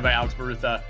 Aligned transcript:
Joined 0.00 0.04
by 0.04 0.12
Alex 0.12 0.32
Barutha. 0.32 0.82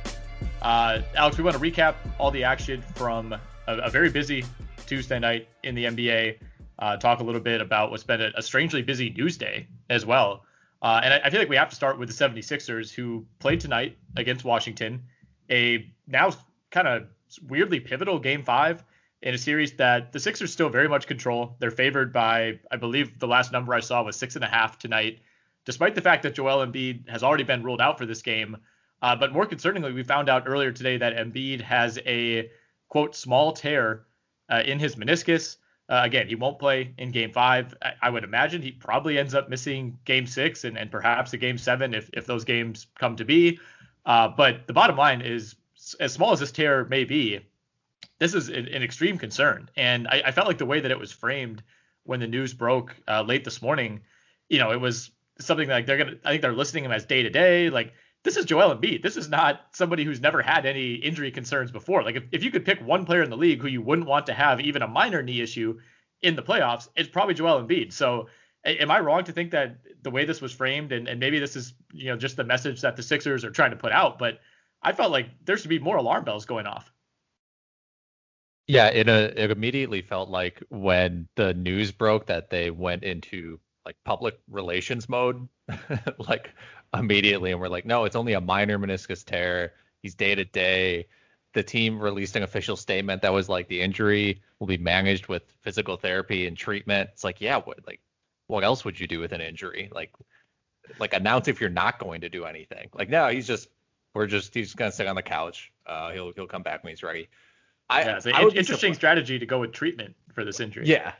Uh, 0.62 1.02
Alex, 1.16 1.36
we 1.36 1.42
want 1.42 1.56
to 1.56 1.62
recap 1.62 1.96
all 2.18 2.30
the 2.30 2.44
action 2.44 2.80
from 2.94 3.32
a, 3.32 3.40
a 3.66 3.90
very 3.90 4.08
busy 4.08 4.44
Tuesday 4.86 5.18
night 5.18 5.48
in 5.64 5.74
the 5.74 5.86
NBA. 5.86 6.38
Uh, 6.78 6.96
talk 6.96 7.18
a 7.18 7.24
little 7.24 7.40
bit 7.40 7.60
about 7.60 7.90
what's 7.90 8.04
been 8.04 8.20
a, 8.20 8.30
a 8.36 8.42
strangely 8.42 8.82
busy 8.82 9.10
news 9.10 9.36
day 9.36 9.66
as 9.88 10.06
well. 10.06 10.44
Uh, 10.80 11.00
and 11.02 11.14
I, 11.14 11.22
I 11.24 11.30
feel 11.30 11.40
like 11.40 11.48
we 11.48 11.56
have 11.56 11.70
to 11.70 11.74
start 11.74 11.98
with 11.98 12.08
the 12.08 12.14
76ers, 12.14 12.94
who 12.94 13.26
played 13.40 13.58
tonight 13.58 13.98
against 14.16 14.44
Washington, 14.44 15.02
a 15.50 15.90
now 16.06 16.30
kind 16.70 16.86
of 16.86 17.08
weirdly 17.48 17.80
pivotal 17.80 18.20
game 18.20 18.44
five 18.44 18.84
in 19.22 19.34
a 19.34 19.38
series 19.38 19.72
that 19.72 20.12
the 20.12 20.20
Sixers 20.20 20.52
still 20.52 20.68
very 20.68 20.88
much 20.88 21.08
control. 21.08 21.56
They're 21.58 21.72
favored 21.72 22.12
by, 22.12 22.60
I 22.70 22.76
believe 22.76 23.18
the 23.18 23.26
last 23.26 23.50
number 23.50 23.74
I 23.74 23.80
saw 23.80 24.04
was 24.04 24.14
six 24.14 24.36
and 24.36 24.44
a 24.44 24.48
half 24.48 24.78
tonight, 24.78 25.18
despite 25.64 25.96
the 25.96 26.00
fact 26.00 26.22
that 26.22 26.34
Joel 26.34 26.64
Embiid 26.64 27.08
has 27.08 27.24
already 27.24 27.44
been 27.44 27.64
ruled 27.64 27.80
out 27.80 27.98
for 27.98 28.06
this 28.06 28.22
game. 28.22 28.56
Uh, 29.02 29.16
but 29.16 29.32
more 29.32 29.46
concerningly, 29.46 29.94
we 29.94 30.02
found 30.02 30.28
out 30.28 30.44
earlier 30.46 30.72
today 30.72 30.96
that 30.98 31.16
Embiid 31.16 31.60
has 31.60 31.98
a 32.06 32.50
quote 32.88 33.14
small 33.14 33.52
tear 33.52 34.02
uh, 34.50 34.62
in 34.64 34.78
his 34.78 34.96
meniscus. 34.96 35.56
Uh, 35.88 36.02
again, 36.04 36.28
he 36.28 36.34
won't 36.34 36.58
play 36.58 36.94
in 36.98 37.10
game 37.10 37.32
five. 37.32 37.74
I, 37.82 37.92
I, 38.02 38.10
would 38.10 38.22
imagine 38.22 38.62
he 38.62 38.70
probably 38.70 39.18
ends 39.18 39.34
up 39.34 39.48
missing 39.48 39.98
game 40.04 40.26
six 40.26 40.62
and, 40.64 40.78
and 40.78 40.90
perhaps 40.90 41.32
a 41.32 41.36
game 41.36 41.58
seven 41.58 41.94
if, 41.94 42.08
if 42.12 42.26
those 42.26 42.44
games 42.44 42.86
come 42.98 43.16
to 43.16 43.24
be. 43.24 43.58
Uh, 44.06 44.28
but 44.28 44.66
the 44.66 44.72
bottom 44.72 44.96
line 44.96 45.20
is 45.20 45.56
as 45.98 46.12
small 46.12 46.32
as 46.32 46.40
this 46.40 46.52
tear 46.52 46.84
may 46.84 47.04
be, 47.04 47.40
this 48.18 48.34
is 48.34 48.48
an, 48.48 48.68
an 48.68 48.82
extreme 48.82 49.18
concern. 49.18 49.68
And 49.76 50.06
I, 50.06 50.22
I, 50.26 50.30
felt 50.30 50.46
like 50.46 50.58
the 50.58 50.66
way 50.66 50.80
that 50.80 50.90
it 50.90 50.98
was 50.98 51.10
framed 51.10 51.62
when 52.04 52.20
the 52.20 52.26
news 52.28 52.54
broke 52.54 52.94
uh, 53.08 53.22
late 53.22 53.44
this 53.44 53.60
morning, 53.60 54.02
you 54.48 54.58
know, 54.58 54.70
it 54.70 54.80
was 54.80 55.10
something 55.38 55.68
like 55.68 55.86
they're 55.86 55.98
gonna. 55.98 56.16
I 56.24 56.30
think 56.30 56.42
they're 56.42 56.52
listing 56.52 56.84
him 56.84 56.92
as 56.92 57.04
day 57.04 57.22
to 57.22 57.30
day. 57.30 57.70
Like 57.70 57.94
this 58.22 58.36
is 58.36 58.44
Joel 58.44 58.76
Embiid. 58.76 59.02
This 59.02 59.16
is 59.16 59.28
not 59.28 59.60
somebody 59.72 60.04
who's 60.04 60.20
never 60.20 60.42
had 60.42 60.66
any 60.66 60.94
injury 60.94 61.30
concerns 61.30 61.70
before. 61.70 62.02
Like 62.02 62.16
if, 62.16 62.24
if 62.32 62.44
you 62.44 62.50
could 62.50 62.64
pick 62.64 62.80
one 62.80 63.06
player 63.06 63.22
in 63.22 63.30
the 63.30 63.36
league 63.36 63.62
who 63.62 63.68
you 63.68 63.82
wouldn't 63.82 64.08
want 64.08 64.26
to 64.26 64.34
have 64.34 64.60
even 64.60 64.82
a 64.82 64.88
minor 64.88 65.22
knee 65.22 65.40
issue 65.40 65.78
in 66.20 66.36
the 66.36 66.42
playoffs, 66.42 66.88
it's 66.96 67.08
probably 67.08 67.34
Joel 67.34 67.62
Embiid. 67.62 67.92
So 67.92 68.28
am 68.64 68.90
I 68.90 69.00
wrong 69.00 69.24
to 69.24 69.32
think 69.32 69.52
that 69.52 69.78
the 70.02 70.10
way 70.10 70.24
this 70.24 70.40
was 70.40 70.52
framed, 70.52 70.92
and, 70.92 71.08
and 71.08 71.20
maybe 71.20 71.38
this 71.38 71.56
is 71.56 71.74
you 71.92 72.06
know 72.06 72.16
just 72.16 72.36
the 72.36 72.44
message 72.44 72.82
that 72.82 72.96
the 72.96 73.02
Sixers 73.02 73.44
are 73.44 73.50
trying 73.50 73.70
to 73.70 73.76
put 73.76 73.92
out, 73.92 74.18
but 74.18 74.40
I 74.82 74.92
felt 74.92 75.12
like 75.12 75.28
there 75.44 75.56
should 75.56 75.70
be 75.70 75.78
more 75.78 75.96
alarm 75.96 76.24
bells 76.24 76.46
going 76.46 76.66
off. 76.66 76.92
Yeah, 78.66 78.86
it 78.88 79.08
uh, 79.08 79.30
it 79.34 79.50
immediately 79.50 80.02
felt 80.02 80.28
like 80.28 80.62
when 80.68 81.28
the 81.36 81.54
news 81.54 81.90
broke 81.90 82.26
that 82.26 82.50
they 82.50 82.70
went 82.70 83.02
into 83.02 83.58
like 83.84 83.96
public 84.04 84.38
relations 84.48 85.08
mode, 85.08 85.48
like 86.18 86.50
immediately, 86.94 87.52
and 87.52 87.60
we're 87.60 87.68
like, 87.68 87.86
no, 87.86 88.04
it's 88.04 88.16
only 88.16 88.34
a 88.34 88.40
minor 88.40 88.78
meniscus 88.78 89.24
tear. 89.24 89.72
He's 90.02 90.14
day 90.14 90.34
to 90.34 90.44
day. 90.44 91.06
The 91.52 91.62
team 91.62 91.98
released 91.98 92.36
an 92.36 92.42
official 92.42 92.76
statement 92.76 93.22
that 93.22 93.32
was 93.32 93.48
like 93.48 93.68
the 93.68 93.80
injury 93.80 94.42
will 94.58 94.66
be 94.66 94.78
managed 94.78 95.26
with 95.26 95.42
physical 95.62 95.96
therapy 95.96 96.46
and 96.46 96.56
treatment. 96.56 97.10
It's 97.12 97.24
like, 97.24 97.40
yeah, 97.40 97.58
what 97.58 97.86
like 97.86 98.00
what 98.46 98.64
else 98.64 98.84
would 98.84 98.98
you 98.98 99.06
do 99.06 99.20
with 99.20 99.32
an 99.32 99.40
injury? 99.40 99.90
Like 99.92 100.12
like 100.98 101.12
announce 101.12 101.48
if 101.48 101.60
you're 101.60 101.70
not 101.70 101.98
going 101.98 102.20
to 102.20 102.28
do 102.28 102.44
anything. 102.44 102.88
Like 102.94 103.08
no, 103.08 103.28
he's 103.28 103.46
just 103.46 103.68
we're 104.14 104.26
just 104.26 104.54
he's 104.54 104.74
gonna 104.74 104.92
sit 104.92 105.06
on 105.06 105.16
the 105.16 105.22
couch. 105.22 105.72
Uh, 105.86 106.12
he'll 106.12 106.32
he'll 106.32 106.46
come 106.46 106.62
back 106.62 106.84
when 106.84 106.90
he's 106.92 107.02
ready. 107.02 107.28
I, 107.88 108.02
yeah, 108.02 108.16
it's 108.16 108.26
an 108.26 108.34
interesting 108.56 108.94
strategy 108.94 109.38
to 109.38 109.46
go 109.46 109.58
with 109.58 109.72
treatment 109.72 110.14
for 110.32 110.44
this 110.44 110.60
injury. 110.60 110.86
Yeah. 110.86 111.12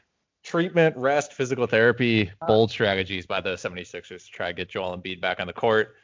Treatment, 0.51 0.97
rest, 0.97 1.33
physical 1.33 1.69
therapy, 1.69 2.29
bold 2.45 2.73
strategies 2.73 3.25
by 3.25 3.41
the 3.41 3.51
76ers 3.51 4.25
to 4.25 4.31
try 4.33 4.49
to 4.49 4.53
get 4.53 4.69
Joel 4.69 4.99
Embiid 4.99 5.21
back 5.21 5.39
on 5.39 5.47
the 5.47 5.53
court. 5.53 5.95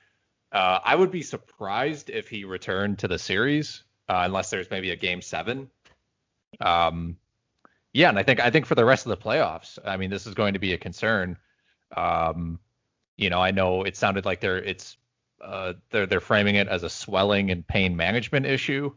Uh, 0.53 0.79
I 0.85 0.95
would 0.95 1.11
be 1.11 1.23
surprised 1.23 2.11
if 2.11 2.29
he 2.29 2.45
returned 2.45 3.01
to 3.01 3.09
the 3.09 3.19
series, 3.19 3.83
uh, 4.09 4.23
unless 4.25 4.51
there's 4.51 4.71
maybe 4.71 4.93
a 4.93 4.97
game 4.97 5.21
seven. 5.21 5.69
Um, 6.61 7.17
yeah, 7.93 8.09
and 8.09 8.21
I 8.21 8.23
think 8.23 8.39
I 8.39 8.51
think 8.51 8.67
for 8.67 8.77
the 8.77 8.85
rest 8.85 9.05
of 9.05 9.11
the 9.11 9.17
playoffs, 9.17 9.81
I 9.85 9.97
mean, 9.97 10.11
this 10.11 10.29
is 10.29 10.35
going 10.35 10.53
to 10.53 10.61
be 10.61 10.75
a 10.75 10.79
concern. 10.79 11.39
Um, 11.97 12.61
you 13.17 13.31
know, 13.31 13.41
I 13.41 13.51
know 13.51 13.83
it 13.83 13.97
sounded 13.97 14.25
like 14.25 14.39
they're 14.39 14.63
it's 14.63 14.97
uh, 15.41 15.73
they're 15.91 16.07
they're 16.07 16.21
framing 16.21 16.55
it 16.55 16.69
as 16.69 16.85
a 16.85 16.89
swelling 16.89 17.51
and 17.51 17.67
pain 17.67 17.97
management 17.97 18.47
issue. 18.47 18.95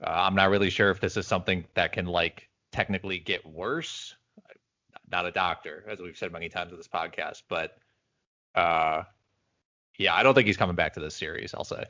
Uh, 0.00 0.08
I'm 0.08 0.36
not 0.36 0.50
really 0.50 0.70
sure 0.70 0.92
if 0.92 1.00
this 1.00 1.16
is 1.16 1.26
something 1.26 1.64
that 1.74 1.94
can 1.94 2.06
like 2.06 2.48
technically 2.70 3.18
get 3.18 3.44
worse. 3.44 4.14
Not 5.10 5.26
a 5.26 5.30
doctor, 5.30 5.84
as 5.88 5.98
we've 5.98 6.16
said 6.16 6.32
many 6.32 6.48
times 6.48 6.72
in 6.72 6.76
this 6.76 6.88
podcast, 6.88 7.42
but 7.48 7.76
uh, 8.54 9.02
yeah, 9.98 10.14
I 10.14 10.22
don't 10.22 10.34
think 10.34 10.46
he's 10.46 10.56
coming 10.56 10.76
back 10.76 10.94
to 10.94 11.00
this 11.00 11.16
series. 11.16 11.54
I'll 11.54 11.64
say. 11.64 11.84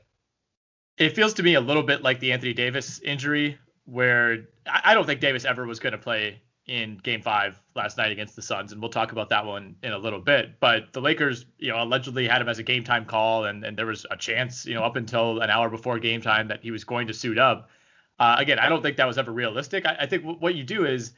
It 0.96 1.14
feels 1.14 1.34
to 1.34 1.42
me 1.42 1.54
a 1.54 1.60
little 1.60 1.82
bit 1.82 2.02
like 2.02 2.20
the 2.20 2.32
Anthony 2.32 2.54
Davis 2.54 3.00
injury, 3.00 3.58
where 3.84 4.48
I 4.66 4.94
don't 4.94 5.06
think 5.06 5.20
Davis 5.20 5.44
ever 5.44 5.66
was 5.66 5.78
going 5.78 5.92
to 5.92 5.98
play 5.98 6.42
in 6.66 6.98
Game 6.98 7.22
Five 7.22 7.60
last 7.74 7.96
night 7.96 8.12
against 8.12 8.36
the 8.36 8.42
Suns, 8.42 8.72
and 8.72 8.80
we'll 8.80 8.90
talk 8.90 9.12
about 9.12 9.30
that 9.30 9.46
one 9.46 9.76
in 9.82 9.92
a 9.92 9.98
little 9.98 10.20
bit. 10.20 10.60
But 10.60 10.92
the 10.92 11.00
Lakers, 11.00 11.46
you 11.58 11.70
know, 11.70 11.82
allegedly 11.82 12.28
had 12.28 12.42
him 12.42 12.48
as 12.48 12.58
a 12.58 12.62
game 12.62 12.84
time 12.84 13.04
call, 13.04 13.46
and, 13.46 13.64
and 13.64 13.76
there 13.76 13.86
was 13.86 14.06
a 14.10 14.16
chance, 14.16 14.66
you 14.66 14.74
know, 14.74 14.82
up 14.82 14.96
until 14.96 15.40
an 15.40 15.50
hour 15.50 15.70
before 15.70 15.98
game 15.98 16.20
time 16.20 16.48
that 16.48 16.62
he 16.62 16.70
was 16.70 16.84
going 16.84 17.06
to 17.06 17.14
suit 17.14 17.38
up. 17.38 17.70
Uh, 18.18 18.36
again, 18.38 18.58
I 18.58 18.68
don't 18.68 18.82
think 18.82 18.96
that 18.96 19.06
was 19.06 19.16
ever 19.16 19.32
realistic. 19.32 19.86
I, 19.86 19.96
I 20.00 20.06
think 20.06 20.22
w- 20.22 20.38
what 20.40 20.54
you 20.56 20.64
do 20.64 20.84
is 20.84 21.12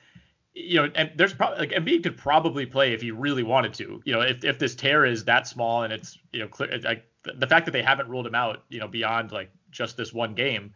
you 0.54 0.76
know, 0.76 0.90
and 0.94 1.12
there's 1.16 1.32
probably 1.32 1.58
like 1.58 1.70
Embiid 1.70 2.02
could 2.02 2.16
probably 2.16 2.66
play 2.66 2.92
if 2.92 3.02
he 3.02 3.10
really 3.10 3.42
wanted 3.42 3.74
to. 3.74 4.02
You 4.04 4.12
know, 4.12 4.20
if 4.20 4.44
if 4.44 4.58
this 4.58 4.74
tear 4.74 5.04
is 5.04 5.24
that 5.24 5.46
small 5.46 5.84
and 5.84 5.92
it's 5.92 6.18
you 6.32 6.40
know 6.40 6.48
clear, 6.48 6.80
like 6.82 7.06
the 7.22 7.46
fact 7.46 7.66
that 7.66 7.72
they 7.72 7.82
haven't 7.82 8.08
ruled 8.08 8.26
him 8.26 8.34
out, 8.34 8.64
you 8.68 8.80
know, 8.80 8.88
beyond 8.88 9.30
like 9.32 9.50
just 9.70 9.96
this 9.96 10.12
one 10.12 10.34
game, 10.34 10.72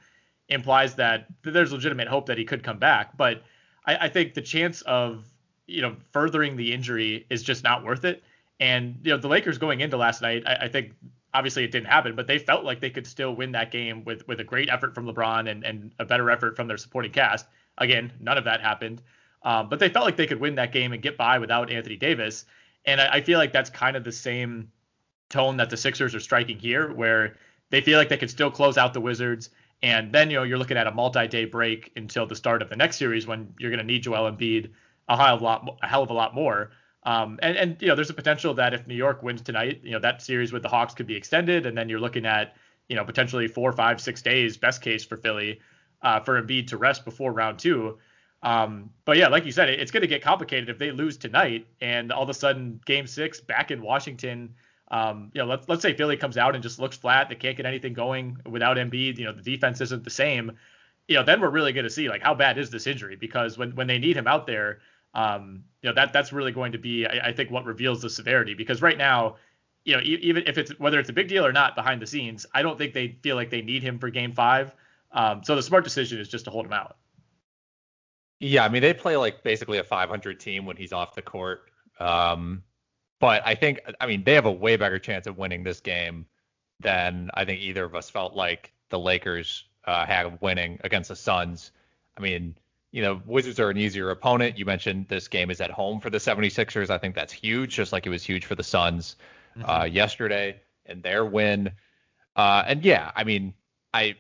implies 0.48 0.94
that 0.96 1.26
there's 1.42 1.72
legitimate 1.72 2.08
hope 2.08 2.26
that 2.26 2.38
he 2.38 2.44
could 2.44 2.62
come 2.62 2.78
back. 2.78 3.16
But 3.16 3.42
I, 3.84 3.96
I 3.96 4.08
think 4.08 4.34
the 4.34 4.42
chance 4.42 4.82
of 4.82 5.26
you 5.66 5.82
know 5.82 5.96
furthering 6.12 6.56
the 6.56 6.72
injury 6.72 7.26
is 7.30 7.42
just 7.42 7.64
not 7.64 7.84
worth 7.84 8.04
it. 8.04 8.22
And 8.60 9.00
you 9.02 9.10
know, 9.10 9.18
the 9.18 9.28
Lakers 9.28 9.58
going 9.58 9.80
into 9.80 9.96
last 9.96 10.22
night, 10.22 10.44
I, 10.46 10.66
I 10.66 10.68
think 10.68 10.92
obviously 11.32 11.64
it 11.64 11.72
didn't 11.72 11.88
happen, 11.88 12.14
but 12.14 12.28
they 12.28 12.38
felt 12.38 12.64
like 12.64 12.80
they 12.80 12.90
could 12.90 13.06
still 13.06 13.34
win 13.34 13.52
that 13.52 13.72
game 13.72 14.04
with 14.04 14.26
with 14.28 14.38
a 14.38 14.44
great 14.44 14.68
effort 14.70 14.94
from 14.94 15.06
LeBron 15.06 15.50
and 15.50 15.64
and 15.64 15.92
a 15.98 16.04
better 16.04 16.30
effort 16.30 16.54
from 16.54 16.68
their 16.68 16.76
supporting 16.76 17.10
cast. 17.10 17.46
Again, 17.78 18.12
none 18.20 18.38
of 18.38 18.44
that 18.44 18.60
happened. 18.60 19.02
Um, 19.44 19.68
but 19.68 19.78
they 19.78 19.90
felt 19.90 20.06
like 20.06 20.16
they 20.16 20.26
could 20.26 20.40
win 20.40 20.54
that 20.56 20.72
game 20.72 20.92
and 20.92 21.02
get 21.02 21.16
by 21.16 21.38
without 21.38 21.70
Anthony 21.70 21.96
Davis. 21.96 22.46
And 22.86 23.00
I, 23.00 23.14
I 23.14 23.20
feel 23.20 23.38
like 23.38 23.52
that's 23.52 23.70
kind 23.70 23.96
of 23.96 24.02
the 24.02 24.12
same 24.12 24.72
tone 25.28 25.58
that 25.58 25.70
the 25.70 25.76
Sixers 25.76 26.14
are 26.14 26.20
striking 26.20 26.58
here, 26.58 26.92
where 26.92 27.36
they 27.70 27.80
feel 27.80 27.98
like 27.98 28.08
they 28.08 28.16
could 28.16 28.30
still 28.30 28.50
close 28.50 28.78
out 28.78 28.94
the 28.94 29.00
Wizards. 29.00 29.50
And 29.82 30.12
then, 30.12 30.30
you 30.30 30.38
know, 30.38 30.44
you're 30.44 30.58
looking 30.58 30.78
at 30.78 30.86
a 30.86 30.92
multi-day 30.92 31.44
break 31.44 31.92
until 31.96 32.26
the 32.26 32.36
start 32.36 32.62
of 32.62 32.70
the 32.70 32.76
next 32.76 32.96
series 32.96 33.26
when 33.26 33.52
you're 33.58 33.70
going 33.70 33.80
to 33.80 33.84
need 33.84 34.02
Joel 34.02 34.30
Embiid 34.32 34.70
a 35.08 35.16
hell 35.16 35.34
of 35.34 35.42
a 35.42 35.44
lot, 35.44 35.78
a 35.82 35.86
hell 35.86 36.02
of 36.02 36.10
a 36.10 36.14
lot 36.14 36.34
more. 36.34 36.70
Um, 37.02 37.38
and, 37.42 37.56
and, 37.58 37.76
you 37.82 37.88
know, 37.88 37.94
there's 37.94 38.08
a 38.08 38.14
potential 38.14 38.54
that 38.54 38.72
if 38.72 38.86
New 38.86 38.94
York 38.94 39.22
wins 39.22 39.42
tonight, 39.42 39.80
you 39.84 39.90
know, 39.90 39.98
that 39.98 40.22
series 40.22 40.52
with 40.52 40.62
the 40.62 40.68
Hawks 40.68 40.94
could 40.94 41.06
be 41.06 41.16
extended. 41.16 41.66
And 41.66 41.76
then 41.76 41.90
you're 41.90 42.00
looking 42.00 42.24
at, 42.24 42.56
you 42.88 42.96
know, 42.96 43.04
potentially 43.04 43.46
four, 43.46 43.72
five, 43.72 44.00
six 44.00 44.22
days, 44.22 44.56
best 44.56 44.80
case 44.80 45.04
for 45.04 45.18
Philly, 45.18 45.60
uh, 46.00 46.20
for 46.20 46.40
Embiid 46.40 46.68
to 46.68 46.78
rest 46.78 47.04
before 47.04 47.32
round 47.32 47.58
two. 47.58 47.98
Um, 48.44 48.90
but 49.06 49.16
yeah, 49.16 49.28
like 49.28 49.46
you 49.46 49.52
said, 49.52 49.70
it's 49.70 49.90
going 49.90 50.02
to 50.02 50.06
get 50.06 50.22
complicated 50.22 50.68
if 50.68 50.78
they 50.78 50.90
lose 50.90 51.16
tonight 51.16 51.66
and 51.80 52.12
all 52.12 52.22
of 52.22 52.28
a 52.28 52.34
sudden 52.34 52.78
game 52.84 53.06
six 53.06 53.40
back 53.40 53.70
in 53.70 53.80
Washington. 53.80 54.54
Um, 54.90 55.30
you 55.32 55.40
know, 55.40 55.46
let's 55.46 55.66
let's 55.66 55.80
say 55.80 55.94
Philly 55.94 56.18
comes 56.18 56.36
out 56.36 56.54
and 56.54 56.62
just 56.62 56.78
looks 56.78 56.96
flat. 56.96 57.30
They 57.30 57.36
can't 57.36 57.56
get 57.56 57.64
anything 57.64 57.94
going 57.94 58.36
without 58.44 58.76
Embiid. 58.76 59.16
You 59.16 59.24
know, 59.24 59.32
the 59.32 59.42
defense 59.42 59.80
isn't 59.80 60.04
the 60.04 60.10
same. 60.10 60.52
You 61.08 61.16
know, 61.16 61.24
then 61.24 61.40
we're 61.40 61.50
really 61.50 61.72
going 61.72 61.84
to 61.84 61.90
see 61.90 62.10
like 62.10 62.22
how 62.22 62.34
bad 62.34 62.58
is 62.58 62.68
this 62.68 62.86
injury 62.86 63.16
because 63.16 63.56
when 63.56 63.74
when 63.76 63.86
they 63.86 63.98
need 63.98 64.14
him 64.14 64.26
out 64.26 64.46
there, 64.46 64.80
um, 65.14 65.64
you 65.80 65.88
know 65.88 65.94
that 65.94 66.12
that's 66.12 66.30
really 66.30 66.52
going 66.52 66.72
to 66.72 66.78
be 66.78 67.06
I, 67.06 67.28
I 67.28 67.32
think 67.32 67.50
what 67.50 67.64
reveals 67.64 68.02
the 68.02 68.10
severity 68.10 68.52
because 68.52 68.82
right 68.82 68.98
now, 68.98 69.36
you 69.86 69.96
know, 69.96 70.02
e- 70.02 70.20
even 70.20 70.44
if 70.46 70.58
it's 70.58 70.78
whether 70.78 70.98
it's 71.00 71.08
a 71.08 71.14
big 71.14 71.28
deal 71.28 71.46
or 71.46 71.52
not 71.52 71.74
behind 71.76 72.02
the 72.02 72.06
scenes, 72.06 72.44
I 72.52 72.60
don't 72.60 72.76
think 72.76 72.92
they 72.92 73.16
feel 73.22 73.36
like 73.36 73.48
they 73.48 73.62
need 73.62 73.82
him 73.82 73.98
for 73.98 74.10
Game 74.10 74.32
Five. 74.32 74.74
Um, 75.12 75.42
so 75.44 75.56
the 75.56 75.62
smart 75.62 75.84
decision 75.84 76.20
is 76.20 76.28
just 76.28 76.44
to 76.44 76.50
hold 76.50 76.66
him 76.66 76.74
out. 76.74 76.98
Yeah, 78.40 78.64
I 78.64 78.68
mean 78.68 78.82
they 78.82 78.94
play 78.94 79.16
like 79.16 79.42
basically 79.42 79.78
a 79.78 79.84
500 79.84 80.40
team 80.40 80.66
when 80.66 80.76
he's 80.76 80.92
off 80.92 81.14
the 81.14 81.22
court. 81.22 81.70
Um, 81.98 82.62
but 83.20 83.42
I 83.46 83.54
think 83.54 83.80
I 84.00 84.06
mean 84.06 84.24
they 84.24 84.34
have 84.34 84.46
a 84.46 84.52
way 84.52 84.76
better 84.76 84.98
chance 84.98 85.26
of 85.26 85.38
winning 85.38 85.62
this 85.62 85.80
game 85.80 86.26
than 86.80 87.30
I 87.34 87.44
think 87.44 87.60
either 87.60 87.84
of 87.84 87.94
us 87.94 88.10
felt 88.10 88.34
like 88.34 88.72
the 88.90 88.98
Lakers 88.98 89.64
uh, 89.84 90.04
had 90.04 90.26
of 90.26 90.42
winning 90.42 90.80
against 90.84 91.08
the 91.08 91.16
Suns. 91.16 91.70
I 92.16 92.20
mean, 92.20 92.56
you 92.90 93.02
know, 93.02 93.20
Wizards 93.26 93.58
are 93.60 93.70
an 93.70 93.76
easier 93.76 94.10
opponent. 94.10 94.58
You 94.58 94.64
mentioned 94.64 95.06
this 95.08 95.28
game 95.28 95.50
is 95.50 95.60
at 95.60 95.70
home 95.70 96.00
for 96.00 96.10
the 96.10 96.18
76ers. 96.18 96.90
I 96.90 96.98
think 96.98 97.14
that's 97.14 97.32
huge, 97.32 97.74
just 97.74 97.92
like 97.92 98.06
it 98.06 98.10
was 98.10 98.22
huge 98.22 98.44
for 98.44 98.54
the 98.54 98.62
Suns 98.62 99.16
mm-hmm. 99.56 99.68
uh, 99.68 99.84
yesterday 99.84 100.60
and 100.86 101.02
their 101.02 101.24
win. 101.24 101.72
Uh, 102.36 102.62
and 102.66 102.84
yeah, 102.84 103.10
I 103.14 103.24
mean, 103.24 103.54
I 103.92 104.16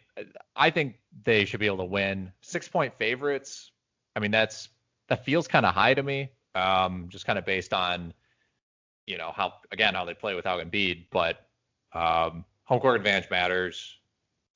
I 0.56 0.70
think 0.70 0.96
they 1.24 1.44
should 1.44 1.60
be 1.60 1.66
able 1.66 1.78
to 1.78 1.84
win. 1.84 2.32
Six 2.40 2.68
point 2.68 2.94
favorites. 2.98 3.70
I 4.16 4.20
mean, 4.20 4.30
that's 4.30 4.68
that 5.08 5.24
feels 5.24 5.48
kind 5.48 5.66
of 5.66 5.74
high 5.74 5.94
to 5.94 6.02
me. 6.02 6.30
Um, 6.54 7.06
just 7.08 7.26
kind 7.26 7.38
of 7.38 7.44
based 7.44 7.74
on, 7.74 8.14
you 9.06 9.18
know, 9.18 9.32
how 9.34 9.54
again 9.72 9.94
how 9.94 10.04
they 10.04 10.14
play 10.14 10.34
without 10.34 10.60
Embiid, 10.60 11.06
but 11.10 11.46
um, 11.92 12.44
home 12.64 12.80
court 12.80 12.96
advantage 12.96 13.30
matters. 13.30 13.96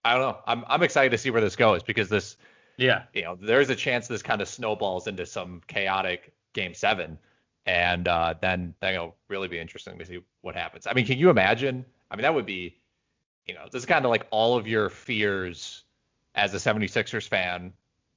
I 0.04 0.14
don't 0.14 0.22
know. 0.22 0.38
I'm 0.46 0.64
I'm 0.68 0.82
excited 0.82 1.10
to 1.10 1.18
see 1.18 1.30
where 1.30 1.40
this 1.40 1.56
goes 1.56 1.82
because 1.82 2.08
this, 2.08 2.36
yeah, 2.76 3.04
you 3.12 3.22
know, 3.22 3.36
there's 3.40 3.70
a 3.70 3.76
chance 3.76 4.06
this 4.06 4.22
kind 4.22 4.40
of 4.40 4.48
snowballs 4.48 5.06
into 5.06 5.26
some 5.26 5.60
chaotic 5.66 6.32
game 6.52 6.74
seven, 6.74 7.18
and 7.66 8.06
uh, 8.06 8.34
then 8.40 8.74
then 8.80 8.94
it'll 8.94 9.16
really 9.28 9.48
be 9.48 9.58
interesting 9.58 9.98
to 9.98 10.04
see 10.06 10.20
what 10.42 10.54
happens. 10.54 10.86
I 10.86 10.94
mean, 10.94 11.06
can 11.06 11.18
you 11.18 11.30
imagine? 11.30 11.84
I 12.10 12.16
mean, 12.16 12.22
that 12.22 12.34
would 12.34 12.46
be, 12.46 12.78
you 13.46 13.54
know, 13.54 13.66
this 13.70 13.82
is 13.82 13.86
kind 13.86 14.04
of 14.04 14.10
like 14.10 14.26
all 14.30 14.56
of 14.56 14.66
your 14.66 14.88
fears 14.88 15.84
as 16.34 16.54
a 16.54 16.56
76ers 16.56 17.28
fan 17.28 17.72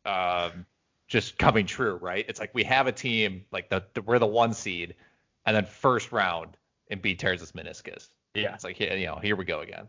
um, 0.05 0.65
just 1.11 1.37
coming 1.37 1.65
true, 1.65 1.95
right? 1.95 2.25
It's 2.29 2.39
like 2.39 2.51
we 2.53 2.63
have 2.63 2.87
a 2.87 2.91
team 2.91 3.43
like 3.51 3.69
the, 3.69 3.83
the 3.93 4.01
we're 4.01 4.17
the 4.17 4.25
one 4.25 4.53
seed, 4.53 4.95
and 5.45 5.53
then 5.53 5.65
first 5.65 6.13
round 6.13 6.55
and 6.89 7.01
Embiid 7.03 7.19
tears 7.19 7.41
his 7.41 7.51
meniscus. 7.51 8.07
Yeah, 8.33 8.53
it's 8.53 8.63
like 8.63 8.79
you 8.79 9.05
know 9.05 9.19
here 9.21 9.35
we 9.35 9.43
go 9.43 9.59
again. 9.59 9.87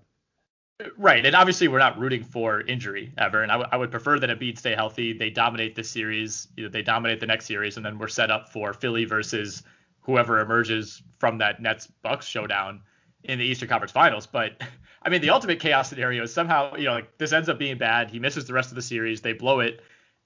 Right, 0.99 1.25
and 1.25 1.37
obviously 1.37 1.69
we're 1.69 1.79
not 1.79 1.97
rooting 1.97 2.25
for 2.25 2.61
injury 2.63 3.13
ever, 3.17 3.43
and 3.43 3.53
I, 3.53 3.55
w- 3.55 3.69
I 3.71 3.77
would 3.77 3.93
prefer 3.93 4.19
that 4.19 4.31
Embiid 4.31 4.59
stay 4.59 4.75
healthy. 4.75 5.13
They 5.13 5.31
dominate 5.31 5.77
this 5.77 5.89
series, 5.89 6.49
you 6.57 6.65
know, 6.65 6.71
they 6.71 6.83
dominate 6.83 7.21
the 7.21 7.27
next 7.27 7.47
series, 7.47 7.77
and 7.77 7.87
then 7.87 8.01
we're 8.01 8.09
set 8.09 8.33
up 8.33 8.49
for 8.49 8.73
Philly 8.73 9.05
versus 9.05 9.63
whoever 10.01 10.41
emerges 10.41 11.01
from 11.19 11.39
that 11.39 11.63
Nets 11.63 11.87
Bucks 12.03 12.27
showdown 12.27 12.81
in 13.23 13.39
the 13.39 13.45
Eastern 13.45 13.69
Conference 13.69 13.93
Finals. 13.93 14.27
But 14.27 14.61
I 15.03 15.09
mean, 15.09 15.21
the 15.21 15.31
ultimate 15.31 15.61
chaos 15.61 15.89
scenario 15.89 16.25
is 16.25 16.33
somehow, 16.33 16.75
you 16.75 16.87
know, 16.87 16.95
like 16.95 17.17
this 17.17 17.33
ends 17.33 17.49
up 17.49 17.61
being 17.61 17.79
bad. 17.79 18.11
He 18.11 18.19
misses 18.19 18.47
the 18.47 18.53
rest 18.53 18.71
of 18.71 18.75
the 18.75 18.83
series. 18.83 19.21
They 19.21 19.35
blow 19.35 19.61
it. 19.61 19.83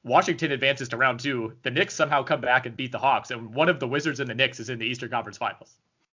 Washington 0.06 0.52
advances 0.52 0.88
to 0.90 0.96
round 0.96 1.18
two. 1.18 1.52
The 1.62 1.70
Knicks 1.70 1.92
somehow 1.92 2.22
come 2.22 2.40
back 2.40 2.64
and 2.64 2.76
beat 2.76 2.92
the 2.92 2.98
Hawks, 2.98 3.32
and 3.32 3.52
one 3.52 3.68
of 3.68 3.80
the 3.80 3.88
Wizards 3.88 4.20
and 4.20 4.30
the 4.30 4.34
Knicks 4.34 4.60
is 4.60 4.70
in 4.70 4.78
the 4.78 4.86
Eastern 4.86 5.10
Conference 5.10 5.36
Finals. 5.36 5.74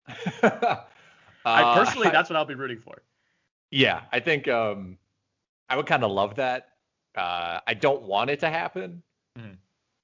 uh, 0.43 0.75
I 1.43 1.75
personally, 1.75 2.09
that's 2.09 2.29
what 2.29 2.37
I'll 2.37 2.45
be 2.45 2.53
rooting 2.53 2.79
for. 2.79 3.01
Yeah, 3.71 4.01
I 4.11 4.19
think 4.19 4.47
um, 4.47 4.97
I 5.67 5.75
would 5.75 5.87
kind 5.87 6.03
of 6.03 6.11
love 6.11 6.35
that. 6.35 6.69
Uh, 7.15 7.59
I 7.65 7.73
don't 7.73 8.03
want 8.03 8.29
it 8.29 8.39
to 8.41 8.49
happen. 8.49 9.01
Mm. 9.37 9.57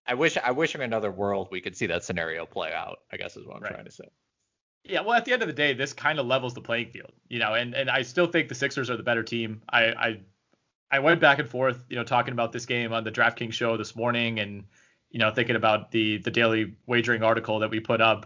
I 0.08 0.16
wish 0.16 0.36
I 0.44 0.52
wish 0.52 0.74
in 0.74 0.82
another 0.82 1.12
world 1.12 1.50
we 1.52 1.62
could 1.62 1.78
see 1.78 1.86
that 1.88 2.04
scenario 2.04 2.46
play 2.48 2.74
out. 2.74 3.00
I 3.12 3.18
guess 3.18 3.38
is 3.38 3.46
what 3.46 3.58
I'm 3.58 3.64
right. 3.64 3.72
trying 3.72 3.86
to 3.86 3.92
say. 3.92 4.06
Yeah, 4.84 5.02
well, 5.02 5.14
at 5.14 5.26
the 5.26 5.34
end 5.34 5.42
of 5.42 5.48
the 5.48 5.54
day, 5.54 5.74
this 5.74 5.94
kind 5.94 6.20
of 6.20 6.26
levels 6.26 6.54
the 6.54 6.62
playing 6.62 6.90
field, 6.90 7.12
you 7.28 7.38
know, 7.38 7.54
and 7.54 7.76
and 7.76 7.90
I 7.90 8.02
still 8.02 8.28
think 8.28 8.50
the 8.50 8.56
Sixers 8.56 8.90
are 8.90 8.98
the 8.98 9.04
better 9.04 9.24
team. 9.24 9.62
I 9.70 9.86
I 9.86 10.20
I 10.92 11.00
went 11.00 11.20
back 11.20 11.40
and 11.40 11.50
forth, 11.50 11.84
you 11.90 11.96
know, 11.96 12.04
talking 12.04 12.32
about 12.32 12.52
this 12.52 12.66
game 12.66 12.94
on 12.94 13.04
the 13.04 13.12
DraftKings 13.12 13.54
show 13.54 13.78
this 13.78 13.96
morning, 13.96 14.40
and 14.40 14.66
you 15.10 15.20
know, 15.20 15.32
thinking 15.32 15.56
about 15.56 15.92
the 15.92 16.18
the 16.18 16.32
daily 16.32 16.76
wagering 16.86 17.24
article 17.24 17.60
that 17.60 17.70
we 17.70 17.80
put 17.80 18.02
up, 18.02 18.26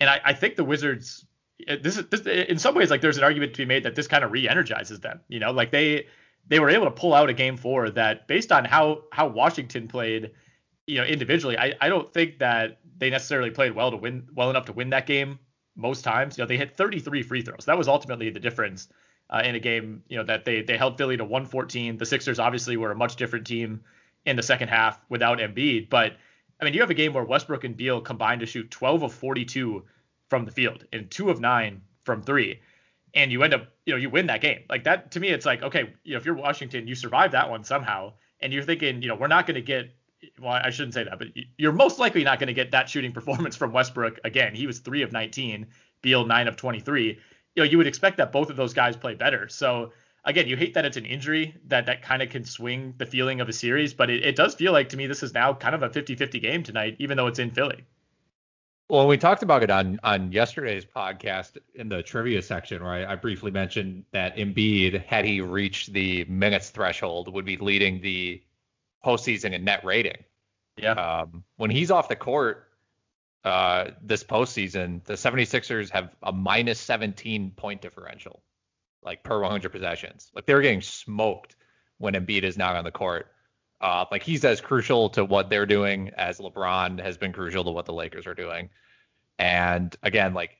and 0.00 0.10
I, 0.10 0.20
I 0.24 0.32
think 0.32 0.56
the 0.56 0.64
Wizards. 0.64 1.24
This 1.66 1.96
is 1.96 2.06
this, 2.08 2.20
in 2.26 2.58
some 2.58 2.74
ways 2.74 2.90
like 2.90 3.00
there's 3.00 3.16
an 3.16 3.24
argument 3.24 3.54
to 3.54 3.62
be 3.62 3.64
made 3.64 3.84
that 3.84 3.94
this 3.94 4.06
kind 4.06 4.22
of 4.22 4.30
re-energizes 4.30 5.00
them. 5.00 5.20
You 5.28 5.40
know, 5.40 5.52
like 5.52 5.70
they 5.70 6.06
they 6.46 6.60
were 6.60 6.68
able 6.68 6.84
to 6.84 6.90
pull 6.90 7.14
out 7.14 7.30
a 7.30 7.32
game 7.32 7.56
four 7.56 7.88
that 7.90 8.28
based 8.28 8.52
on 8.52 8.66
how 8.66 9.04
how 9.10 9.28
Washington 9.28 9.88
played, 9.88 10.32
you 10.86 10.98
know, 10.98 11.04
individually, 11.04 11.56
I, 11.56 11.72
I 11.80 11.88
don't 11.88 12.12
think 12.12 12.40
that 12.40 12.78
they 12.98 13.08
necessarily 13.08 13.50
played 13.50 13.74
well 13.74 13.90
to 13.90 13.96
win 13.96 14.28
well 14.34 14.50
enough 14.50 14.66
to 14.66 14.72
win 14.74 14.90
that 14.90 15.06
game 15.06 15.38
most 15.76 16.02
times. 16.02 16.36
You 16.36 16.44
know, 16.44 16.48
they 16.48 16.58
hit 16.58 16.76
33 16.76 17.22
free 17.22 17.42
throws. 17.42 17.64
That 17.64 17.78
was 17.78 17.88
ultimately 17.88 18.28
the 18.28 18.40
difference 18.40 18.88
uh, 19.30 19.42
in 19.44 19.54
a 19.54 19.60
game, 19.60 20.02
you 20.08 20.16
know, 20.16 20.24
that 20.24 20.44
they 20.44 20.62
they 20.62 20.76
held 20.76 20.96
Philly 20.98 21.16
to 21.16 21.24
114. 21.24 21.98
The 21.98 22.06
Sixers 22.06 22.38
obviously 22.38 22.76
were 22.76 22.92
a 22.92 22.96
much 22.96 23.16
different 23.16 23.46
team 23.46 23.82
in 24.24 24.36
the 24.36 24.42
second 24.42 24.68
half 24.68 25.00
without 25.08 25.38
Embiid, 25.38 25.88
but 25.88 26.16
I 26.60 26.64
mean, 26.64 26.74
you 26.74 26.80
have 26.80 26.90
a 26.90 26.94
game 26.94 27.12
where 27.12 27.24
Westbrook 27.24 27.64
and 27.64 27.76
Beal 27.76 28.00
combined 28.00 28.40
to 28.40 28.46
shoot 28.46 28.70
12 28.70 29.02
of 29.02 29.12
42 29.12 29.84
from 30.28 30.44
the 30.44 30.50
field 30.50 30.84
and 30.92 31.10
two 31.10 31.30
of 31.30 31.40
nine 31.40 31.82
from 32.04 32.22
three, 32.22 32.60
and 33.14 33.30
you 33.30 33.42
end 33.42 33.54
up, 33.54 33.68
you 33.84 33.92
know, 33.92 33.98
you 33.98 34.10
win 34.10 34.26
that 34.26 34.40
game. 34.40 34.60
Like 34.68 34.84
that 34.84 35.12
to 35.12 35.20
me, 35.20 35.28
it's 35.28 35.46
like 35.46 35.62
okay, 35.62 35.92
you 36.04 36.12
know, 36.12 36.18
if 36.18 36.24
you're 36.24 36.34
Washington, 36.34 36.86
you 36.86 36.94
survive 36.94 37.32
that 37.32 37.50
one 37.50 37.64
somehow, 37.64 38.12
and 38.40 38.52
you're 38.52 38.62
thinking, 38.62 39.02
you 39.02 39.08
know, 39.08 39.16
we're 39.16 39.26
not 39.26 39.46
going 39.46 39.56
to 39.56 39.62
get. 39.62 39.90
Well, 40.40 40.52
I 40.52 40.70
shouldn't 40.70 40.94
say 40.94 41.04
that, 41.04 41.18
but 41.18 41.28
you're 41.58 41.72
most 41.72 41.98
likely 41.98 42.24
not 42.24 42.40
going 42.40 42.48
to 42.48 42.54
get 42.54 42.70
that 42.70 42.88
shooting 42.88 43.12
performance 43.12 43.54
from 43.54 43.72
Westbrook 43.72 44.18
again. 44.24 44.54
He 44.54 44.66
was 44.66 44.78
three 44.78 45.02
of 45.02 45.12
19, 45.12 45.66
Beal 46.02 46.24
nine 46.24 46.48
of 46.48 46.56
23 46.56 47.18
you 47.56 47.62
know, 47.62 47.68
you 47.68 47.78
would 47.78 47.86
expect 47.86 48.18
that 48.18 48.30
both 48.30 48.50
of 48.50 48.56
those 48.56 48.74
guys 48.74 48.96
play 48.96 49.14
better. 49.14 49.48
So 49.48 49.92
again, 50.24 50.46
you 50.46 50.56
hate 50.56 50.74
that 50.74 50.84
it's 50.84 50.98
an 50.98 51.06
injury 51.06 51.54
that 51.66 51.86
that 51.86 52.02
kind 52.02 52.22
of 52.22 52.28
can 52.28 52.44
swing 52.44 52.94
the 52.98 53.06
feeling 53.06 53.40
of 53.40 53.48
a 53.48 53.52
series, 53.52 53.94
but 53.94 54.10
it, 54.10 54.24
it 54.24 54.36
does 54.36 54.54
feel 54.54 54.72
like 54.72 54.90
to 54.90 54.96
me 54.96 55.06
this 55.06 55.22
is 55.22 55.32
now 55.32 55.54
kind 55.54 55.74
of 55.74 55.82
a 55.82 55.88
50-50 55.88 56.40
game 56.40 56.62
tonight, 56.62 56.96
even 56.98 57.16
though 57.16 57.26
it's 57.26 57.38
in 57.38 57.50
Philly. 57.50 57.84
Well, 58.88 59.08
we 59.08 59.16
talked 59.16 59.42
about 59.42 59.64
it 59.64 59.70
on 59.70 59.98
on 60.04 60.30
yesterday's 60.30 60.84
podcast 60.84 61.56
in 61.74 61.88
the 61.88 62.04
trivia 62.04 62.40
section, 62.40 62.80
right? 62.80 63.04
I 63.04 63.16
briefly 63.16 63.50
mentioned 63.50 64.04
that 64.12 64.36
Embiid, 64.36 65.04
had 65.04 65.24
he 65.24 65.40
reached 65.40 65.92
the 65.92 66.24
minutes 66.26 66.70
threshold, 66.70 67.32
would 67.32 67.44
be 67.44 67.56
leading 67.56 68.00
the 68.00 68.40
postseason 69.04 69.54
in 69.54 69.64
net 69.64 69.84
rating. 69.84 70.22
Yeah. 70.76 70.92
Um, 70.92 71.42
when 71.56 71.70
he's 71.70 71.90
off 71.90 72.08
the 72.08 72.14
court 72.14 72.65
uh, 73.46 73.92
this 74.02 74.24
postseason, 74.24 75.04
the 75.04 75.12
76ers 75.14 75.88
have 75.90 76.10
a 76.20 76.32
minus 76.32 76.80
17 76.80 77.52
point 77.52 77.80
differential, 77.80 78.42
like 79.04 79.22
per 79.22 79.40
100 79.40 79.70
possessions. 79.70 80.32
Like 80.34 80.46
they're 80.46 80.60
getting 80.60 80.82
smoked 80.82 81.54
when 81.98 82.14
Embiid 82.14 82.42
is 82.42 82.58
not 82.58 82.74
on 82.74 82.82
the 82.82 82.90
court. 82.90 83.28
Uh, 83.80 84.04
like 84.10 84.24
he's 84.24 84.44
as 84.44 84.60
crucial 84.60 85.10
to 85.10 85.24
what 85.24 85.48
they're 85.48 85.64
doing 85.64 86.10
as 86.16 86.40
LeBron 86.40 87.00
has 87.00 87.16
been 87.16 87.32
crucial 87.32 87.62
to 87.62 87.70
what 87.70 87.86
the 87.86 87.92
Lakers 87.92 88.26
are 88.26 88.34
doing. 88.34 88.68
And 89.38 89.94
again, 90.02 90.34
like 90.34 90.56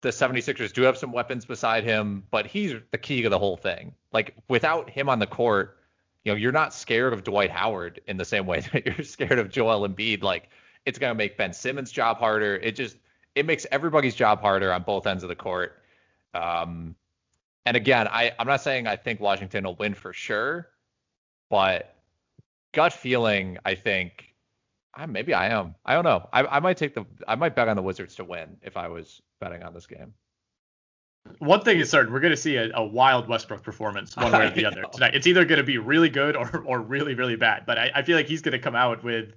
the 0.00 0.08
76ers 0.08 0.72
do 0.72 0.82
have 0.82 0.98
some 0.98 1.12
weapons 1.12 1.44
beside 1.44 1.84
him, 1.84 2.24
but 2.32 2.46
he's 2.46 2.74
the 2.90 2.98
key 2.98 3.22
to 3.22 3.28
the 3.28 3.38
whole 3.38 3.56
thing. 3.56 3.94
Like 4.10 4.34
without 4.48 4.90
him 4.90 5.08
on 5.08 5.20
the 5.20 5.28
court, 5.28 5.78
you 6.24 6.32
know, 6.32 6.36
you're 6.36 6.50
not 6.50 6.74
scared 6.74 7.12
of 7.12 7.22
Dwight 7.22 7.50
Howard 7.50 8.00
in 8.08 8.16
the 8.16 8.24
same 8.24 8.46
way 8.46 8.60
that 8.72 8.84
you're 8.84 9.04
scared 9.04 9.38
of 9.38 9.48
Joel 9.48 9.88
Embiid. 9.88 10.24
Like 10.24 10.48
it's 10.86 10.98
going 10.98 11.10
to 11.10 11.14
make 11.14 11.36
Ben 11.36 11.52
Simmons' 11.52 11.90
job 11.92 12.18
harder. 12.18 12.56
It 12.56 12.76
just 12.76 12.96
it 13.34 13.44
makes 13.44 13.66
everybody's 13.70 14.14
job 14.14 14.40
harder 14.40 14.72
on 14.72 14.82
both 14.82 15.06
ends 15.06 15.22
of 15.22 15.28
the 15.28 15.36
court. 15.36 15.82
Um, 16.32 16.94
and 17.66 17.76
again, 17.76 18.08
I 18.08 18.32
I'm 18.38 18.46
not 18.46 18.62
saying 18.62 18.86
I 18.86 18.96
think 18.96 19.20
Washington 19.20 19.64
will 19.64 19.74
win 19.74 19.94
for 19.94 20.12
sure, 20.12 20.68
but 21.50 21.94
gut 22.72 22.92
feeling, 22.92 23.58
I 23.64 23.74
think 23.74 24.34
I, 24.94 25.06
maybe 25.06 25.34
I 25.34 25.48
am. 25.48 25.74
I 25.84 25.94
don't 25.94 26.04
know. 26.04 26.28
I, 26.32 26.44
I 26.46 26.60
might 26.60 26.76
take 26.76 26.94
the 26.94 27.04
I 27.26 27.34
might 27.34 27.54
bet 27.54 27.68
on 27.68 27.76
the 27.76 27.82
Wizards 27.82 28.14
to 28.16 28.24
win 28.24 28.56
if 28.62 28.76
I 28.76 28.88
was 28.88 29.20
betting 29.40 29.62
on 29.62 29.74
this 29.74 29.86
game. 29.86 30.14
One 31.40 31.60
thing 31.62 31.80
is 31.80 31.90
certain, 31.90 32.12
we're 32.12 32.20
going 32.20 32.30
to 32.30 32.36
see 32.36 32.54
a, 32.54 32.70
a 32.74 32.84
wild 32.84 33.28
Westbrook 33.28 33.64
performance 33.64 34.16
one 34.16 34.30
way 34.30 34.46
or 34.46 34.50
the 34.54 34.64
other 34.64 34.84
tonight. 34.92 35.16
It's 35.16 35.26
either 35.26 35.44
going 35.44 35.58
to 35.58 35.64
be 35.64 35.78
really 35.78 36.08
good 36.08 36.36
or 36.36 36.62
or 36.64 36.80
really 36.80 37.14
really 37.14 37.36
bad. 37.36 37.64
But 37.66 37.78
I, 37.78 37.90
I 37.96 38.02
feel 38.02 38.16
like 38.16 38.28
he's 38.28 38.42
going 38.42 38.52
to 38.52 38.60
come 38.60 38.76
out 38.76 39.02
with 39.02 39.34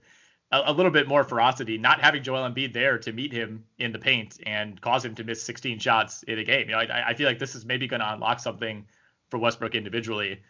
a, 0.52 0.62
a, 0.66 0.74
little 0.74 0.92
bit 0.92 1.08
more 1.08 1.24
ferocity, 1.24 1.78
not 1.78 2.02
having 2.02 2.24
Joel 2.24 2.50
Embiid 2.50 2.74
there 2.74 2.98
to 3.00 3.12
meet 3.12 3.32
him 3.32 3.66
in 3.78 3.92
the 3.92 4.00
paint 4.00 4.40
and 4.46 4.80
cause 4.82 5.06
him 5.06 5.16
to 5.16 5.24
miss 5.24 5.42
16 5.44 5.80
shots 5.80 6.24
in 6.24 6.40
a 6.40 6.44
game. 6.44 6.70
You 6.70 6.76
know, 6.76 6.80
I, 6.80 7.10
I 7.10 7.14
feel 7.14 7.28
like 7.28 7.40
this 7.40 7.56
is 7.56 7.66
maybe 7.66 7.88
going 7.88 8.02
to 8.02 8.14
unlock 8.14 8.40
something 8.40 8.86
for 9.30 9.38
Westbrook 9.38 9.76
individually. 9.76 10.42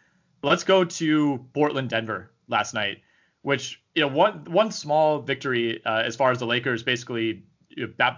Let's 0.42 0.64
go 0.64 0.84
to 0.84 1.46
Portland, 1.52 1.90
Denver 1.90 2.30
last 2.48 2.72
night, 2.72 3.02
which 3.42 3.82
you 3.94 4.02
know 4.02 4.08
one 4.08 4.44
one 4.46 4.70
small 4.70 5.20
victory 5.20 5.84
uh, 5.84 6.02
as 6.04 6.16
far 6.16 6.30
as 6.30 6.38
the 6.38 6.46
Lakers 6.46 6.82
basically 6.82 7.42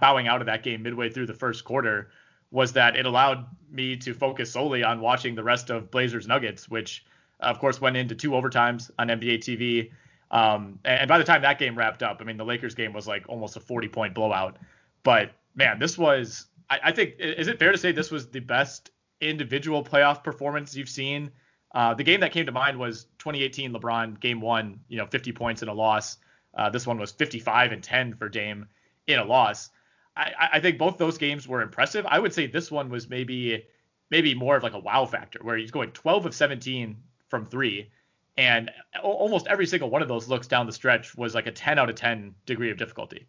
bowing 0.01 0.27
out 0.27 0.41
of 0.41 0.47
that 0.47 0.63
game 0.63 0.81
midway 0.83 1.09
through 1.09 1.27
the 1.27 1.33
first 1.33 1.63
quarter 1.63 2.09
was 2.51 2.73
that 2.73 2.95
it 2.95 3.05
allowed 3.05 3.45
me 3.69 3.97
to 3.97 4.13
focus 4.13 4.51
solely 4.51 4.83
on 4.83 5.01
watching 5.01 5.35
the 5.35 5.43
rest 5.43 5.69
of 5.69 5.91
Blazers 5.91 6.27
Nuggets, 6.27 6.69
which 6.69 7.03
of 7.39 7.59
course 7.59 7.81
went 7.81 7.97
into 7.97 8.15
two 8.15 8.31
overtimes 8.31 8.91
on 8.99 9.07
NBA 9.07 9.39
TV. 9.39 9.91
Um, 10.33 10.79
and 10.83 11.07
by 11.07 11.19
the 11.19 11.23
time 11.23 11.43
that 11.43 11.59
game 11.59 11.77
wrapped 11.77 12.03
up, 12.03 12.17
I 12.19 12.25
mean 12.25 12.37
the 12.37 12.43
Lakers 12.43 12.75
game 12.75 12.91
was 12.91 13.07
like 13.07 13.29
almost 13.29 13.55
a 13.55 13.61
40 13.61 13.87
point 13.87 14.13
blowout. 14.13 14.57
But 15.03 15.31
man, 15.55 15.79
this 15.79 15.97
was 15.97 16.47
I, 16.69 16.79
I 16.85 16.91
think 16.91 17.15
is 17.19 17.47
it 17.47 17.59
fair 17.59 17.71
to 17.71 17.77
say 17.77 17.93
this 17.93 18.11
was 18.11 18.27
the 18.27 18.39
best 18.41 18.91
individual 19.21 19.83
playoff 19.83 20.23
performance 20.23 20.75
you've 20.75 20.89
seen 20.89 21.31
uh, 21.73 21.93
the 21.93 22.03
game 22.03 22.19
that 22.19 22.31
came 22.31 22.45
to 22.45 22.51
mind 22.51 22.77
was 22.77 23.05
2018 23.19 23.73
LeBron 23.73 24.19
game 24.19 24.41
one, 24.41 24.79
you 24.87 24.97
know, 24.97 25.07
50 25.07 25.31
points 25.31 25.63
in 25.63 25.69
a 25.69 25.73
loss. 25.73 26.17
Uh, 26.53 26.69
this 26.69 26.85
one 26.85 26.99
was 26.99 27.11
55 27.11 27.71
and 27.71 27.83
10 27.83 28.13
for 28.15 28.29
Dame 28.29 28.67
in 29.07 29.17
a 29.17 29.25
loss. 29.25 29.71
I, 30.15 30.49
I, 30.53 30.59
think 30.59 30.77
both 30.77 30.99
those 30.99 31.17
games 31.17 31.47
were 31.47 31.63
impressive. 31.63 32.05
I 32.07 32.19
would 32.19 32.33
say 32.33 32.45
this 32.45 32.69
one 32.69 32.89
was 32.89 33.09
maybe 33.09 33.65
maybe 34.11 34.35
more 34.35 34.55
of 34.55 34.61
like 34.61 34.73
a 34.73 34.79
wow 34.79 35.05
factor 35.07 35.39
where 35.41 35.57
he's 35.57 35.71
going 35.71 35.89
12 35.89 36.27
of 36.27 36.35
17 36.35 36.95
from 37.29 37.47
three, 37.47 37.89
and 38.37 38.71
almost 39.01 39.47
every 39.47 39.67
single 39.67 39.89
one 39.89 40.01
of 40.01 40.07
those 40.07 40.27
looks 40.27 40.47
down 40.47 40.65
the 40.65 40.71
stretch 40.71 41.15
was 41.15 41.35
like 41.35 41.47
a 41.47 41.51
10 41.51 41.77
out 41.77 41.89
of 41.89 41.95
10 41.95 42.33
degree 42.45 42.71
of 42.71 42.77
difficulty. 42.77 43.27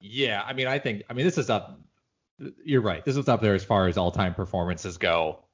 Yeah, 0.00 0.42
I 0.44 0.52
mean, 0.52 0.66
I 0.66 0.78
think 0.78 1.02
I 1.08 1.14
mean 1.14 1.24
this 1.24 1.38
is 1.38 1.50
up. 1.50 1.80
You're 2.64 2.82
right. 2.82 3.04
This 3.04 3.16
is 3.16 3.28
up 3.28 3.40
there 3.40 3.54
as 3.54 3.64
far 3.64 3.88
as 3.88 3.96
all 3.96 4.10
time 4.10 4.34
performances 4.34 4.98
go. 4.98 5.44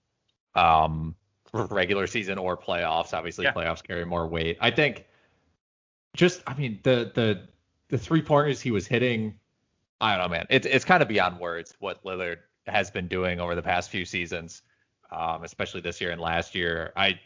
Um, 0.54 1.14
regular 1.52 2.06
season 2.06 2.38
or 2.38 2.56
playoffs. 2.56 3.14
Obviously, 3.14 3.44
yeah. 3.44 3.52
playoffs 3.52 3.82
carry 3.82 4.04
more 4.04 4.26
weight. 4.26 4.58
I 4.60 4.70
think 4.70 5.06
just 6.14 6.42
I 6.46 6.54
mean 6.54 6.80
the 6.82 7.12
the 7.14 7.48
the 7.88 7.98
three 7.98 8.22
pointers 8.22 8.60
he 8.60 8.70
was 8.70 8.86
hitting, 8.86 9.38
I 10.00 10.16
don't 10.16 10.24
know, 10.24 10.36
man. 10.36 10.46
It's 10.50 10.66
it's 10.66 10.84
kind 10.84 11.02
of 11.02 11.08
beyond 11.08 11.38
words 11.38 11.74
what 11.78 12.02
Lillard 12.04 12.38
has 12.66 12.90
been 12.90 13.08
doing 13.08 13.40
over 13.40 13.54
the 13.54 13.62
past 13.62 13.90
few 13.90 14.04
seasons, 14.04 14.62
um, 15.10 15.44
especially 15.44 15.80
this 15.80 16.00
year 16.00 16.10
and 16.10 16.20
last 16.20 16.54
year. 16.54 16.92
I 16.96 17.20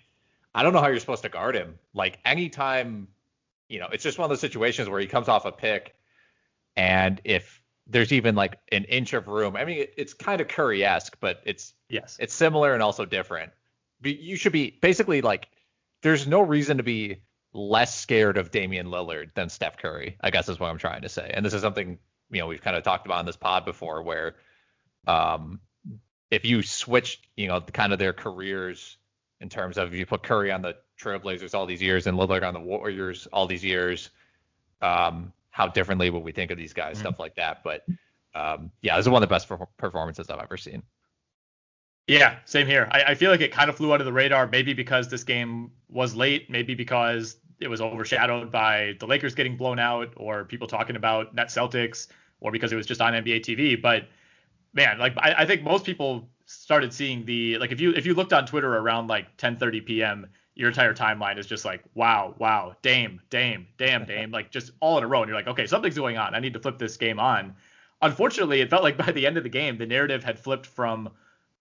I 0.57 0.63
don't 0.63 0.73
know 0.73 0.81
how 0.81 0.89
you're 0.89 1.01
supposed 1.01 1.23
to 1.23 1.29
guard 1.29 1.55
him. 1.55 1.79
Like 1.95 2.19
anytime, 2.25 3.09
you 3.69 3.79
know, 3.79 3.89
it's 3.93 4.03
just 4.03 4.19
one 4.19 4.25
of 4.25 4.31
those 4.31 4.41
situations 4.41 4.89
where 4.89 5.01
he 5.01 5.07
comes 5.07 5.29
off 5.29 5.45
a 5.45 5.53
pick, 5.53 5.95
and 6.77 7.21
if 7.25 7.63
there's 7.87 8.13
even 8.13 8.35
like 8.35 8.59
an 8.73 8.85
inch 8.85 9.13
of 9.13 9.29
room, 9.29 9.55
I 9.55 9.65
mean, 9.65 9.79
it, 9.79 9.95
it's 9.97 10.15
kind 10.15 10.41
of 10.41 10.49
Curry-esque, 10.49 11.17
but 11.21 11.41
it's 11.45 11.75
yes, 11.89 12.17
it's 12.19 12.35
similar 12.35 12.75
and 12.75 12.83
also 12.83 13.05
different 13.05 13.53
you 14.03 14.37
should 14.37 14.53
be 14.53 14.77
basically 14.81 15.23
like 15.23 15.49
there's 16.03 16.27
no 16.27 16.41
reason 16.41 16.77
to 16.77 16.83
be 16.83 17.23
less 17.53 17.99
scared 17.99 18.37
of 18.37 18.51
Damian 18.51 18.87
Lillard 18.87 19.35
than 19.35 19.49
Steph 19.49 19.79
Curry. 19.79 20.17
I 20.21 20.31
guess 20.31 20.49
is 20.49 20.61
what 20.61 20.71
I'm 20.71 20.79
trying 20.79 21.03
to 21.03 21.09
say. 21.09 21.31
And 21.33 21.45
this 21.45 21.55
is 21.55 21.63
something 21.63 21.99
you 22.31 22.41
know 22.41 22.47
we've 22.47 22.63
kind 22.63 22.77
of 22.77 22.83
talked 22.83 23.07
about 23.07 23.21
in 23.21 23.27
this 23.27 23.37
pod 23.37 23.65
before, 23.65 24.03
where 24.03 24.37
um, 25.07 25.61
if 26.31 26.45
you 26.45 26.63
switch, 26.63 27.21
you 27.37 27.49
know, 27.49 27.61
kind 27.61 27.93
of 27.93 27.99
their 27.99 28.13
careers 28.13 28.97
in 29.41 29.49
terms 29.49 29.79
of 29.79 29.95
you 29.95 30.07
put 30.07 30.23
Curry 30.23 30.51
on 30.51 30.63
the 30.63 30.77
Trailblazers 31.01 31.55
all 31.55 31.67
these 31.67 31.83
years 31.83 32.07
and 32.07 32.19
Lillard 32.19 32.43
on 32.43 32.55
the 32.55 32.61
Warriors 32.61 33.27
all 33.33 33.47
these 33.47 33.65
years, 33.65 34.11
um, 34.83 35.33
how 35.51 35.67
differently 35.67 36.11
would 36.11 36.23
we 36.23 36.33
think 36.33 36.51
of 36.51 36.59
these 36.59 36.73
guys, 36.73 36.95
mm-hmm. 36.95 37.03
stuff 37.03 37.19
like 37.19 37.35
that. 37.37 37.63
But 37.63 37.87
um, 38.35 38.71
yeah, 38.83 38.97
this 38.97 39.07
is 39.07 39.11
one 39.11 39.23
of 39.23 39.29
the 39.29 39.35
best 39.35 39.51
performances 39.77 40.31
I've 40.31 40.41
ever 40.41 40.57
seen. 40.57 40.83
Yeah, 42.07 42.37
same 42.45 42.67
here. 42.67 42.89
I, 42.93 43.03
I, 43.03 43.15
feel 43.15 43.33
like 43.33 43.41
it 43.41 43.51
kind 43.51 43.69
of 43.69 43.77
flew 43.77 43.93
under 43.93 44.05
the 44.05 44.13
radar, 44.13 44.47
maybe 44.47 44.75
because 44.75 45.09
this 45.09 45.25
game 45.25 45.73
was 45.89 46.15
late, 46.15 46.49
maybe 46.49 46.75
because 46.75 47.39
it 47.59 47.67
was 47.67 47.81
overshadowed 47.81 48.53
by 48.53 48.95
the 49.01 49.07
Lakers 49.07 49.35
getting 49.35 49.57
blown 49.57 49.81
out, 49.81 50.13
or 50.17 50.45
people 50.45 50.69
talking 50.69 50.95
about 50.95 51.35
net 51.35 51.49
Celtics, 51.49 52.07
or 52.39 52.53
because 52.53 52.73
it 52.73 52.77
was 52.77 52.87
just 52.87 53.01
on 53.01 53.13
NBA 53.13 53.41
TV. 53.41 53.81
But 53.81 54.07
man, 54.73 54.99
like 54.99 55.15
I, 55.19 55.35
I 55.39 55.47
think 55.47 55.65
most 55.65 55.85
people 55.85 56.29
started 56.47 56.93
seeing 56.93 57.25
the 57.25 57.59
like 57.59 57.73
if 57.73 57.81
you 57.81 57.91
if 57.93 58.07
you 58.07 58.15
looked 58.15 58.33
on 58.33 58.47
Twitter 58.47 58.75
around 58.75 59.09
like 59.09 59.37
10:30 59.37 59.85
p.m., 59.85 60.27
your 60.55 60.69
entire 60.69 60.95
timeline 60.95 61.39
is 61.39 61.47
just 61.47 61.65
like 61.65 61.83
wow, 61.95 62.35
wow, 62.39 62.75
Dame, 62.83 63.21
Dame, 63.31 63.67
Dame 63.77 64.05
Dame, 64.09 64.31
like 64.31 64.51
just 64.51 64.73
all 64.81 64.97
in 64.99 65.05
a 65.05 65.07
row, 65.07 65.23
and 65.23 65.29
you're 65.29 65.37
like, 65.37 65.49
okay, 65.49 65.67
something's 65.67 65.97
going 65.97 66.17
on. 66.17 66.35
I 66.35 66.41
need 66.41 66.55
to 66.55 66.61
flip 66.61 66.79
this 66.79 66.97
game 66.97 67.21
on. 67.21 67.55
Unfortunately, 68.01 68.61
it 68.61 68.71
felt 68.71 68.83
like 68.83 68.97
by 69.07 69.13
the 69.13 69.27
end 69.27 69.37
of 69.37 69.43
the 69.43 69.51
game, 69.51 69.77
the 69.77 69.87
narrative 69.87 70.25
had 70.25 70.39
flipped 70.39 70.67
from 70.67 71.11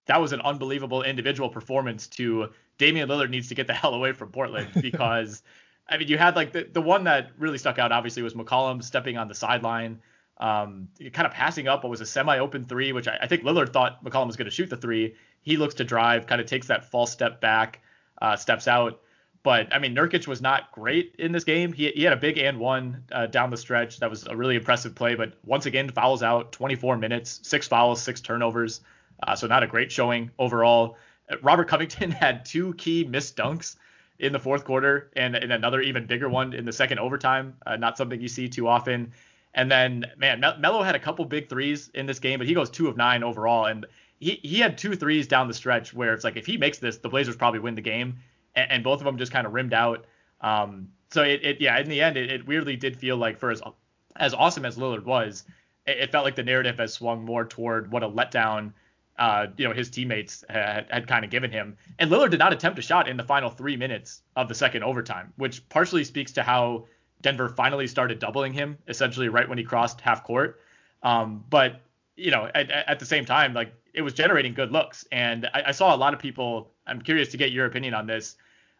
that 0.06 0.20
was 0.20 0.32
an 0.32 0.40
unbelievable 0.40 1.02
individual 1.02 1.48
performance 1.48 2.06
to 2.06 2.50
Damian 2.78 3.08
Lillard 3.08 3.30
needs 3.30 3.48
to 3.48 3.54
get 3.54 3.66
the 3.66 3.74
hell 3.74 3.94
away 3.94 4.12
from 4.12 4.30
Portland 4.30 4.68
because 4.80 5.42
I 5.88 5.98
mean 5.98 6.08
you 6.08 6.18
had 6.18 6.36
like 6.36 6.52
the, 6.52 6.68
the 6.72 6.80
one 6.80 7.04
that 7.04 7.30
really 7.38 7.58
stuck 7.58 7.78
out 7.78 7.92
obviously 7.92 8.22
was 8.22 8.34
McCollum 8.34 8.82
stepping 8.82 9.18
on 9.18 9.28
the 9.28 9.34
sideline, 9.34 10.00
um, 10.38 10.88
kind 11.12 11.26
of 11.26 11.32
passing 11.32 11.68
up 11.68 11.82
what 11.82 11.90
was 11.90 12.00
a 12.00 12.06
semi-open 12.06 12.64
three, 12.64 12.92
which 12.92 13.08
I, 13.08 13.18
I 13.22 13.26
think 13.26 13.42
Lillard 13.42 13.72
thought 13.72 14.04
McCollum 14.04 14.26
was 14.26 14.36
going 14.36 14.46
to 14.46 14.50
shoot 14.50 14.68
the 14.68 14.76
three. 14.76 15.14
He 15.42 15.56
looks 15.56 15.76
to 15.76 15.84
drive, 15.84 16.26
kind 16.26 16.40
of 16.40 16.46
takes 16.46 16.66
that 16.66 16.90
false 16.90 17.10
step 17.10 17.40
back, 17.40 17.80
uh, 18.20 18.36
steps 18.36 18.68
out. 18.68 19.00
But 19.42 19.72
I 19.72 19.78
mean, 19.78 19.94
Nurkic 19.94 20.26
was 20.26 20.42
not 20.42 20.72
great 20.72 21.14
in 21.18 21.30
this 21.30 21.44
game. 21.44 21.72
He, 21.72 21.90
he 21.90 22.02
had 22.02 22.12
a 22.12 22.16
big 22.16 22.36
and 22.36 22.58
one 22.58 23.04
uh, 23.12 23.26
down 23.26 23.50
the 23.50 23.56
stretch. 23.56 23.98
That 24.00 24.10
was 24.10 24.26
a 24.26 24.36
really 24.36 24.56
impressive 24.56 24.94
play. 24.94 25.14
But 25.14 25.34
once 25.44 25.66
again, 25.66 25.88
fouls 25.88 26.22
out 26.22 26.52
24 26.52 26.96
minutes, 26.96 27.40
six 27.44 27.68
fouls, 27.68 28.02
six 28.02 28.20
turnovers. 28.20 28.80
Uh, 29.22 29.36
so 29.36 29.46
not 29.46 29.62
a 29.62 29.66
great 29.66 29.92
showing 29.92 30.30
overall. 30.38 30.96
Robert 31.42 31.68
Covington 31.68 32.10
had 32.12 32.44
two 32.44 32.74
key 32.74 33.04
missed 33.04 33.36
dunks 33.36 33.76
in 34.18 34.32
the 34.32 34.38
fourth 34.38 34.64
quarter 34.64 35.10
and, 35.14 35.36
and 35.36 35.52
another 35.52 35.80
even 35.80 36.06
bigger 36.06 36.28
one 36.28 36.52
in 36.52 36.64
the 36.64 36.72
second 36.72 36.98
overtime. 36.98 37.54
Uh, 37.64 37.76
not 37.76 37.96
something 37.96 38.20
you 38.20 38.28
see 38.28 38.48
too 38.48 38.66
often. 38.66 39.12
And 39.56 39.70
then, 39.70 40.04
man, 40.18 40.40
Melo 40.40 40.82
had 40.82 40.94
a 40.94 40.98
couple 40.98 41.24
big 41.24 41.48
threes 41.48 41.90
in 41.94 42.06
this 42.06 42.18
game, 42.18 42.38
but 42.38 42.46
he 42.46 42.54
goes 42.54 42.70
two 42.70 42.88
of 42.88 42.96
nine 42.96 43.24
overall. 43.24 43.64
And 43.64 43.86
he, 44.20 44.38
he 44.42 44.58
had 44.58 44.76
two 44.76 44.94
threes 44.94 45.26
down 45.26 45.48
the 45.48 45.54
stretch 45.54 45.94
where 45.94 46.12
it's 46.12 46.24
like 46.24 46.36
if 46.36 46.46
he 46.46 46.58
makes 46.58 46.78
this, 46.78 46.98
the 46.98 47.08
Blazers 47.08 47.36
probably 47.36 47.60
win 47.60 47.74
the 47.74 47.80
game. 47.80 48.18
And, 48.54 48.70
and 48.70 48.84
both 48.84 49.00
of 49.00 49.06
them 49.06 49.16
just 49.16 49.32
kind 49.32 49.46
of 49.46 49.54
rimmed 49.54 49.72
out. 49.72 50.04
Um, 50.42 50.90
so 51.10 51.22
it, 51.22 51.42
it, 51.42 51.60
yeah, 51.60 51.78
in 51.80 51.88
the 51.88 52.02
end, 52.02 52.18
it, 52.18 52.30
it 52.30 52.46
weirdly 52.46 52.76
did 52.76 52.96
feel 52.96 53.16
like 53.16 53.38
for 53.38 53.50
as 53.50 53.62
as 54.16 54.32
awesome 54.32 54.64
as 54.64 54.76
Lillard 54.76 55.04
was, 55.04 55.44
it, 55.86 55.98
it 55.98 56.12
felt 56.12 56.24
like 56.24 56.36
the 56.36 56.42
narrative 56.42 56.78
has 56.78 56.92
swung 56.92 57.24
more 57.24 57.44
toward 57.44 57.90
what 57.90 58.02
a 58.02 58.08
letdown 58.08 58.72
uh, 59.18 59.46
you 59.56 59.66
know, 59.66 59.72
his 59.72 59.90
teammates 59.90 60.44
had, 60.48 60.86
had 60.90 61.06
kind 61.06 61.24
of 61.24 61.30
given 61.30 61.50
him. 61.50 61.76
And 61.98 62.10
Lillard 62.10 62.30
did 62.30 62.38
not 62.38 62.52
attempt 62.52 62.78
a 62.78 62.82
shot 62.82 63.08
in 63.08 63.16
the 63.16 63.22
final 63.22 63.50
three 63.50 63.76
minutes 63.76 64.22
of 64.36 64.48
the 64.48 64.54
second 64.54 64.82
overtime, 64.82 65.32
which 65.36 65.66
partially 65.68 66.04
speaks 66.04 66.32
to 66.32 66.42
how 66.42 66.86
Denver 67.22 67.48
finally 67.48 67.86
started 67.86 68.18
doubling 68.18 68.52
him 68.52 68.78
essentially 68.88 69.28
right 69.28 69.48
when 69.48 69.58
he 69.58 69.64
crossed 69.64 70.00
half 70.00 70.24
court. 70.24 70.60
Um, 71.02 71.44
but 71.48 71.80
you 72.16 72.30
know, 72.30 72.50
at, 72.54 72.70
at, 72.70 72.98
the 72.98 73.04
same 73.04 73.24
time, 73.24 73.52
like 73.52 73.72
it 73.92 74.02
was 74.02 74.14
generating 74.14 74.54
good 74.54 74.72
looks, 74.72 75.06
and 75.12 75.46
I, 75.52 75.64
I 75.66 75.72
saw 75.72 75.94
a 75.94 75.98
lot 75.98 76.14
of 76.14 76.20
people. 76.20 76.72
I'm 76.86 77.02
curious 77.02 77.28
to 77.28 77.36
get 77.36 77.52
your 77.52 77.66
opinion 77.66 77.94
on 77.94 78.06
this. 78.06 78.36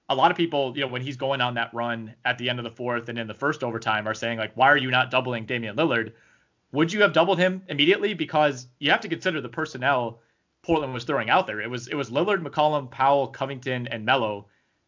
A 0.09 0.15
lot 0.15 0.31
of 0.31 0.37
people, 0.37 0.73
you 0.77 0.83
know, 0.83 0.87
when 0.87 1.03
he's 1.03 1.17
going 1.17 1.41
on 1.41 1.55
that 1.55 1.75
run 1.75 2.15
at 2.25 2.39
the 2.39 2.49
end 2.49 2.59
of 2.59 2.65
the 2.65 2.71
fourth 2.71 3.09
and 3.09 3.19
in 3.19 3.27
the 3.27 3.35
first 3.35 3.65
overtime, 3.65 4.07
are 4.07 4.15
saying 4.15 4.39
like, 4.39 4.57
why 4.57 4.69
are 4.69 4.77
you 4.77 4.91
not 4.91 5.11
doubling 5.11 5.45
Damian 5.45 5.77
Lillard? 5.77 6.13
Would 6.73 6.93
you 6.93 7.03
have 7.03 7.13
doubled 7.13 7.39
him 7.39 7.63
immediately? 7.69 8.15
Because 8.15 8.69
you 8.79 8.91
have 8.91 9.01
to 9.01 9.09
consider 9.09 9.41
the 9.41 9.49
personnel 9.49 10.21
Portland 10.63 10.93
was 10.93 11.05
throwing 11.05 11.31
out 11.31 11.47
there. 11.47 11.61
It 11.61 11.71
was 11.71 11.89
it 11.89 11.95
was 11.95 12.11
Lillard, 12.11 12.43
McCollum, 12.43 12.91
Powell, 12.91 13.29
Covington, 13.29 13.87
and 13.89 14.05
Melo 14.05 14.47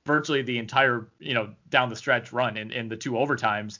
virtually 0.09 0.43
the 0.43 0.59
entire 0.59 1.07
you 1.21 1.35
know 1.35 1.51
down 1.69 1.91
the 1.91 1.95
stretch 1.95 2.33
run 2.33 2.57
in, 2.57 2.73
in 2.73 2.89
the 2.89 2.97
two 2.97 3.13
overtimes. 3.13 3.79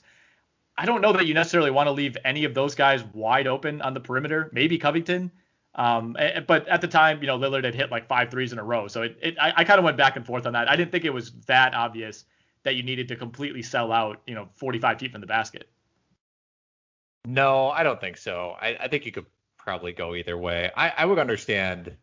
I 0.77 0.85
don't 0.85 1.01
know 1.01 1.11
that 1.11 1.27
you 1.27 1.33
necessarily 1.33 1.71
want 1.71 1.87
to 1.87 1.91
leave 1.91 2.15
any 2.23 2.45
of 2.45 2.53
those 2.53 2.73
guys 2.73 3.03
wide 3.13 3.47
open 3.47 3.81
on 3.81 3.93
the 3.93 3.99
perimeter. 3.99 4.49
Maybe 4.53 4.77
Covington, 4.77 5.29
um, 5.75 6.15
but 6.47 6.67
at 6.69 6.79
the 6.79 6.87
time, 6.87 7.19
you 7.19 7.27
know, 7.27 7.37
Lillard 7.37 7.65
had 7.65 7.75
hit 7.75 7.91
like 7.91 8.07
five 8.07 8.31
threes 8.31 8.53
in 8.53 8.59
a 8.59 8.63
row, 8.63 8.87
so 8.87 9.01
it, 9.01 9.17
it 9.21 9.35
I, 9.41 9.53
I 9.57 9.63
kind 9.65 9.79
of 9.79 9.83
went 9.83 9.97
back 9.97 10.15
and 10.15 10.25
forth 10.25 10.45
on 10.45 10.53
that. 10.53 10.69
I 10.69 10.77
didn't 10.77 10.91
think 10.91 11.03
it 11.03 11.13
was 11.13 11.31
that 11.47 11.73
obvious 11.73 12.23
that 12.63 12.75
you 12.75 12.83
needed 12.83 13.07
to 13.09 13.15
completely 13.15 13.61
sell 13.61 13.91
out, 13.91 14.21
you 14.27 14.35
know, 14.35 14.47
45 14.53 14.99
feet 14.99 15.11
from 15.11 15.21
the 15.21 15.27
basket. 15.27 15.69
No, 17.25 17.69
I 17.69 17.83
don't 17.83 17.99
think 17.99 18.17
so. 18.17 18.55
I, 18.61 18.77
I 18.81 18.87
think 18.87 19.05
you 19.05 19.11
could 19.11 19.25
probably 19.57 19.91
go 19.91 20.15
either 20.15 20.37
way. 20.37 20.71
I, 20.75 20.93
I 20.97 21.05
would 21.05 21.19
understand, 21.19 21.95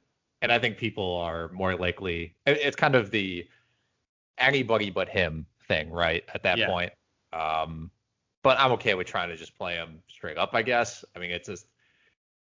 and 0.43 0.53
I 0.53 0.59
think 0.59 0.79
people 0.79 1.17
are 1.17 1.51
more 1.53 1.77
likely. 1.77 2.35
It's 2.47 2.77
kind 2.77 2.95
of 2.95 3.11
the 3.11 3.47
anybody 4.39 4.91
but 4.91 5.09
him 5.09 5.47
thing, 5.69 5.91
right? 5.91 6.25
At 6.35 6.43
that 6.45 6.59
yeah. 6.59 6.69
point. 6.69 6.93
Um, 7.33 7.91
but 8.43 8.59
I'm 8.61 8.73
okay 8.73 8.95
with 8.95 9.07
trying 9.07 9.29
to 9.31 9.37
just 9.37 9.57
play 9.57 9.75
him 9.75 10.01
straight 10.09 10.39
up, 10.39 10.51
I 10.55 10.63
guess. 10.63 11.05
I 11.15 11.19
mean, 11.19 11.31
it's 11.31 11.49
just 11.49 11.67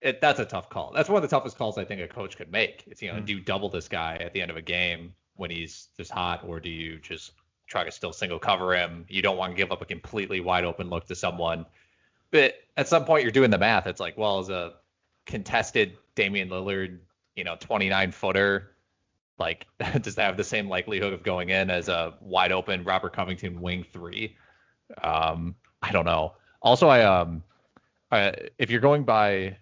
it 0.00 0.20
that's 0.20 0.38
a 0.38 0.44
tough 0.44 0.68
call. 0.70 0.92
That's 0.94 1.08
one 1.08 1.22
of 1.22 1.28
the 1.28 1.34
toughest 1.34 1.58
calls 1.58 1.78
I 1.78 1.84
think 1.84 2.00
a 2.00 2.08
coach 2.08 2.36
could 2.36 2.52
make. 2.52 2.84
It's 2.86 3.02
you 3.02 3.08
know, 3.08 3.16
mm-hmm. 3.16 3.24
do 3.24 3.32
you 3.34 3.40
double 3.40 3.68
this 3.68 3.88
guy 3.88 4.16
at 4.16 4.32
the 4.32 4.40
end 4.40 4.50
of 4.50 4.56
a 4.56 4.62
game 4.62 5.14
when 5.34 5.50
he's 5.50 5.88
just 5.96 6.10
hot, 6.10 6.44
or 6.46 6.60
do 6.60 6.70
you 6.70 6.98
just 6.98 7.32
try 7.66 7.84
to 7.84 7.90
still 7.90 8.12
single 8.12 8.38
cover 8.38 8.74
him? 8.74 9.04
You 9.08 9.22
don't 9.22 9.36
want 9.36 9.52
to 9.52 9.56
give 9.56 9.72
up 9.72 9.82
a 9.82 9.84
completely 9.84 10.40
wide 10.40 10.64
open 10.64 10.90
look 10.90 11.06
to 11.06 11.14
someone. 11.14 11.66
But 12.30 12.54
at 12.76 12.88
some 12.88 13.04
point 13.04 13.22
you're 13.22 13.32
doing 13.32 13.50
the 13.50 13.58
math. 13.58 13.86
It's 13.86 14.00
like, 14.00 14.16
well, 14.16 14.38
as 14.38 14.48
a 14.48 14.74
contested 15.24 15.96
Damian 16.14 16.48
Lillard, 16.48 16.98
you 17.34 17.44
know, 17.44 17.56
29 17.58 18.12
footer, 18.12 18.75
like 19.38 19.66
does 20.00 20.14
that 20.16 20.24
have 20.24 20.36
the 20.36 20.44
same 20.44 20.68
likelihood 20.68 21.12
of 21.12 21.22
going 21.22 21.50
in 21.50 21.70
as 21.70 21.88
a 21.88 22.14
wide 22.20 22.52
open 22.52 22.84
Robert 22.84 23.12
Covington 23.12 23.60
wing 23.60 23.84
three? 23.92 24.36
Um, 25.02 25.54
I 25.82 25.92
don't 25.92 26.06
know. 26.06 26.34
Also, 26.62 26.88
I 26.88 27.02
um, 27.02 27.42
uh, 28.10 28.32
if 28.58 28.70
you're 28.70 28.80
going 28.80 29.04
by 29.04 29.56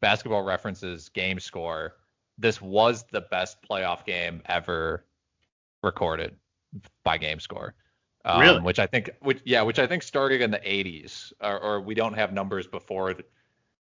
basketball 0.00 0.42
references 0.42 1.08
game 1.08 1.40
score, 1.40 1.96
this 2.38 2.60
was 2.62 3.04
the 3.10 3.20
best 3.20 3.58
playoff 3.68 4.04
game 4.04 4.42
ever 4.46 5.04
recorded 5.82 6.36
by 7.04 7.18
game 7.18 7.40
score. 7.40 7.74
Um, 8.24 8.40
really? 8.40 8.60
Which 8.60 8.78
I 8.78 8.86
think, 8.86 9.10
which 9.20 9.40
yeah, 9.44 9.62
which 9.62 9.78
I 9.78 9.86
think 9.86 10.02
started 10.02 10.40
in 10.40 10.50
the 10.50 10.58
80s, 10.58 11.32
or, 11.40 11.58
or 11.58 11.80
we 11.80 11.94
don't 11.94 12.14
have 12.14 12.32
numbers 12.32 12.66
before 12.66 13.14
the, 13.14 13.24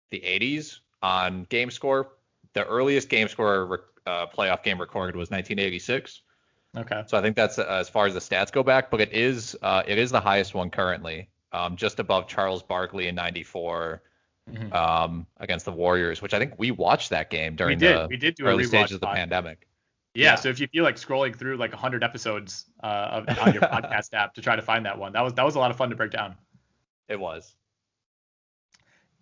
the 0.10 0.20
80s 0.20 0.80
on 1.02 1.44
game 1.50 1.72
score. 1.72 2.14
The 2.54 2.66
earliest 2.66 3.10
game 3.10 3.28
score 3.28 3.90
uh, 4.08 4.28
playoff 4.28 4.64
game 4.64 4.80
recorded 4.80 5.16
was 5.16 5.30
1986. 5.30 6.22
Okay. 6.76 7.04
So 7.08 7.18
I 7.18 7.22
think 7.22 7.36
that's 7.36 7.60
uh, 7.60 7.66
as 7.68 7.90
far 7.90 8.06
as 8.06 8.14
the 8.14 8.20
stats 8.20 8.52
go 8.52 8.64
back, 8.64 8.92
but 8.92 9.02
it 9.02 9.14
is 9.14 9.56
uh, 9.62 9.84
it 9.88 9.98
is 9.98 10.12
the 10.12 10.20
highest 10.20 10.54
one 10.54 10.70
currently, 10.70 11.30
um, 11.52 11.76
just 11.76 12.00
above 12.00 12.28
Charles 12.28 12.62
Barkley 12.62 13.08
in 13.08 13.16
'94 13.16 14.02
mm-hmm. 14.50 14.74
um, 14.74 15.26
against 15.38 15.66
the 15.66 15.72
Warriors, 15.72 16.22
which 16.22 16.34
I 16.34 16.40
think 16.40 16.54
we 16.58 16.72
watched 16.72 17.10
that 17.10 17.30
game 17.30 17.56
during 17.56 17.78
we 17.80 17.86
did. 17.86 17.98
the 17.98 18.08
we 18.10 18.18
did 18.18 18.36
do 18.36 18.46
early 18.46 18.64
stages 18.64 18.94
of 18.94 19.02
the 19.02 19.08
pandemic. 19.08 19.68
Yeah, 20.14 20.32
yeah, 20.32 20.36
so 20.36 20.50
if 20.50 20.60
you 20.60 20.68
feel 20.68 20.84
like 20.84 20.96
scrolling 20.96 21.36
through 21.36 21.58
like 21.58 21.72
100 21.72 22.04
episodes 22.04 22.66
uh, 22.82 23.24
of, 23.28 23.40
on 23.40 23.54
your 23.54 23.62
podcast 23.74 24.14
app 24.14 24.34
to 24.34 24.42
try 24.42 24.56
to 24.56 24.64
find 24.64 24.86
that 24.88 24.98
one, 24.98 25.14
that 25.14 25.24
was 25.24 25.34
that 25.34 25.46
was 25.46 25.56
a 25.56 25.60
lot 25.60 25.72
of 25.72 25.78
fun 25.78 25.90
to 25.90 25.96
break 25.96 26.12
down. 26.12 26.36
It 27.08 27.20
was. 27.20 27.56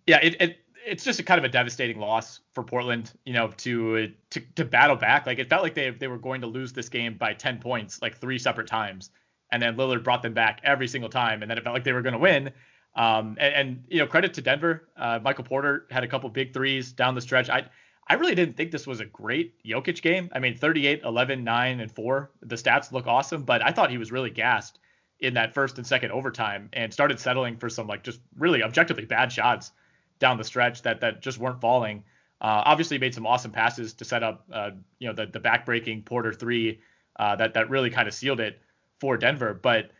Yeah, 0.06 0.20
it, 0.22 0.40
it 0.40 0.58
it's 0.86 1.04
just 1.04 1.18
a 1.18 1.22
kind 1.22 1.38
of 1.38 1.44
a 1.44 1.48
devastating 1.48 1.98
loss 1.98 2.40
for 2.52 2.62
Portland, 2.62 3.12
you 3.24 3.32
know, 3.32 3.48
to 3.58 4.12
to 4.30 4.40
to 4.54 4.64
battle 4.64 4.96
back. 4.96 5.26
Like 5.26 5.38
it 5.38 5.48
felt 5.50 5.62
like 5.62 5.74
they 5.74 5.90
they 5.90 6.08
were 6.08 6.18
going 6.18 6.40
to 6.40 6.46
lose 6.46 6.72
this 6.72 6.88
game 6.88 7.16
by 7.18 7.34
10 7.34 7.58
points 7.58 8.00
like 8.00 8.16
three 8.16 8.38
separate 8.38 8.68
times, 8.68 9.10
and 9.50 9.62
then 9.62 9.76
Lillard 9.76 10.04
brought 10.04 10.22
them 10.22 10.32
back 10.32 10.60
every 10.62 10.88
single 10.88 11.10
time, 11.10 11.42
and 11.42 11.50
then 11.50 11.58
it 11.58 11.64
felt 11.64 11.74
like 11.74 11.84
they 11.84 11.92
were 11.92 12.02
going 12.02 12.14
to 12.14 12.18
win. 12.18 12.52
Um, 12.94 13.36
and, 13.38 13.54
and, 13.54 13.84
you 13.88 13.98
know, 13.98 14.06
credit 14.06 14.32
to 14.34 14.40
Denver. 14.40 14.88
Uh, 14.96 15.18
Michael 15.22 15.44
Porter 15.44 15.86
had 15.90 16.02
a 16.02 16.08
couple 16.08 16.30
big 16.30 16.54
threes 16.54 16.92
down 16.92 17.14
the 17.14 17.20
stretch. 17.20 17.50
I 17.50 17.68
I 18.08 18.14
really 18.14 18.36
didn't 18.36 18.56
think 18.56 18.70
this 18.70 18.86
was 18.86 19.00
a 19.00 19.04
great 19.04 19.62
Jokic 19.64 20.00
game. 20.00 20.30
I 20.32 20.38
mean, 20.38 20.56
38, 20.56 21.02
11, 21.04 21.42
9, 21.42 21.80
and 21.80 21.90
4. 21.90 22.30
The 22.42 22.54
stats 22.54 22.92
look 22.92 23.08
awesome, 23.08 23.42
but 23.42 23.62
I 23.62 23.72
thought 23.72 23.90
he 23.90 23.98
was 23.98 24.12
really 24.12 24.30
gassed 24.30 24.78
in 25.18 25.34
that 25.34 25.52
first 25.52 25.78
and 25.78 25.86
second 25.86 26.12
overtime 26.12 26.68
and 26.72 26.92
started 26.92 27.18
settling 27.18 27.56
for 27.56 27.68
some 27.68 27.86
like 27.86 28.04
just 28.04 28.20
really 28.38 28.62
objectively 28.62 29.04
bad 29.04 29.32
shots 29.32 29.72
down 30.18 30.38
the 30.38 30.44
stretch 30.44 30.82
that 30.82 31.00
that 31.00 31.22
just 31.22 31.38
weren't 31.38 31.60
falling. 31.60 32.04
Uh, 32.40 32.62
obviously, 32.66 32.98
made 32.98 33.14
some 33.14 33.26
awesome 33.26 33.50
passes 33.50 33.94
to 33.94 34.04
set 34.04 34.22
up, 34.22 34.44
uh, 34.52 34.70
you 34.98 35.08
know, 35.08 35.14
the 35.14 35.26
the 35.26 35.40
backbreaking 35.40 36.04
Porter 36.04 36.32
three 36.32 36.80
uh, 37.18 37.36
that 37.36 37.54
that 37.54 37.70
really 37.70 37.90
kind 37.90 38.08
of 38.08 38.14
sealed 38.14 38.40
it 38.40 38.60
for 39.00 39.16
Denver. 39.16 39.54
But 39.54 39.90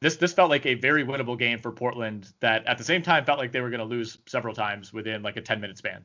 this 0.00 0.16
this 0.16 0.32
felt 0.32 0.50
like 0.50 0.66
a 0.66 0.74
very 0.74 1.04
winnable 1.04 1.38
game 1.38 1.58
for 1.58 1.72
Portland. 1.72 2.30
That 2.40 2.66
at 2.66 2.78
the 2.78 2.84
same 2.84 3.02
time 3.02 3.24
felt 3.24 3.38
like 3.38 3.52
they 3.52 3.60
were 3.60 3.70
going 3.70 3.80
to 3.80 3.86
lose 3.86 4.18
several 4.26 4.54
times 4.54 4.92
within 4.92 5.22
like 5.22 5.36
a 5.36 5.40
10 5.40 5.60
minute 5.60 5.78
span. 5.78 6.04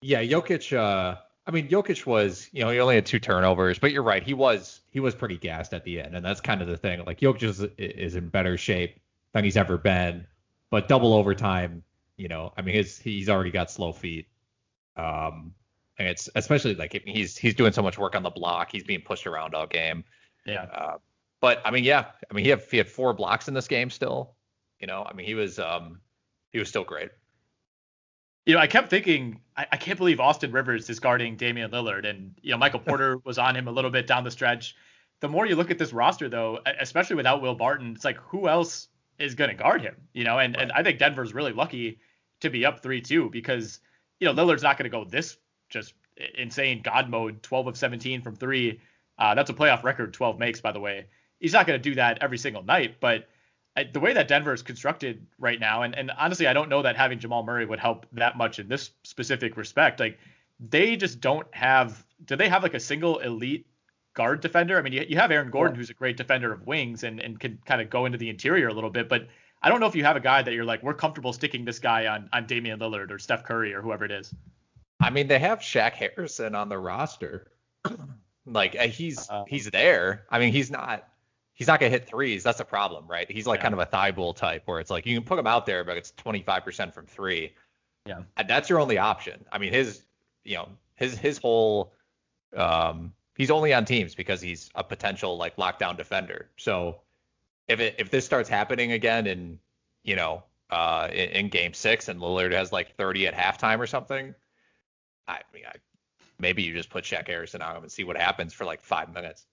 Yeah, 0.00 0.22
Jokic. 0.22 0.76
Uh, 0.76 1.16
I 1.46 1.50
mean, 1.50 1.68
Jokic 1.68 2.04
was, 2.06 2.48
you 2.52 2.64
know, 2.64 2.70
he 2.70 2.80
only 2.80 2.96
had 2.96 3.06
two 3.06 3.20
turnovers, 3.20 3.78
but 3.78 3.92
you're 3.92 4.02
right. 4.02 4.22
He 4.22 4.34
was 4.34 4.80
he 4.90 4.98
was 4.98 5.14
pretty 5.14 5.36
gassed 5.36 5.72
at 5.72 5.84
the 5.84 6.00
end, 6.00 6.16
and 6.16 6.24
that's 6.24 6.40
kind 6.40 6.60
of 6.62 6.68
the 6.68 6.76
thing. 6.76 7.04
Like 7.04 7.20
Jokic 7.20 7.42
is, 7.44 7.60
is 7.78 8.16
in 8.16 8.28
better 8.28 8.56
shape 8.56 8.98
than 9.32 9.44
he's 9.44 9.56
ever 9.56 9.78
been 9.78 10.26
but 10.72 10.88
double 10.88 11.12
overtime, 11.12 11.82
you 12.16 12.28
know, 12.28 12.50
I 12.56 12.62
mean, 12.62 12.74
his 12.74 12.98
he's 12.98 13.28
already 13.28 13.50
got 13.50 13.70
slow 13.70 13.92
feet. 13.92 14.26
Um, 14.96 15.52
and 15.98 16.08
it's 16.08 16.30
especially 16.34 16.74
like 16.74 17.02
he's 17.04 17.36
he's 17.36 17.54
doing 17.54 17.72
so 17.72 17.82
much 17.82 17.98
work 17.98 18.16
on 18.16 18.22
the 18.22 18.30
block. 18.30 18.72
He's 18.72 18.82
being 18.82 19.02
pushed 19.02 19.26
around 19.26 19.54
all 19.54 19.66
game. 19.66 20.02
Yeah. 20.46 20.62
Uh, 20.62 20.96
but 21.42 21.60
I 21.66 21.70
mean, 21.70 21.84
yeah, 21.84 22.06
I 22.28 22.34
mean, 22.34 22.44
he 22.46 22.50
had 22.50 22.62
he 22.70 22.78
had 22.78 22.88
four 22.88 23.12
blocks 23.12 23.48
in 23.48 23.54
this 23.54 23.68
game 23.68 23.90
still. 23.90 24.34
You 24.80 24.86
know, 24.86 25.04
I 25.06 25.12
mean, 25.12 25.26
he 25.26 25.34
was 25.34 25.58
um 25.58 26.00
he 26.52 26.58
was 26.58 26.70
still 26.70 26.84
great. 26.84 27.10
You 28.46 28.54
know, 28.54 28.60
I 28.60 28.66
kept 28.66 28.88
thinking, 28.88 29.40
I, 29.54 29.66
I 29.72 29.76
can't 29.76 29.98
believe 29.98 30.20
Austin 30.20 30.52
Rivers 30.52 30.88
is 30.88 31.00
guarding 31.00 31.36
Damian 31.36 31.70
Lillard, 31.70 32.08
and 32.08 32.34
you 32.40 32.52
know, 32.52 32.56
Michael 32.56 32.80
Porter 32.80 33.18
was 33.24 33.36
on 33.36 33.54
him 33.54 33.68
a 33.68 33.72
little 33.72 33.90
bit 33.90 34.06
down 34.06 34.24
the 34.24 34.30
stretch. 34.30 34.74
The 35.20 35.28
more 35.28 35.44
you 35.44 35.54
look 35.54 35.70
at 35.70 35.78
this 35.78 35.92
roster, 35.92 36.30
though, 36.30 36.60
especially 36.80 37.16
without 37.16 37.42
Will 37.42 37.54
Barton, 37.54 37.92
it's 37.94 38.06
like 38.06 38.16
who 38.16 38.48
else 38.48 38.88
is 39.22 39.34
going 39.34 39.50
to 39.50 39.56
guard 39.56 39.82
him, 39.82 39.94
you 40.12 40.24
know, 40.24 40.38
and, 40.38 40.54
right. 40.54 40.64
and 40.64 40.72
I 40.72 40.82
think 40.82 40.98
Denver's 40.98 41.32
really 41.32 41.52
lucky 41.52 41.98
to 42.40 42.50
be 42.50 42.66
up 42.66 42.82
3 42.82 43.00
2 43.00 43.30
because, 43.30 43.80
you 44.20 44.26
know, 44.26 44.34
Lillard's 44.34 44.62
not 44.62 44.76
going 44.76 44.90
to 44.90 44.96
go 44.96 45.04
this 45.04 45.36
just 45.70 45.94
insane 46.34 46.82
God 46.82 47.08
mode 47.08 47.42
12 47.42 47.68
of 47.68 47.76
17 47.76 48.22
from 48.22 48.36
three. 48.36 48.80
Uh, 49.18 49.34
that's 49.34 49.50
a 49.50 49.54
playoff 49.54 49.82
record 49.82 50.12
12 50.12 50.38
makes, 50.38 50.60
by 50.60 50.72
the 50.72 50.80
way. 50.80 51.06
He's 51.38 51.52
not 51.52 51.66
going 51.66 51.80
to 51.80 51.90
do 51.90 51.94
that 51.96 52.18
every 52.20 52.38
single 52.38 52.62
night, 52.62 52.96
but 53.00 53.28
I, 53.76 53.84
the 53.84 54.00
way 54.00 54.12
that 54.12 54.28
Denver 54.28 54.52
is 54.52 54.62
constructed 54.62 55.26
right 55.38 55.58
now, 55.58 55.82
and, 55.82 55.96
and 55.96 56.10
honestly, 56.18 56.46
I 56.46 56.52
don't 56.52 56.68
know 56.68 56.82
that 56.82 56.96
having 56.96 57.18
Jamal 57.18 57.42
Murray 57.42 57.64
would 57.64 57.80
help 57.80 58.06
that 58.12 58.36
much 58.36 58.58
in 58.58 58.68
this 58.68 58.90
specific 59.02 59.56
respect. 59.56 59.98
Like, 59.98 60.18
they 60.60 60.96
just 60.96 61.20
don't 61.20 61.46
have, 61.52 62.04
do 62.24 62.36
they 62.36 62.48
have 62.48 62.62
like 62.62 62.74
a 62.74 62.80
single 62.80 63.18
elite 63.18 63.66
guard 64.14 64.40
defender. 64.40 64.78
I 64.78 64.82
mean, 64.82 64.92
you, 64.92 65.04
you 65.08 65.16
have 65.16 65.30
Aaron 65.30 65.50
Gordon, 65.50 65.76
who's 65.76 65.90
a 65.90 65.94
great 65.94 66.16
defender 66.16 66.52
of 66.52 66.66
wings 66.66 67.02
and, 67.02 67.20
and 67.20 67.38
can 67.38 67.58
kind 67.64 67.80
of 67.80 67.90
go 67.90 68.06
into 68.06 68.18
the 68.18 68.28
interior 68.28 68.68
a 68.68 68.74
little 68.74 68.90
bit, 68.90 69.08
but 69.08 69.28
I 69.62 69.68
don't 69.68 69.80
know 69.80 69.86
if 69.86 69.94
you 69.94 70.04
have 70.04 70.16
a 70.16 70.20
guy 70.20 70.42
that 70.42 70.52
you're 70.52 70.64
like, 70.64 70.82
we're 70.82 70.94
comfortable 70.94 71.32
sticking 71.32 71.64
this 71.64 71.78
guy 71.78 72.06
on 72.06 72.28
on 72.32 72.46
Damian 72.46 72.80
Lillard 72.80 73.10
or 73.10 73.18
Steph 73.18 73.44
Curry 73.44 73.72
or 73.72 73.80
whoever 73.80 74.04
it 74.04 74.10
is. 74.10 74.34
I 75.00 75.10
mean, 75.10 75.28
they 75.28 75.38
have 75.38 75.60
Shaq 75.60 75.92
Harrison 75.92 76.54
on 76.54 76.68
the 76.68 76.78
roster. 76.78 77.52
like 78.46 78.76
uh, 78.76 78.88
he's 78.88 79.28
uh, 79.30 79.44
he's 79.46 79.70
there. 79.70 80.26
I 80.30 80.38
mean, 80.38 80.52
he's 80.52 80.70
not 80.70 81.08
he's 81.54 81.68
not 81.68 81.78
gonna 81.78 81.90
hit 81.90 82.06
threes. 82.06 82.42
That's 82.42 82.60
a 82.60 82.64
problem, 82.64 83.06
right? 83.06 83.30
He's 83.30 83.46
like 83.46 83.58
yeah. 83.58 83.62
kind 83.62 83.74
of 83.74 83.80
a 83.80 83.86
Thybulle 83.86 84.34
type 84.34 84.62
where 84.66 84.80
it's 84.80 84.90
like 84.90 85.06
you 85.06 85.16
can 85.16 85.24
put 85.24 85.38
him 85.38 85.46
out 85.46 85.64
there, 85.64 85.84
but 85.84 85.96
it's 85.96 86.12
25% 86.12 86.92
from 86.92 87.06
three. 87.06 87.52
Yeah, 88.06 88.22
that's 88.48 88.68
your 88.68 88.80
only 88.80 88.98
option. 88.98 89.44
I 89.52 89.58
mean, 89.58 89.72
his 89.72 90.02
you 90.44 90.56
know 90.56 90.68
his 90.96 91.16
his 91.16 91.38
whole 91.38 91.92
um 92.56 93.12
he's 93.36 93.50
only 93.50 93.72
on 93.72 93.84
teams 93.84 94.14
because 94.14 94.40
he's 94.40 94.70
a 94.74 94.84
potential 94.84 95.36
like 95.36 95.56
lockdown 95.56 95.96
defender. 95.96 96.48
So 96.56 97.00
if 97.68 97.80
it 97.80 97.96
if 97.98 98.10
this 98.10 98.24
starts 98.24 98.48
happening 98.48 98.92
again 98.92 99.26
in 99.26 99.58
you 100.02 100.16
know 100.16 100.42
uh 100.70 101.08
in, 101.10 101.28
in 101.30 101.48
game 101.48 101.74
six 101.74 102.08
and 102.08 102.20
Lillard 102.20 102.52
has 102.52 102.72
like 102.72 102.96
30 102.96 103.28
at 103.28 103.34
halftime 103.34 103.78
or 103.78 103.86
something, 103.86 104.34
I 105.26 105.40
mean 105.52 105.64
I, 105.66 105.76
maybe 106.38 106.62
you 106.62 106.74
just 106.74 106.90
put 106.90 107.04
Shaq 107.04 107.26
Harrison 107.26 107.62
on 107.62 107.76
him 107.76 107.82
and 107.82 107.92
see 107.92 108.04
what 108.04 108.16
happens 108.16 108.52
for 108.52 108.64
like 108.64 108.82
five 108.82 109.12
minutes. 109.12 109.46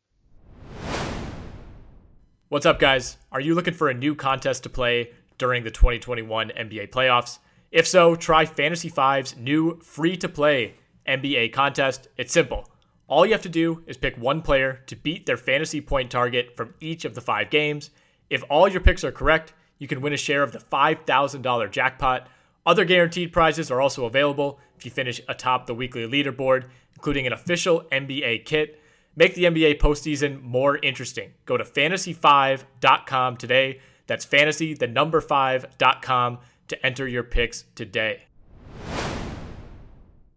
What's 2.50 2.66
up, 2.66 2.80
guys? 2.80 3.18
Are 3.32 3.40
you 3.40 3.54
looking 3.54 3.76
for 3.76 3.90
a 3.90 3.94
new 3.94 4.16
contest 4.16 4.64
to 4.64 4.70
play 4.70 5.12
during 5.38 5.64
the 5.64 5.70
2021 5.70 6.50
NBA 6.50 6.90
playoffs? 6.90 7.38
If 7.72 7.88
so, 7.88 8.16
try 8.16 8.46
Fantasy 8.46 8.90
Five's 8.90 9.38
new 9.38 9.80
free 9.82 10.18
to 10.18 10.28
play 10.28 10.74
NBA 11.08 11.54
contest. 11.54 12.08
It's 12.18 12.34
simple. 12.34 12.68
All 13.10 13.26
you 13.26 13.32
have 13.32 13.42
to 13.42 13.50
do 13.50 13.84
is 13.88 13.98
pick 13.98 14.16
one 14.18 14.44
player 14.44 14.82
to 14.86 14.96
beat 14.96 15.26
their 15.26 15.36
fantasy 15.36 15.82
point 15.82 16.12
target 16.12 16.56
from 16.56 16.76
each 16.80 17.06
of 17.06 17.16
the 17.16 17.22
five 17.22 17.50
games. 17.50 17.90
If 18.30 18.44
all 18.52 18.68
your 18.68 18.82
picks 18.82 19.04
are 19.04 19.12
correct, 19.12 19.52
you 19.80 19.88
can 19.88 20.02
win 20.02 20.14
a 20.14 20.18
share 20.18 20.44
of 20.44 20.52
the 20.52 20.60
$5,000 20.60 21.72
jackpot. 21.72 22.28
Other 22.68 22.86
guaranteed 22.86 23.34
prizes 23.34 23.72
are 23.72 23.82
also 23.82 24.06
available 24.06 24.60
if 24.78 24.86
you 24.86 24.92
finish 24.92 25.20
atop 25.28 25.66
the 25.66 25.74
weekly 25.74 26.08
leaderboard, 26.08 26.66
including 26.94 27.26
an 27.26 27.34
official 27.34 27.82
NBA 27.92 28.46
kit. 28.46 28.80
Make 29.16 29.34
the 29.34 29.46
NBA 29.46 29.80
postseason 29.80 30.44
more 30.44 30.78
interesting. 30.78 31.32
Go 31.48 31.58
to 31.58 31.64
fantasy5.com 31.64 33.38
today. 33.38 33.80
That's 34.06 34.24
fantasy, 34.24 34.76
the 34.76 34.88
number 34.88 35.20
5.com 35.20 36.40
to 36.68 36.86
enter 36.86 37.08
your 37.08 37.24
picks 37.24 37.66
today. 37.74 38.29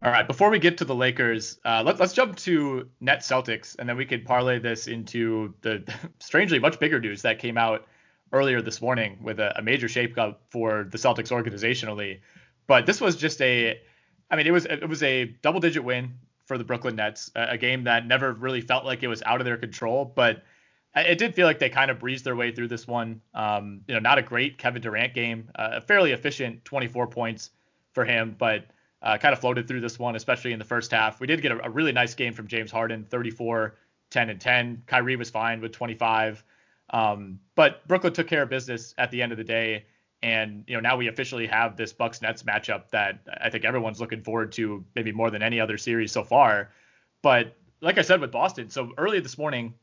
All 0.05 0.11
right, 0.11 0.27
before 0.27 0.51
we 0.51 0.59
get 0.59 0.79
to 0.79 0.85
the 0.85 0.97
Lakers, 0.97 1.61
uh, 1.65 1.85
let, 1.87 2.01
let's 2.01 2.13
jump 2.13 2.35
to 2.39 2.89
Net 3.01 3.21
Celtics, 3.21 3.77
and 3.79 3.89
then 3.89 3.97
we 3.97 4.05
could 4.05 4.25
parlay 4.25 4.59
this 4.59 4.89
into 4.89 5.55
the 5.61 5.85
strangely 6.19 6.59
much 6.59 6.81
bigger 6.81 6.99
news 6.99 7.23
that 7.23 7.39
came 7.39 7.57
out 7.57 7.87
earlier 8.33 8.61
this 8.61 8.83
morning 8.83 9.19
with 9.23 9.39
a, 9.39 9.57
a 9.61 9.63
major 9.63 9.87
shakeup 9.87 10.39
for 10.51 10.89
the 10.91 10.99
Celtics 10.99 11.31
organizationally. 11.31 12.19
But 12.67 12.85
this 12.85 13.01
was 13.01 13.15
just 13.15 13.41
a, 13.43 13.81
I 14.29 14.35
mean, 14.35 14.49
it 14.49 14.51
was 14.51 14.65
it 14.65 14.89
was 14.89 15.05
a 15.05 15.27
double 15.41 15.61
digit 15.61 15.85
win 15.85 16.15
for 16.47 16.59
the 16.59 16.65
Brooklyn 16.65 16.97
Nets, 16.97 17.31
a, 17.37 17.51
a 17.51 17.59
game 17.59 17.85
that 17.85 18.05
never 18.05 18.33
really 18.33 18.61
felt 18.61 18.85
like 18.85 19.05
it 19.05 19.09
was 19.09 19.23
out 19.23 19.41
of 19.41 19.45
their 19.45 19.57
control, 19.57 20.05
but 20.05 20.43
it 20.97 21.17
did 21.17 21.37
feel 21.37 21.47
like 21.47 21.61
they 21.61 21.71
kind 21.71 21.93
of 21.93 22.01
breezed 22.01 22.25
their 22.25 22.35
way 22.35 22.51
through 22.51 22.69
this 22.69 22.89
one. 22.89 23.21
Um, 23.35 23.83
you 23.87 23.95
know, 23.95 24.01
not 24.01 24.19
a 24.19 24.23
great 24.23 24.59
Kevin 24.59 24.83
Durant 24.83 25.15
game, 25.15 25.49
uh, 25.55 25.75
a 25.75 25.81
fairly 25.81 26.11
efficient 26.11 26.65
24 26.65 27.07
points 27.07 27.51
for 27.93 28.05
him, 28.05 28.35
but 28.37 28.67
uh, 29.03 29.19
kind 29.19 29.33
of 29.33 29.41
floated 29.41 29.67
through 29.67 29.81
this 29.81 29.99
one, 29.99 30.15
especially 30.17 30.53
in 30.53 30.59
the 30.59 30.65
first 30.65 30.93
half. 30.93 31.21
We 31.21 31.27
did 31.27 31.43
get 31.43 31.53
a, 31.53 31.67
a, 31.67 31.71
really 31.71 31.93
nice 31.93 32.15
game 32.15 32.33
from 32.33 32.47
James 32.47 32.71
Harden, 32.71 33.05
34, 33.11 33.75
10 34.11 34.31
and 34.31 34.41
10. 34.41 34.85
Kyrie 34.87 35.17
was 35.17 35.31
fine 35.31 35.61
with 35.61 35.73
25. 35.73 36.45
Um, 36.91 37.41
but 37.57 37.87
Brooklyn 37.89 38.13
took 38.13 38.29
care 38.29 38.43
of 38.43 38.49
business 38.49 38.95
at 38.99 39.11
the 39.11 39.23
end 39.23 39.33
of 39.33 39.39
the 39.39 39.45
day. 39.45 39.87
And 40.23 40.63
you 40.69 40.75
know 40.75 40.81
now 40.81 40.97
we 40.97 41.09
officially 41.09 41.49
have 41.49 41.77
this 41.77 41.93
Bucks 41.93 42.23
Nets 42.23 42.45
matchup 42.45 42.91
that 42.91 43.19
I 43.41 43.51
think 43.51 43.65
everyone's 43.65 44.01
looking 44.01 44.23
forward 44.23 44.53
to 44.53 44.85
maybe 44.95 45.11
more 45.11 45.31
than 45.31 45.43
any 45.43 45.59
other 45.59 45.77
series 45.77 46.13
so 46.13 46.23
far. 46.23 46.71
But 47.23 47.57
like 47.81 47.99
I 47.99 48.03
said 48.03 48.21
with 48.21 48.31
Boston, 48.31 48.71
so 48.71 48.93
early 48.99 49.19
this 49.19 49.37
morning, 49.37 49.75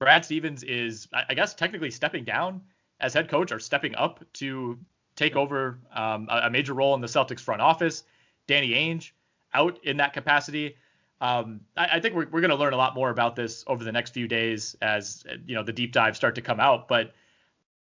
Brad 0.00 0.24
Stevens 0.24 0.64
is 0.64 1.06
I 1.12 1.34
guess 1.34 1.54
technically 1.54 1.92
stepping 1.92 2.24
down 2.24 2.62
as 2.98 3.14
head 3.14 3.28
coach 3.28 3.52
or 3.52 3.60
stepping 3.60 3.94
up 3.94 4.24
to 4.34 4.76
take 5.14 5.36
over 5.36 5.78
um, 5.94 6.26
a 6.28 6.50
major 6.50 6.74
role 6.74 6.94
in 6.96 7.00
the 7.00 7.06
Celtics 7.06 7.40
front 7.40 7.60
office. 7.60 8.02
Danny 8.50 8.70
Ainge 8.70 9.12
out 9.54 9.78
in 9.84 9.98
that 9.98 10.12
capacity. 10.12 10.76
Um, 11.20 11.60
I, 11.76 11.88
I, 11.94 12.00
think 12.00 12.16
we're, 12.16 12.26
we're 12.26 12.40
going 12.40 12.50
to 12.50 12.56
learn 12.56 12.72
a 12.72 12.76
lot 12.76 12.96
more 12.96 13.10
about 13.10 13.36
this 13.36 13.62
over 13.68 13.84
the 13.84 13.92
next 13.92 14.12
few 14.12 14.26
days 14.26 14.76
as 14.82 15.24
you 15.46 15.54
know 15.54 15.62
the 15.62 15.72
deep 15.72 15.92
dives 15.92 16.16
start 16.16 16.34
to 16.34 16.42
come 16.42 16.58
out. 16.58 16.88
But 16.88 17.14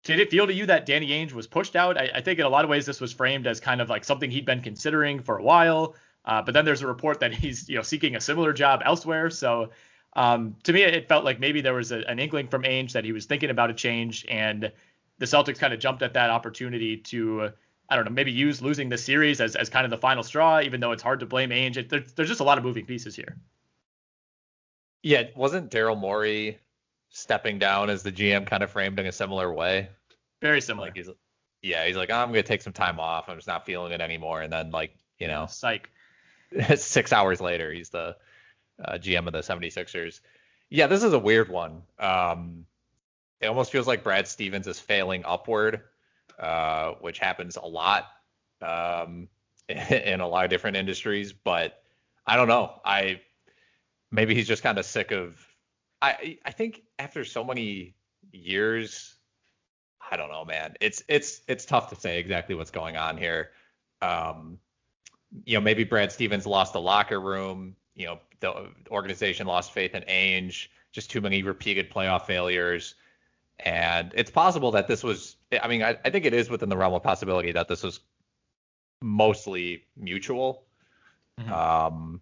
did 0.04 0.20
it 0.20 0.32
feel 0.32 0.48
to 0.48 0.54
you 0.54 0.66
that 0.66 0.86
Danny 0.88 1.10
Ainge 1.10 1.34
was 1.34 1.46
pushed 1.46 1.76
out? 1.76 1.98
I, 1.98 2.10
I 2.16 2.22
think 2.22 2.40
in 2.40 2.46
a 2.46 2.50
lot 2.50 2.64
of 2.64 2.72
ways 2.72 2.86
this 2.86 3.00
was 3.00 3.14
framed 3.14 3.46
as 3.46 3.60
kind 3.60 3.82
of 3.82 3.90
like 3.90 4.04
something 4.04 4.32
he'd 4.32 4.46
been 4.46 4.62
considering 4.62 5.22
for 5.22 5.38
a 5.38 5.44
while. 5.44 5.96
Uh, 6.26 6.42
but 6.42 6.54
then 6.54 6.66
there's 6.66 6.82
a 6.82 6.88
report 6.88 7.20
that 7.20 7.34
he's 7.44 7.70
you 7.70 7.76
know 7.76 7.84
seeking 7.84 8.16
a 8.16 8.22
similar 8.22 8.52
job 8.52 8.82
elsewhere. 8.84 9.30
So 9.30 9.70
um, 10.14 10.56
to 10.64 10.74
me, 10.74 10.82
it 10.82 11.08
felt 11.08 11.24
like 11.24 11.40
maybe 11.40 11.62
there 11.62 11.76
was 11.76 11.92
a, 11.92 12.00
an 12.10 12.18
inkling 12.18 12.48
from 12.48 12.64
Ainge 12.64 12.94
that 12.94 13.06
he 13.06 13.12
was 13.12 13.26
thinking 13.26 13.52
about 13.52 13.70
a 13.70 13.74
change, 13.76 14.26
and 14.28 14.72
the 15.20 15.26
Celtics 15.26 15.60
kind 15.60 15.74
of 15.74 15.80
jumped 15.80 16.02
at 16.02 16.14
that 16.14 16.32
opportunity 16.32 16.98
to 16.98 17.52
I 17.90 17.96
don't 17.96 18.06
know, 18.06 18.12
maybe 18.12 18.32
use 18.32 18.62
losing 18.62 18.90
the 18.90 18.98
series 18.98 19.40
as, 19.40 19.56
as 19.56 19.70
kind 19.70 19.86
of 19.86 19.92
the 19.92 19.98
final 19.98 20.24
straw, 20.24 20.60
even 20.60 20.80
though 20.80 20.92
it's 20.92 21.04
hard 21.04 21.22
to 21.22 21.26
blame 21.26 21.52
Ainge. 21.52 21.78
It, 21.78 21.90
there, 21.90 22.04
there's 22.16 22.28
just 22.28 22.42
a 22.42 22.44
lot 22.44 22.58
of 22.58 22.64
moving 22.64 22.86
pieces 22.86 23.16
here. 23.16 23.38
Yeah, 25.04 25.24
wasn't 25.36 25.72
Daryl 25.72 25.98
Morey 25.98 26.60
stepping 27.10 27.60
down 27.60 27.90
as 27.90 28.04
the 28.04 28.12
GM 28.12 28.46
kind 28.46 28.64
of 28.64 28.72
framed 28.72 29.00
in 29.00 29.06
a 29.06 29.12
similar 29.12 29.52
way? 29.52 29.90
Very 30.42 30.60
similar. 30.60 30.88
Like 30.88 30.98
he's, 30.98 31.10
yeah, 31.62 31.86
he's 31.86 31.96
like, 31.96 32.10
oh, 32.12 32.18
I'm 32.18 32.30
gonna 32.30 32.44
take 32.44 32.62
some 32.62 32.74
time 32.74 33.00
off. 33.00 33.30
I'm 33.30 33.38
just 33.38 33.48
not 33.48 33.66
feeling 33.66 33.94
it 33.94 34.02
anymore. 34.02 34.42
And 34.42 34.52
then 34.52 34.72
like, 34.72 34.92
you 35.18 35.28
know, 35.28 35.46
psych. 35.48 35.90
six 36.76 37.14
hours 37.14 37.42
later, 37.42 37.72
he's 37.72 37.90
the 37.90 38.16
uh, 38.84 38.94
GM 38.94 39.28
of 39.28 39.34
the 39.34 39.40
76ers. 39.40 40.20
Yeah, 40.70 40.88
this 40.88 41.04
is 41.04 41.14
a 41.14 41.20
weird 41.20 41.50
one. 41.50 41.84
Um, 42.00 42.66
it 43.40 43.48
almost 43.48 43.72
feels 43.72 43.88
like 43.88 44.04
Brad 44.04 44.28
Stevens 44.28 44.68
is 44.68 44.80
failing 44.80 45.24
upward 45.26 45.82
uh, 46.40 46.94
which 47.02 47.20
happens 47.20 47.58
a 47.58 47.66
lot 47.66 48.08
um, 48.62 49.28
in 49.70 50.22
a 50.22 50.28
lot 50.28 50.46
of 50.46 50.50
different 50.50 50.78
industries. 50.78 51.34
But 51.34 51.82
I 52.26 52.36
don't 52.36 52.48
know. 52.48 52.80
I 52.84 53.22
maybe 54.12 54.36
he's 54.36 54.48
just 54.48 54.64
kind 54.64 54.78
of 54.78 54.86
sick 54.86 55.12
of. 55.12 55.38
I 56.02 56.38
I 56.46 56.52
think 56.52 56.84
after 57.00 57.26
so 57.26 57.44
many 57.44 57.96
years, 58.32 59.16
I 60.12 60.18
don't 60.18 60.30
know, 60.30 60.46
man. 60.46 60.76
It's 60.82 61.04
it's 61.08 61.42
it's 61.48 61.66
tough 61.66 61.90
to 61.90 61.96
say 61.96 62.20
exactly 62.20 62.56
what's 62.56 62.72
going 62.72 62.98
on 62.98 63.18
here. 63.18 63.50
Um, 64.02 64.60
you 65.46 65.56
know, 65.56 65.62
maybe 65.62 65.84
Brad 65.84 66.12
Stevens 66.12 66.46
lost 66.46 66.74
the 66.74 66.82
locker 66.82 67.20
room. 67.20 67.76
You 67.96 68.08
know, 68.08 68.20
the 68.40 68.70
organization 68.92 69.48
lost 69.48 69.72
faith 69.72 69.96
in 69.96 70.04
Ainge. 70.04 70.68
Just 70.92 71.12
too 71.12 71.22
many 71.22 71.44
repeated 71.44 71.92
playoff 71.92 72.26
failures. 72.26 72.96
And 73.60 74.12
it's 74.16 74.32
possible 74.32 74.72
that 74.72 74.88
this 74.88 75.04
was, 75.04 75.36
I 75.62 75.68
mean, 75.68 75.84
I, 75.84 75.98
I 76.06 76.10
think 76.10 76.26
it 76.26 76.34
is 76.34 76.50
within 76.50 76.70
the 76.70 76.78
realm 76.78 76.94
of 76.94 77.04
possibility 77.04 77.52
that 77.54 77.68
this 77.68 77.84
was 77.84 78.00
mostly 79.02 79.86
mutual. 79.96 80.64
Mm-hmm. 81.40 81.52
Um, 81.52 82.22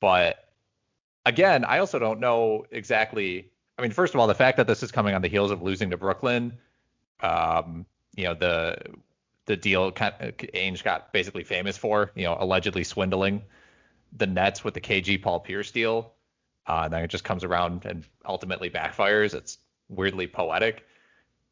but 0.00 0.48
again, 1.24 1.64
I 1.64 1.78
also 1.78 1.98
don't 1.98 2.20
know 2.20 2.66
exactly. 2.70 3.50
I 3.78 3.82
mean, 3.82 3.90
first 3.90 4.14
of 4.14 4.20
all, 4.20 4.26
the 4.26 4.34
fact 4.34 4.56
that 4.56 4.66
this 4.66 4.82
is 4.82 4.90
coming 4.90 5.14
on 5.14 5.22
the 5.22 5.28
heels 5.28 5.50
of 5.50 5.62
losing 5.62 5.90
to 5.90 5.96
Brooklyn, 5.96 6.58
um, 7.20 7.84
you 8.14 8.24
know, 8.24 8.34
the 8.34 8.78
the 9.46 9.56
deal 9.56 9.92
Ainge 9.92 10.82
got 10.82 11.12
basically 11.12 11.44
famous 11.44 11.76
for, 11.76 12.10
you 12.14 12.24
know, 12.24 12.36
allegedly 12.38 12.82
swindling 12.82 13.42
the 14.12 14.26
Nets 14.26 14.64
with 14.64 14.74
the 14.74 14.80
KG 14.80 15.22
Paul 15.22 15.40
Pierce 15.40 15.70
deal. 15.70 16.12
Uh, 16.66 16.82
and 16.84 16.92
then 16.92 17.04
it 17.04 17.10
just 17.10 17.22
comes 17.22 17.44
around 17.44 17.84
and 17.84 18.04
ultimately 18.24 18.70
backfires. 18.70 19.34
It's 19.34 19.58
weirdly 19.88 20.26
poetic. 20.26 20.84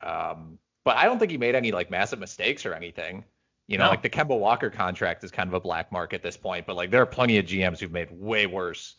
Um, 0.02 0.58
but 0.84 0.96
I 0.96 1.04
don't 1.04 1.18
think 1.18 1.30
he 1.30 1.38
made 1.38 1.54
any 1.54 1.72
like 1.72 1.90
massive 1.90 2.18
mistakes 2.18 2.66
or 2.66 2.74
anything. 2.74 3.24
You 3.66 3.78
know, 3.78 3.84
no. 3.84 3.90
like 3.90 4.02
the 4.02 4.10
Kemba 4.10 4.38
Walker 4.38 4.68
contract 4.68 5.24
is 5.24 5.30
kind 5.30 5.48
of 5.48 5.54
a 5.54 5.60
black 5.60 5.90
mark 5.90 6.12
at 6.12 6.22
this 6.22 6.36
point, 6.36 6.66
but 6.66 6.76
like 6.76 6.90
there 6.90 7.00
are 7.00 7.06
plenty 7.06 7.38
of 7.38 7.46
GMs 7.46 7.78
who've 7.78 7.90
made 7.90 8.10
way 8.10 8.46
worse 8.46 8.96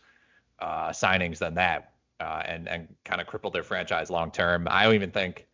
uh, 0.59 0.89
signings 0.89 1.37
than 1.37 1.53
that 1.55 1.91
uh, 2.19 2.41
and 2.45 2.67
and 2.67 2.87
kind 3.03 3.21
of 3.21 3.27
crippled 3.27 3.53
their 3.53 3.63
franchise 3.63 4.09
long 4.09 4.31
term. 4.31 4.67
I 4.69 4.83
don't 4.83 4.95
even 4.95 5.11
think 5.11 5.47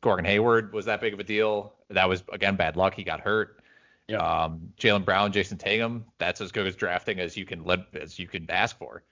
Gordon 0.00 0.24
Hayward 0.24 0.72
was 0.72 0.84
that 0.86 1.00
big 1.00 1.12
of 1.12 1.20
a 1.20 1.24
deal. 1.24 1.74
That 1.90 2.08
was 2.08 2.22
again 2.32 2.56
bad 2.56 2.76
luck. 2.76 2.94
He 2.94 3.04
got 3.04 3.20
hurt. 3.20 3.60
Yeah. 4.08 4.18
Um, 4.18 4.72
Jaylen 4.78 5.04
Brown, 5.04 5.32
Jayson 5.32 5.58
Tatum, 5.58 6.04
that's 6.18 6.40
as 6.40 6.52
good 6.52 6.66
as 6.66 6.74
drafting 6.74 7.20
as 7.20 7.36
you 7.36 7.44
can 7.44 7.64
let 7.64 7.80
as 7.94 8.18
you 8.18 8.26
can 8.26 8.50
ask 8.50 8.76
for. 8.78 9.02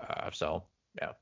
Uh, 0.00 0.30
so 0.32 0.64
yeah. 1.00 1.12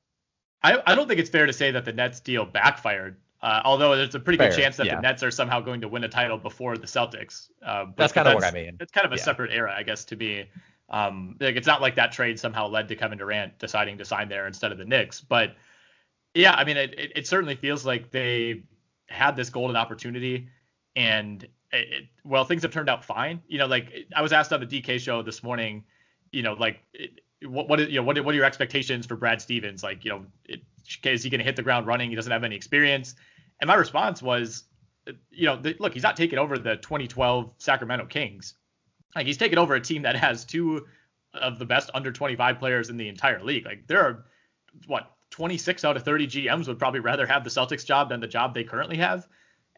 I, 0.62 0.82
I 0.86 0.94
don't 0.94 1.08
think 1.08 1.20
it's 1.20 1.30
fair 1.30 1.46
to 1.46 1.52
say 1.52 1.70
that 1.70 1.84
the 1.84 1.92
Nets 1.92 2.20
deal 2.20 2.44
backfired. 2.44 3.16
Uh, 3.42 3.62
although 3.64 3.96
there's 3.96 4.14
a 4.14 4.20
pretty 4.20 4.36
fair, 4.36 4.50
good 4.50 4.58
chance 4.58 4.76
that 4.76 4.86
yeah. 4.86 4.96
the 4.96 5.00
Nets 5.00 5.22
are 5.22 5.30
somehow 5.30 5.60
going 5.60 5.80
to 5.80 5.88
win 5.88 6.04
a 6.04 6.08
title 6.08 6.36
before 6.36 6.76
the 6.76 6.86
Celtics. 6.86 7.48
Uh, 7.64 7.86
that's 7.96 8.12
kind 8.12 8.28
of 8.28 8.34
what 8.34 8.44
I 8.44 8.50
mean. 8.50 8.76
It's 8.80 8.92
kind 8.92 9.06
of 9.06 9.12
a 9.12 9.16
yeah. 9.16 9.22
separate 9.22 9.50
era, 9.52 9.74
I 9.74 9.82
guess, 9.82 10.04
to 10.06 10.16
be. 10.16 10.46
Um, 10.90 11.36
like 11.40 11.56
it's 11.56 11.66
not 11.66 11.80
like 11.80 11.94
that 11.94 12.12
trade 12.12 12.38
somehow 12.38 12.68
led 12.68 12.88
to 12.88 12.96
Kevin 12.96 13.16
Durant 13.16 13.58
deciding 13.58 13.96
to 13.98 14.04
sign 14.04 14.28
there 14.28 14.46
instead 14.46 14.72
of 14.72 14.78
the 14.78 14.84
Knicks. 14.84 15.20
But 15.20 15.54
yeah, 16.34 16.52
I 16.52 16.64
mean, 16.64 16.76
it, 16.76 16.98
it, 16.98 17.12
it 17.16 17.26
certainly 17.26 17.54
feels 17.54 17.86
like 17.86 18.10
they 18.10 18.64
had 19.08 19.36
this 19.36 19.48
golden 19.48 19.76
opportunity, 19.76 20.48
and 20.94 21.46
it, 21.72 22.08
well, 22.24 22.44
things 22.44 22.62
have 22.62 22.72
turned 22.72 22.90
out 22.90 23.04
fine. 23.04 23.40
You 23.48 23.58
know, 23.58 23.66
like 23.66 24.06
I 24.14 24.20
was 24.20 24.32
asked 24.32 24.52
on 24.52 24.60
the 24.60 24.66
DK 24.66 25.00
show 25.00 25.22
this 25.22 25.42
morning, 25.42 25.84
you 26.32 26.42
know, 26.42 26.52
like 26.54 26.80
what 27.44 27.68
what 27.68 27.90
you 27.90 27.96
know 27.96 28.02
what 28.02 28.22
what 28.24 28.34
are 28.34 28.36
your 28.36 28.44
expectations 28.44 29.06
for 29.06 29.16
Brad 29.16 29.40
Stevens? 29.40 29.82
Like 29.82 30.04
you 30.04 30.10
know, 30.10 30.26
it, 30.44 30.60
is 31.04 31.22
he 31.22 31.30
going 31.30 31.38
to 31.38 31.44
hit 31.44 31.56
the 31.56 31.62
ground 31.62 31.86
running? 31.86 32.10
He 32.10 32.16
doesn't 32.16 32.32
have 32.32 32.44
any 32.44 32.56
experience. 32.56 33.14
And 33.60 33.68
my 33.68 33.74
response 33.74 34.22
was, 34.22 34.64
you 35.30 35.46
know, 35.46 35.56
the, 35.56 35.76
look, 35.78 35.94
he's 35.94 36.02
not 36.02 36.16
taking 36.16 36.38
over 36.38 36.58
the 36.58 36.76
2012 36.76 37.52
Sacramento 37.58 38.06
Kings. 38.06 38.54
Like 39.14 39.26
he's 39.26 39.36
taking 39.36 39.58
over 39.58 39.74
a 39.74 39.80
team 39.80 40.02
that 40.02 40.16
has 40.16 40.44
two 40.44 40.86
of 41.34 41.58
the 41.58 41.64
best 41.64 41.90
under 41.94 42.10
25 42.10 42.58
players 42.58 42.90
in 42.90 42.96
the 42.96 43.08
entire 43.08 43.42
league. 43.42 43.66
Like 43.66 43.86
there 43.86 44.00
are 44.00 44.24
what 44.86 45.10
26 45.30 45.84
out 45.84 45.96
of 45.96 46.02
30 46.02 46.26
GMs 46.26 46.68
would 46.68 46.78
probably 46.78 47.00
rather 47.00 47.26
have 47.26 47.44
the 47.44 47.50
Celtics 47.50 47.84
job 47.84 48.08
than 48.08 48.20
the 48.20 48.26
job 48.26 48.54
they 48.54 48.64
currently 48.64 48.96
have. 48.96 49.26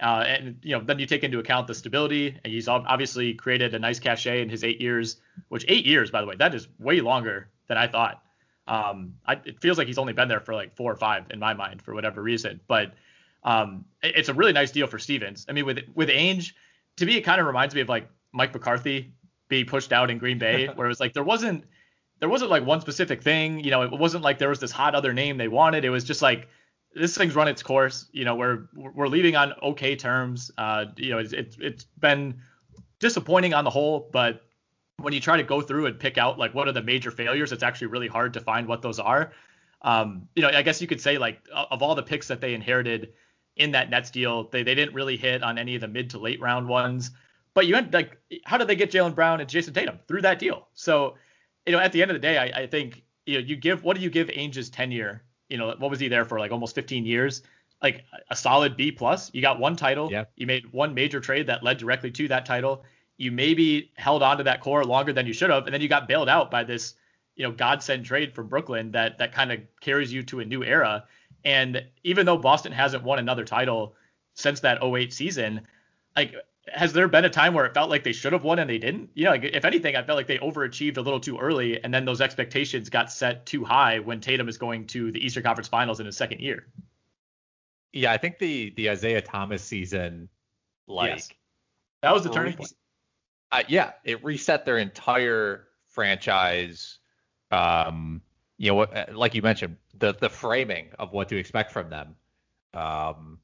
Uh, 0.02 0.24
and 0.26 0.56
you 0.62 0.76
know, 0.76 0.84
then 0.84 0.98
you 0.98 1.06
take 1.06 1.22
into 1.22 1.38
account 1.38 1.66
the 1.66 1.74
stability. 1.74 2.36
And 2.44 2.52
he's 2.52 2.68
obviously 2.68 3.34
created 3.34 3.74
a 3.74 3.78
nice 3.78 4.00
cachet 4.00 4.42
in 4.42 4.48
his 4.48 4.64
eight 4.64 4.80
years, 4.80 5.18
which 5.48 5.64
eight 5.68 5.86
years, 5.86 6.10
by 6.10 6.20
the 6.20 6.26
way, 6.26 6.34
that 6.36 6.54
is 6.54 6.68
way 6.78 7.00
longer 7.00 7.48
than 7.68 7.78
I 7.78 7.86
thought. 7.86 8.22
Um, 8.66 9.14
I, 9.26 9.34
it 9.44 9.60
feels 9.60 9.78
like 9.78 9.86
he's 9.86 9.98
only 9.98 10.12
been 10.12 10.28
there 10.28 10.40
for 10.40 10.54
like 10.54 10.76
four 10.76 10.92
or 10.92 10.96
five 10.96 11.24
in 11.30 11.38
my 11.38 11.54
mind 11.54 11.82
for 11.82 11.94
whatever 11.94 12.22
reason, 12.22 12.60
but 12.68 12.92
um, 13.44 13.84
it, 14.02 14.16
it's 14.16 14.28
a 14.28 14.34
really 14.34 14.52
nice 14.52 14.70
deal 14.70 14.86
for 14.86 14.98
Stevens. 14.98 15.46
I 15.48 15.52
mean, 15.52 15.66
with 15.66 15.80
with 15.94 16.08
Ainge, 16.08 16.52
to 16.96 17.06
me, 17.06 17.16
it 17.16 17.22
kind 17.22 17.40
of 17.40 17.46
reminds 17.46 17.74
me 17.74 17.80
of 17.80 17.88
like 17.88 18.08
Mike 18.32 18.52
McCarthy 18.52 19.14
being 19.48 19.66
pushed 19.66 19.92
out 19.92 20.10
in 20.10 20.18
Green 20.18 20.38
Bay, 20.38 20.66
where 20.74 20.86
it 20.86 20.88
was 20.88 21.00
like 21.00 21.12
there 21.12 21.24
wasn't 21.24 21.64
there 22.20 22.28
wasn't 22.28 22.50
like 22.50 22.64
one 22.64 22.80
specific 22.80 23.22
thing. 23.22 23.58
You 23.60 23.70
know, 23.72 23.82
it 23.82 23.90
wasn't 23.90 24.22
like 24.22 24.38
there 24.38 24.48
was 24.48 24.60
this 24.60 24.70
hot 24.70 24.94
other 24.94 25.12
name 25.12 25.38
they 25.38 25.48
wanted. 25.48 25.84
It 25.84 25.90
was 25.90 26.04
just 26.04 26.22
like 26.22 26.48
this 26.94 27.16
thing's 27.16 27.34
run 27.34 27.48
its 27.48 27.62
course. 27.62 28.08
You 28.12 28.24
know, 28.24 28.34
we're 28.34 28.68
we're 28.74 29.08
leaving 29.08 29.36
on 29.36 29.52
okay 29.62 29.96
terms. 29.96 30.50
Uh, 30.58 30.86
you 30.96 31.10
know, 31.10 31.18
it's 31.18 31.32
it's, 31.32 31.56
it's 31.60 31.84
been 31.84 32.40
disappointing 32.98 33.54
on 33.54 33.64
the 33.64 33.70
whole, 33.70 34.08
but 34.12 34.42
when 34.98 35.12
you 35.12 35.20
try 35.20 35.36
to 35.36 35.42
go 35.42 35.60
through 35.60 35.86
and 35.86 35.98
pick 35.98 36.18
out 36.18 36.38
like 36.38 36.54
what 36.54 36.68
are 36.68 36.72
the 36.72 36.82
major 36.82 37.10
failures, 37.10 37.52
it's 37.52 37.62
actually 37.62 37.88
really 37.88 38.08
hard 38.08 38.34
to 38.34 38.40
find 38.40 38.68
what 38.68 38.82
those 38.82 38.98
are. 38.98 39.32
Um, 39.82 40.28
you 40.36 40.42
know, 40.42 40.48
I 40.48 40.62
guess 40.62 40.80
you 40.80 40.86
could 40.86 41.00
say 41.00 41.18
like 41.18 41.40
of 41.52 41.82
all 41.82 41.94
the 41.94 42.02
picks 42.02 42.28
that 42.28 42.40
they 42.40 42.54
inherited 42.54 43.12
in 43.56 43.72
that 43.72 43.90
Nets 43.90 44.10
deal, 44.10 44.48
they 44.48 44.62
they 44.62 44.74
didn't 44.74 44.94
really 44.94 45.16
hit 45.16 45.42
on 45.42 45.58
any 45.58 45.74
of 45.74 45.80
the 45.80 45.88
mid 45.88 46.10
to 46.10 46.18
late 46.18 46.40
round 46.40 46.68
ones. 46.68 47.10
But 47.54 47.66
you 47.66 47.74
had 47.74 47.92
like, 47.92 48.18
how 48.44 48.56
did 48.56 48.68
they 48.68 48.76
get 48.76 48.90
Jaylen 48.90 49.14
Brown 49.14 49.40
and 49.40 49.48
Jayson 49.48 49.74
Tatum 49.74 49.98
through 50.08 50.22
that 50.22 50.38
deal? 50.38 50.68
So, 50.72 51.16
you 51.66 51.72
know, 51.72 51.78
at 51.78 51.92
the 51.92 52.00
end 52.00 52.10
of 52.10 52.14
the 52.14 52.20
day, 52.20 52.38
I, 52.38 52.62
I 52.62 52.66
think 52.66 53.02
you 53.26 53.34
know 53.34 53.46
you 53.46 53.56
give 53.56 53.82
what 53.82 53.96
do 53.96 54.02
you 54.02 54.10
give 54.10 54.30
Ainge's 54.32 54.70
tenure? 54.70 55.22
You 55.52 55.58
know, 55.58 55.74
what 55.78 55.90
was 55.90 56.00
he 56.00 56.08
there 56.08 56.24
for? 56.24 56.40
Like 56.40 56.50
almost 56.50 56.74
15 56.74 57.06
years. 57.06 57.42
Like 57.80 58.04
a 58.30 58.36
solid 58.36 58.76
B 58.76 58.90
plus. 58.90 59.30
You 59.34 59.42
got 59.42 59.58
one 59.58 59.76
title. 59.76 60.10
Yeah. 60.10 60.24
You 60.36 60.46
made 60.46 60.72
one 60.72 60.94
major 60.94 61.20
trade 61.20 61.46
that 61.48 61.62
led 61.62 61.78
directly 61.78 62.10
to 62.12 62.28
that 62.28 62.46
title 62.46 62.84
you 63.22 63.30
maybe 63.30 63.92
held 63.94 64.22
on 64.22 64.38
to 64.38 64.42
that 64.42 64.60
core 64.60 64.84
longer 64.84 65.12
than 65.12 65.26
you 65.26 65.32
should 65.32 65.48
have, 65.48 65.66
and 65.66 65.72
then 65.72 65.80
you 65.80 65.88
got 65.88 66.08
bailed 66.08 66.28
out 66.28 66.50
by 66.50 66.64
this, 66.64 66.94
you 67.36 67.44
know, 67.44 67.52
godsend 67.52 68.04
trade 68.04 68.34
from 68.34 68.48
Brooklyn 68.48 68.90
that 68.90 69.18
that 69.18 69.32
kind 69.32 69.52
of 69.52 69.60
carries 69.80 70.12
you 70.12 70.24
to 70.24 70.40
a 70.40 70.44
new 70.44 70.64
era. 70.64 71.04
And 71.44 71.84
even 72.02 72.26
though 72.26 72.36
Boston 72.36 72.72
hasn't 72.72 73.04
won 73.04 73.20
another 73.20 73.44
title 73.44 73.94
since 74.34 74.60
that 74.60 74.82
08 74.82 75.12
season, 75.12 75.60
like 76.16 76.34
has 76.68 76.92
there 76.92 77.08
been 77.08 77.24
a 77.24 77.30
time 77.30 77.54
where 77.54 77.64
it 77.66 77.74
felt 77.74 77.90
like 77.90 78.04
they 78.04 78.12
should 78.12 78.32
have 78.32 78.44
won 78.44 78.58
and 78.58 78.70
they 78.70 78.78
didn't? 78.78 79.10
You 79.14 79.24
know, 79.24 79.30
like 79.30 79.44
if 79.44 79.64
anything, 79.64 79.96
I 79.96 80.02
felt 80.02 80.16
like 80.16 80.26
they 80.26 80.38
overachieved 80.38 80.96
a 80.96 81.00
little 81.00 81.20
too 81.20 81.38
early, 81.38 81.82
and 81.82 81.92
then 81.92 82.04
those 82.04 82.20
expectations 82.20 82.88
got 82.88 83.10
set 83.10 83.46
too 83.46 83.64
high 83.64 83.98
when 83.98 84.20
Tatum 84.20 84.48
is 84.48 84.58
going 84.58 84.86
to 84.88 85.10
the 85.10 85.24
Eastern 85.24 85.42
Conference 85.42 85.68
Finals 85.68 86.00
in 86.00 86.06
his 86.06 86.16
second 86.16 86.40
year. 86.40 86.66
Yeah, 87.92 88.12
I 88.12 88.16
think 88.16 88.38
the 88.38 88.72
the 88.76 88.90
Isaiah 88.90 89.22
Thomas 89.22 89.62
season, 89.62 90.28
like 90.86 91.10
yes. 91.10 91.28
that 92.02 92.14
was 92.14 92.22
the 92.22 92.30
turning 92.30 92.54
point 92.54 92.72
uh, 93.52 93.62
yeah, 93.68 93.92
it 94.02 94.24
reset 94.24 94.64
their 94.64 94.78
entire 94.78 95.68
franchise. 95.88 96.98
Um, 97.50 98.22
you 98.56 98.72
know, 98.72 98.80
uh, 98.80 99.06
like 99.12 99.34
you 99.34 99.42
mentioned, 99.42 99.76
the 99.98 100.14
the 100.14 100.30
framing 100.30 100.88
of 100.98 101.12
what 101.12 101.28
to 101.28 101.36
expect 101.36 101.70
from 101.70 101.90
them. 101.90 102.16
Um, 102.72 103.38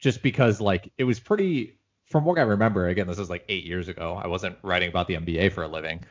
just 0.00 0.22
because 0.22 0.60
like 0.60 0.92
it 0.98 1.04
was 1.04 1.20
pretty, 1.20 1.78
from 2.10 2.24
what 2.24 2.38
I 2.38 2.42
remember, 2.42 2.88
again, 2.88 3.06
this 3.06 3.18
is 3.18 3.30
like 3.30 3.44
eight 3.48 3.64
years 3.64 3.88
ago. 3.88 4.20
I 4.22 4.26
wasn't 4.26 4.58
writing 4.62 4.88
about 4.88 5.06
the 5.06 5.14
NBA 5.14 5.52
for 5.52 5.62
a 5.62 5.68
living, 5.68 6.04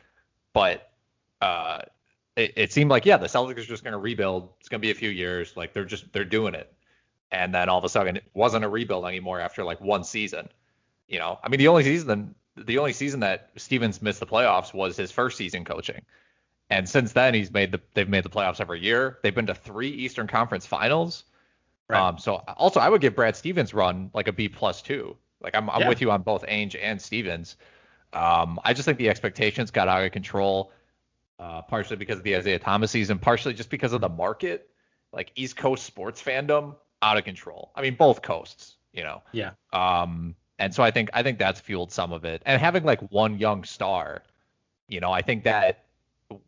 but 0.52 0.90
uh, 1.42 1.80
it, 2.36 2.54
it 2.56 2.72
seemed 2.72 2.90
like 2.90 3.04
yeah, 3.04 3.18
the 3.18 3.26
Celtics 3.26 3.58
are 3.58 3.64
just 3.64 3.84
going 3.84 3.92
to 3.92 3.98
rebuild. 3.98 4.48
It's 4.58 4.68
going 4.68 4.80
to 4.80 4.86
be 4.86 4.90
a 4.90 4.94
few 4.94 5.10
years. 5.10 5.56
Like 5.56 5.74
they're 5.74 5.84
just 5.84 6.10
they're 6.12 6.24
doing 6.24 6.54
it, 6.54 6.72
and 7.30 7.54
then 7.54 7.68
all 7.68 7.78
of 7.78 7.84
a 7.84 7.88
sudden 7.88 8.16
it 8.16 8.24
wasn't 8.32 8.64
a 8.64 8.68
rebuild 8.68 9.04
anymore 9.04 9.40
after 9.40 9.62
like 9.62 9.80
one 9.80 10.02
season. 10.02 10.48
You 11.06 11.18
know, 11.18 11.38
I 11.44 11.48
mean, 11.48 11.58
the 11.58 11.68
only 11.68 11.84
season 11.84 12.34
the 12.56 12.78
only 12.78 12.94
season 12.94 13.20
that 13.20 13.50
Stevens 13.56 14.00
missed 14.00 14.20
the 14.20 14.26
playoffs 14.26 14.72
was 14.72 14.96
his 14.96 15.12
first 15.12 15.36
season 15.36 15.64
coaching. 15.64 16.02
And 16.70 16.88
since 16.88 17.12
then, 17.12 17.34
he's 17.34 17.50
made 17.50 17.72
the 17.72 17.80
they've 17.94 18.08
made 18.08 18.24
the 18.24 18.30
playoffs 18.30 18.60
every 18.60 18.80
year. 18.80 19.18
They've 19.22 19.34
been 19.34 19.46
to 19.46 19.54
three 19.54 19.90
Eastern 19.90 20.28
Conference 20.28 20.64
Finals. 20.64 21.24
Right. 21.88 22.00
Um, 22.00 22.18
so 22.18 22.36
also, 22.56 22.80
I 22.80 22.88
would 22.88 23.00
give 23.00 23.16
Brad 23.16 23.36
Stevens 23.36 23.74
run 23.74 24.10
like 24.14 24.28
a 24.28 24.32
B 24.32 24.48
plus 24.48 24.80
two. 24.80 25.16
Like 25.40 25.54
I'm, 25.54 25.70
I'm 25.70 25.82
yeah. 25.82 25.88
with 25.88 26.00
you 26.00 26.10
on 26.10 26.22
both 26.22 26.44
Ainge 26.46 26.76
and 26.80 27.00
Stevens. 27.00 27.56
Um, 28.12 28.58
I 28.64 28.72
just 28.72 28.86
think 28.86 28.98
the 28.98 29.08
expectations 29.08 29.70
got 29.70 29.88
out 29.88 30.04
of 30.04 30.12
control, 30.12 30.72
uh, 31.38 31.62
partially 31.62 31.96
because 31.96 32.18
of 32.18 32.24
the 32.24 32.36
Isaiah 32.36 32.58
Thomas 32.58 32.90
season, 32.90 33.18
partially 33.18 33.54
just 33.54 33.70
because 33.70 33.92
of 33.92 34.00
the 34.00 34.08
market. 34.08 34.68
Like 35.12 35.32
East 35.34 35.56
Coast 35.56 35.84
sports 35.84 36.22
fandom 36.22 36.76
out 37.02 37.16
of 37.16 37.24
control. 37.24 37.72
I 37.74 37.82
mean, 37.82 37.96
both 37.96 38.22
coasts, 38.22 38.76
you 38.92 39.02
know. 39.02 39.22
Yeah. 39.32 39.52
Um, 39.72 40.36
and 40.58 40.72
so 40.72 40.82
I 40.82 40.90
think 40.90 41.10
I 41.14 41.22
think 41.22 41.38
that's 41.38 41.58
fueled 41.58 41.90
some 41.90 42.12
of 42.12 42.24
it. 42.24 42.42
And 42.46 42.60
having 42.60 42.84
like 42.84 43.00
one 43.10 43.38
young 43.38 43.64
star, 43.64 44.22
you 44.88 45.00
know, 45.00 45.10
I 45.10 45.22
think 45.22 45.44
that 45.44 45.84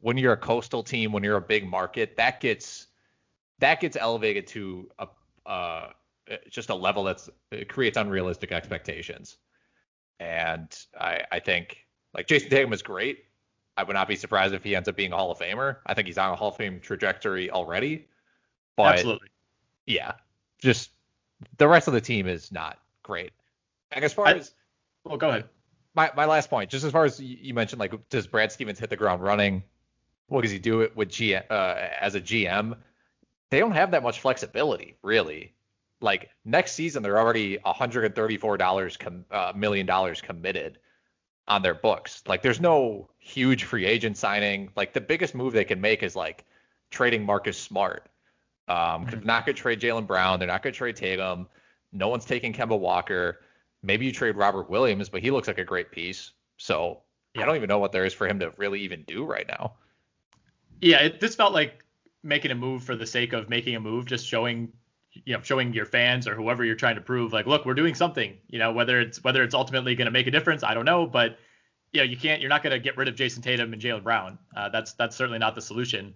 when 0.00 0.18
you're 0.18 0.34
a 0.34 0.38
coastal 0.38 0.82
team, 0.82 1.12
when 1.12 1.24
you're 1.24 1.38
a 1.38 1.40
big 1.42 1.66
market, 1.66 2.16
that 2.16 2.40
gets 2.40 2.88
that 3.58 3.80
gets 3.80 3.96
elevated 3.96 4.46
to 4.48 4.90
a 4.98 5.08
uh, 5.46 5.90
just 6.50 6.70
a 6.70 6.74
level 6.74 7.04
that's 7.04 7.30
it 7.50 7.68
creates 7.68 7.96
unrealistic 7.96 8.52
expectations. 8.52 9.36
And 10.20 10.68
I 10.98 11.22
I 11.30 11.40
think 11.40 11.86
like 12.14 12.26
Jayson 12.26 12.50
Tatum 12.50 12.72
is 12.72 12.82
great. 12.82 13.24
I 13.76 13.84
would 13.84 13.94
not 13.94 14.08
be 14.08 14.16
surprised 14.16 14.54
if 14.54 14.62
he 14.62 14.76
ends 14.76 14.88
up 14.88 14.96
being 14.96 15.12
a 15.12 15.16
Hall 15.16 15.30
of 15.30 15.38
Famer. 15.38 15.78
I 15.86 15.94
think 15.94 16.06
he's 16.06 16.18
on 16.18 16.32
a 16.32 16.36
Hall 16.36 16.48
of 16.48 16.56
Fame 16.56 16.80
trajectory 16.80 17.50
already. 17.50 18.06
But 18.76 18.94
Absolutely. 18.94 19.28
Yeah. 19.86 20.12
Just 20.58 20.90
the 21.58 21.66
rest 21.66 21.88
of 21.88 21.94
the 21.94 22.00
team 22.00 22.26
is 22.26 22.52
not 22.52 22.78
great. 23.02 23.32
And 23.90 24.04
as 24.04 24.12
far 24.12 24.26
I, 24.26 24.34
as 24.34 24.52
well, 25.04 25.16
go 25.16 25.30
ahead. 25.30 25.44
My 25.94 26.10
my 26.16 26.26
last 26.26 26.50
point, 26.50 26.70
just 26.70 26.84
as 26.84 26.92
far 26.92 27.04
as 27.04 27.20
you 27.20 27.54
mentioned, 27.54 27.80
like 27.80 27.92
does 28.08 28.26
Brad 28.26 28.52
Stevens 28.52 28.78
hit 28.78 28.90
the 28.90 28.96
ground 28.96 29.22
running? 29.22 29.62
What 30.28 30.42
does 30.42 30.50
he 30.50 30.58
do 30.58 30.80
it 30.80 30.96
with 30.96 31.10
G 31.10 31.34
uh, 31.34 31.40
as 31.50 32.14
a 32.14 32.20
GM? 32.20 32.76
They 33.50 33.58
don't 33.58 33.72
have 33.72 33.90
that 33.90 34.02
much 34.02 34.20
flexibility, 34.20 34.96
really. 35.02 35.52
Like 36.02 36.30
next 36.44 36.72
season, 36.72 37.02
they're 37.02 37.18
already 37.18 37.58
134 37.58 38.56
dollars 38.56 38.96
com- 38.96 39.24
uh, 39.30 39.52
million 39.54 39.86
dollars 39.86 40.20
committed 40.20 40.78
on 41.48 41.62
their 41.62 41.74
books. 41.74 42.22
Like 42.26 42.42
there's 42.42 42.60
no 42.60 43.10
huge 43.18 43.64
free 43.64 43.86
agent 43.86 44.16
signing. 44.16 44.70
Like 44.76 44.92
the 44.92 45.00
biggest 45.00 45.34
move 45.34 45.52
they 45.52 45.64
can 45.64 45.80
make 45.80 46.02
is 46.02 46.16
like 46.16 46.44
trading 46.90 47.24
Marcus 47.24 47.58
Smart. 47.58 48.08
Um, 48.68 48.76
mm-hmm. 48.76 49.10
They're 49.10 49.20
not 49.20 49.46
going 49.46 49.56
to 49.56 49.62
trade 49.62 49.80
Jaylen 49.80 50.06
Brown. 50.06 50.38
They're 50.38 50.48
not 50.48 50.62
going 50.62 50.72
to 50.72 50.78
trade 50.78 50.96
Tatum. 50.96 51.48
No 51.92 52.08
one's 52.08 52.24
taking 52.24 52.52
Kemba 52.52 52.78
Walker. 52.78 53.40
Maybe 53.82 54.06
you 54.06 54.12
trade 54.12 54.36
Robert 54.36 54.70
Williams, 54.70 55.08
but 55.08 55.22
he 55.22 55.30
looks 55.30 55.48
like 55.48 55.58
a 55.58 55.64
great 55.64 55.90
piece. 55.90 56.32
So 56.56 57.00
I 57.36 57.44
don't 57.44 57.56
even 57.56 57.68
know 57.68 57.78
what 57.78 57.92
there 57.92 58.04
is 58.04 58.14
for 58.14 58.26
him 58.26 58.38
to 58.40 58.52
really 58.56 58.80
even 58.82 59.02
do 59.02 59.24
right 59.24 59.46
now. 59.48 59.74
Yeah, 60.80 60.98
it, 61.02 61.20
this 61.20 61.34
felt 61.34 61.52
like 61.52 61.84
making 62.22 62.50
a 62.50 62.54
move 62.54 62.84
for 62.84 62.94
the 62.94 63.06
sake 63.06 63.32
of 63.32 63.48
making 63.48 63.74
a 63.74 63.80
move, 63.80 64.06
just 64.06 64.26
showing 64.26 64.72
you 65.12 65.34
know 65.34 65.40
showing 65.42 65.72
your 65.72 65.86
fans 65.86 66.26
or 66.26 66.34
whoever 66.34 66.64
you're 66.64 66.74
trying 66.74 66.94
to 66.94 67.00
prove 67.00 67.32
like 67.32 67.46
look 67.46 67.64
we're 67.64 67.74
doing 67.74 67.94
something 67.94 68.36
you 68.48 68.58
know 68.58 68.72
whether 68.72 69.00
it's 69.00 69.22
whether 69.22 69.42
it's 69.42 69.54
ultimately 69.54 69.94
going 69.94 70.06
to 70.06 70.10
make 70.10 70.26
a 70.26 70.30
difference 70.30 70.62
i 70.62 70.74
don't 70.74 70.84
know 70.84 71.06
but 71.06 71.38
you 71.92 72.00
know 72.00 72.04
you 72.04 72.16
can't 72.16 72.40
you're 72.40 72.48
not 72.48 72.62
going 72.62 72.72
to 72.72 72.78
get 72.78 72.96
rid 72.96 73.08
of 73.08 73.14
jayson 73.14 73.42
tatum 73.42 73.72
and 73.72 73.82
jaylen 73.82 74.02
brown. 74.02 74.38
Uh, 74.56 74.68
that's 74.68 74.94
that's 74.94 75.16
certainly 75.16 75.38
not 75.38 75.54
the 75.54 75.62
solution. 75.62 76.14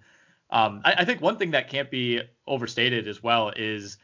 Um, 0.49 0.81
I, 0.85 0.95
I, 0.99 1.05
think 1.05 1.21
one 1.21 1.39
thing 1.39 1.51
that 1.51 1.69
can't 1.69 1.91
be 1.91 2.23
overstated 2.47 3.09
as 3.09 3.21
well 3.21 3.53
is 3.57 3.99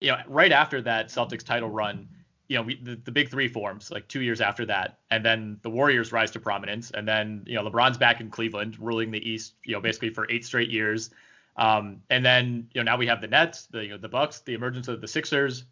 you 0.00 0.10
know 0.10 0.18
right 0.26 0.50
after 0.52 0.82
that 0.82 1.08
celtics 1.08 1.44
title 1.44 1.70
run 1.70 2.08
you 2.48 2.56
know, 2.56 2.62
we, 2.62 2.76
the, 2.76 2.96
the 2.96 3.10
big 3.10 3.28
three 3.28 3.48
forms 3.48 3.90
like 3.90 4.06
two 4.08 4.22
years 4.22 4.40
after 4.40 4.64
that, 4.66 5.00
and 5.10 5.24
then 5.24 5.58
the 5.62 5.70
Warriors 5.70 6.12
rise 6.12 6.30
to 6.32 6.40
prominence, 6.40 6.90
and 6.92 7.06
then 7.06 7.42
you 7.46 7.54
know 7.54 7.68
LeBron's 7.68 7.98
back 7.98 8.20
in 8.20 8.30
Cleveland, 8.30 8.78
ruling 8.78 9.10
the 9.10 9.28
East, 9.28 9.54
you 9.64 9.72
know, 9.72 9.80
basically 9.80 10.10
for 10.10 10.30
eight 10.30 10.44
straight 10.44 10.70
years, 10.70 11.10
um, 11.56 12.02
and 12.10 12.24
then 12.24 12.68
you 12.72 12.82
know 12.82 12.90
now 12.90 12.96
we 12.96 13.06
have 13.06 13.20
the 13.20 13.28
Nets, 13.28 13.66
the 13.66 13.84
you 13.84 13.90
know, 13.90 13.98
the 13.98 14.08
Bucks, 14.08 14.40
the 14.40 14.54
emergence 14.54 14.88
of 14.88 15.00
the 15.00 15.08
Sixers, 15.08 15.64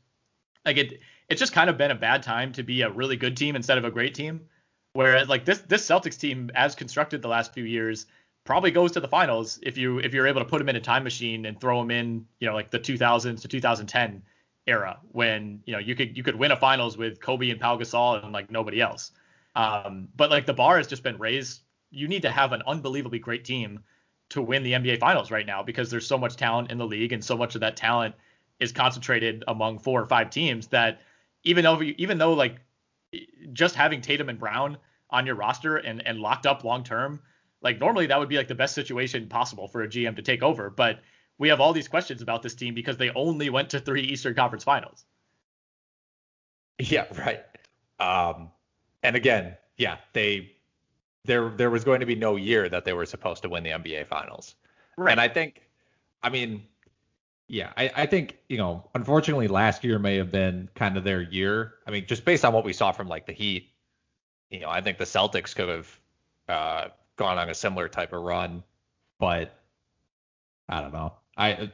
like 0.64 0.77
it, 0.77 1.01
it's 1.29 1.40
just 1.40 1.53
kind 1.53 1.68
of 1.68 1.77
been 1.77 1.90
a 1.90 1.97
bad 1.97 2.23
time 2.23 2.53
to 2.53 2.62
be 2.62 2.83
a 2.83 2.90
really 2.90 3.16
good 3.16 3.37
team 3.37 3.57
instead 3.57 3.79
of 3.79 3.85
a 3.85 3.90
great 3.90 4.14
team, 4.14 4.40
whereas 4.94 5.29
like 5.29 5.44
this 5.44 5.61
this 5.61 5.87
Celtics 5.87 6.18
team 6.18 6.51
as 6.55 6.75
constructed 6.75 7.23
the 7.23 7.29
last 7.29 7.53
few 7.53 7.64
years 7.64 8.07
probably 8.44 8.70
goes 8.70 8.92
to 8.92 9.01
the 9.01 9.09
finals 9.09 9.59
if 9.62 9.77
you 9.77 9.99
if 9.99 10.14
you're 10.14 10.27
able 10.27 10.40
to 10.40 10.47
put 10.47 10.59
them 10.59 10.68
in 10.68 10.77
a 10.77 10.81
time 10.81 11.05
machine 11.05 11.47
and 11.47 11.61
throw 11.61 11.81
them 11.81 11.90
in 11.90 12.27
you 12.40 12.49
know 12.49 12.55
like 12.55 12.70
the 12.70 12.79
2000s 12.79 13.40
to 13.40 13.49
2010 13.49 14.23
era 14.66 14.99
when 15.12 15.62
you 15.66 15.73
know 15.73 15.79
you 15.79 15.94
could 15.94 16.16
you 16.16 16.23
could 16.23 16.37
win 16.37 16.51
a 16.51 16.57
finals 16.57 16.97
with 16.97 17.20
Kobe 17.20 17.51
and 17.51 17.61
Pau 17.61 17.77
Gasol 17.77 18.23
and 18.23 18.33
like 18.33 18.51
nobody 18.51 18.81
else. 18.81 19.12
Um, 19.57 20.09
but 20.16 20.31
like 20.31 20.47
the 20.47 20.55
bar 20.55 20.79
has 20.79 20.87
just 20.87 21.03
been 21.03 21.18
raised. 21.18 21.62
You 21.90 22.09
need 22.09 22.23
to 22.23 22.31
have 22.31 22.53
an 22.53 22.62
unbelievably 22.66 23.20
great 23.20 23.44
team 23.44 23.81
to 24.35 24.42
win 24.42 24.62
the 24.62 24.73
NBA 24.73 25.01
finals 25.01 25.31
right 25.31 25.47
now 25.47 25.62
because 25.62 25.90
there's 25.90 26.07
so 26.07 26.18
much 26.18 26.37
talent 26.37 26.70
in 26.70 26.79
the 26.79 26.87
league 26.87 27.12
and 27.12 27.25
so 27.25 27.37
much 27.37 27.55
of 27.55 27.62
that 27.62 27.77
talent 27.77 28.14
is 28.61 28.73
concentrated 28.73 29.44
among 29.49 29.79
four 29.79 30.01
or 30.01 30.07
five 30.07 30.31
teams 30.31 30.68
that 30.68 31.01
even 31.44 31.64
though 31.64 31.81
even 31.83 32.18
though 32.18 32.35
like 32.35 32.57
just 33.53 33.75
having 33.75 34.01
Tatum 34.01 34.29
and 34.29 34.38
Brown 34.38 34.77
on 35.11 35.27
your 35.27 35.35
roster 35.35 35.77
and 35.77 36.07
and 36.07 36.18
locked 36.18 36.47
up 36.47 36.64
long 36.64 36.83
term, 36.85 37.20
like 37.62 37.79
normally 37.81 38.07
that 38.07 38.18
would 38.18 38.29
be 38.29 38.37
like 38.37 38.49
the 38.49 38.55
best 38.55 38.75
situation 38.75 39.29
possible 39.29 39.68
for 39.68 39.83
a 39.83 39.88
GM 39.88 40.16
to 40.16 40.23
take 40.23 40.42
over, 40.42 40.70
but 40.70 41.01
we 41.38 41.49
have 41.49 41.61
all 41.61 41.73
these 41.73 41.88
questions 41.88 42.23
about 42.23 42.42
this 42.42 42.55
team 42.55 42.75
because 42.75 42.97
they 42.97 43.11
only 43.11 43.51
went 43.51 43.70
to 43.70 43.81
three 43.81 44.03
Eastern 44.03 44.35
Conference 44.35 44.64
Finals. 44.64 45.05
Yeah, 46.79 47.07
right. 47.18 47.44
Um, 48.01 48.51
and 49.03 49.16
again, 49.16 49.57
yeah, 49.77 49.99
they 50.12 50.54
there 51.25 51.51
there 51.51 51.71
was 51.71 51.85
going 51.85 52.01
to 52.01 52.07
be 52.07 52.15
no 52.15 52.37
year 52.37 52.69
that 52.69 52.85
they 52.85 52.93
were 52.93 53.07
supposed 53.07 53.43
to 53.43 53.49
win 53.49 53.63
the 53.63 53.71
NBA 53.71 54.07
Finals. 54.07 54.55
Right. 54.97 55.11
And 55.11 55.21
I 55.21 55.29
think, 55.29 55.63
I 56.23 56.31
mean, 56.31 56.63
yeah, 57.49 57.73
I, 57.77 57.91
I 57.97 58.07
think, 58.07 58.39
you 58.49 58.59
know, 58.59 58.89
unfortunately 58.95 59.49
last 59.49 59.85
year 59.85 59.99
may 59.99 60.17
have 60.17 60.31
been 60.31 60.69
kind 60.75 60.97
of 60.97 61.05
their 61.05 61.21
year. 61.21 61.75
I 61.87 61.91
mean, 61.91 62.07
just 62.07 62.25
based 62.25 62.45
on 62.45 62.53
what 62.53 62.65
we 62.65 62.73
saw 62.73 62.93
from 62.93 63.09
like 63.09 63.27
the 63.27 63.33
Heat, 63.33 63.71
you 64.51 64.61
know, 64.61 64.69
I 64.69 64.81
think 64.81 64.99
the 64.99 65.05
Celtics 65.05 65.55
could 65.55 65.69
have 65.69 66.01
uh, 66.49 66.89
gone 67.17 67.39
on 67.39 67.51
a 67.51 67.55
similar 67.55 67.89
type 67.89 68.13
of 68.13 68.23
run, 68.23 68.63
but 69.19 69.59
I 70.69 70.81
don't 70.81 70.93
know. 70.93 71.13
I 71.37 71.71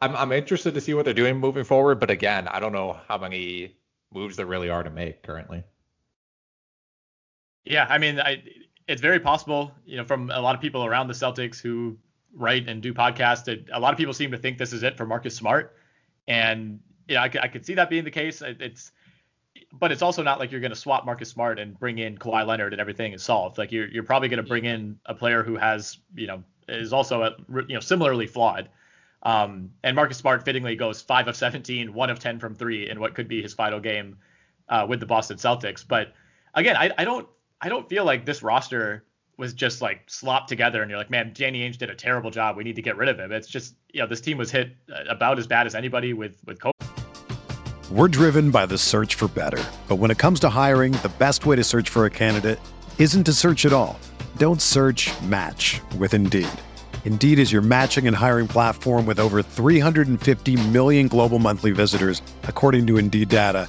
I'm 0.00 0.16
I'm 0.16 0.32
interested 0.32 0.74
to 0.74 0.80
see 0.80 0.94
what 0.94 1.04
they're 1.04 1.14
doing 1.14 1.36
moving 1.36 1.64
forward, 1.64 2.00
but 2.00 2.10
again, 2.10 2.48
I 2.48 2.60
don't 2.60 2.72
know 2.72 2.98
how 3.08 3.18
many 3.18 3.76
moves 4.12 4.36
there 4.36 4.46
really 4.46 4.68
are 4.68 4.82
to 4.82 4.90
make 4.90 5.22
currently. 5.22 5.64
Yeah, 7.64 7.86
I 7.88 7.98
mean, 7.98 8.18
I, 8.20 8.42
it's 8.88 9.00
very 9.00 9.20
possible, 9.20 9.72
you 9.84 9.96
know, 9.96 10.04
from 10.04 10.30
a 10.30 10.40
lot 10.40 10.54
of 10.54 10.60
people 10.60 10.84
around 10.84 11.08
the 11.08 11.14
Celtics 11.14 11.60
who 11.60 11.96
write 12.34 12.68
and 12.68 12.82
do 12.82 12.92
podcasts, 12.94 13.44
that 13.44 13.66
a 13.72 13.80
lot 13.80 13.92
of 13.92 13.98
people 13.98 14.14
seem 14.14 14.30
to 14.32 14.38
think 14.38 14.58
this 14.58 14.72
is 14.72 14.82
it 14.82 14.96
for 14.96 15.06
Marcus 15.06 15.36
Smart, 15.36 15.76
and 16.26 16.80
you 17.08 17.14
know, 17.14 17.20
I, 17.20 17.30
I 17.42 17.48
could 17.48 17.64
see 17.64 17.74
that 17.74 17.90
being 17.90 18.04
the 18.04 18.10
case. 18.10 18.42
It's, 18.42 18.92
but 19.72 19.92
it's 19.92 20.02
also 20.02 20.22
not 20.22 20.38
like 20.38 20.50
you're 20.50 20.60
going 20.60 20.72
to 20.72 20.76
swap 20.76 21.04
Marcus 21.04 21.30
Smart 21.30 21.58
and 21.58 21.78
bring 21.78 21.98
in 21.98 22.16
Kawhi 22.18 22.46
Leonard 22.46 22.72
and 22.72 22.80
everything 22.80 23.12
is 23.12 23.22
solved. 23.22 23.58
Like 23.58 23.72
you're 23.72 23.88
you're 23.88 24.02
probably 24.02 24.28
going 24.28 24.42
to 24.42 24.48
bring 24.48 24.64
in 24.64 24.98
a 25.06 25.14
player 25.14 25.42
who 25.42 25.56
has, 25.56 25.98
you 26.14 26.26
know, 26.26 26.42
is 26.68 26.92
also 26.92 27.22
a, 27.22 27.36
you 27.68 27.74
know 27.74 27.80
similarly 27.80 28.26
flawed. 28.26 28.68
Um, 29.22 29.70
and 29.84 29.94
Marcus 29.94 30.18
Smart 30.18 30.44
fittingly 30.44 30.74
goes 30.74 31.00
five 31.00 31.28
of 31.28 31.36
17, 31.36 31.94
one 31.94 32.10
of 32.10 32.18
10 32.18 32.40
from 32.40 32.54
three 32.54 32.90
in 32.90 32.98
what 32.98 33.14
could 33.14 33.28
be 33.28 33.40
his 33.40 33.54
final 33.54 33.78
game 33.78 34.18
uh, 34.68 34.84
with 34.88 34.98
the 35.00 35.06
Boston 35.06 35.36
Celtics. 35.36 35.86
But 35.86 36.12
again, 36.54 36.76
I, 36.76 36.90
I 36.98 37.04
don't 37.04 37.28
I 37.64 37.68
don't 37.68 37.88
feel 37.88 38.04
like 38.04 38.26
this 38.26 38.42
roster 38.42 39.04
was 39.38 39.54
just 39.54 39.80
like 39.80 40.00
slopped 40.10 40.48
together 40.48 40.82
and 40.82 40.90
you're 40.90 40.98
like, 40.98 41.10
man, 41.10 41.30
Danny 41.32 41.60
Ainge 41.60 41.78
did 41.78 41.90
a 41.90 41.94
terrible 41.94 42.28
job. 42.28 42.56
We 42.56 42.64
need 42.64 42.74
to 42.74 42.82
get 42.82 42.96
rid 42.96 43.08
of 43.08 43.20
him. 43.20 43.30
It's 43.30 43.46
just, 43.46 43.76
you 43.92 44.00
know, 44.00 44.08
this 44.08 44.20
team 44.20 44.36
was 44.36 44.50
hit 44.50 44.74
uh, 44.92 45.04
about 45.08 45.38
as 45.38 45.46
bad 45.46 45.68
as 45.68 45.76
anybody 45.76 46.12
with 46.12 46.38
with 46.44 46.58
COVID. 46.58 46.72
We're 47.88 48.08
driven 48.08 48.50
by 48.50 48.66
the 48.66 48.76
search 48.76 49.14
for 49.14 49.28
better. 49.28 49.62
But 49.86 49.96
when 49.96 50.10
it 50.10 50.18
comes 50.18 50.40
to 50.40 50.48
hiring, 50.48 50.92
the 50.92 51.12
best 51.20 51.46
way 51.46 51.54
to 51.54 51.62
search 51.62 51.88
for 51.88 52.04
a 52.04 52.10
candidate 52.10 52.58
isn't 52.98 53.24
to 53.24 53.32
search 53.32 53.64
at 53.64 53.72
all. 53.72 53.96
Don't 54.38 54.60
search 54.60 55.10
match 55.22 55.80
with 55.98 56.14
Indeed. 56.14 56.48
Indeed 57.04 57.38
is 57.38 57.52
your 57.52 57.62
matching 57.62 58.08
and 58.08 58.16
hiring 58.16 58.48
platform 58.48 59.06
with 59.06 59.20
over 59.20 59.40
350 59.40 60.68
million 60.68 61.06
global 61.06 61.38
monthly 61.38 61.70
visitors, 61.70 62.22
according 62.44 62.88
to 62.88 62.98
Indeed 62.98 63.28
data, 63.28 63.68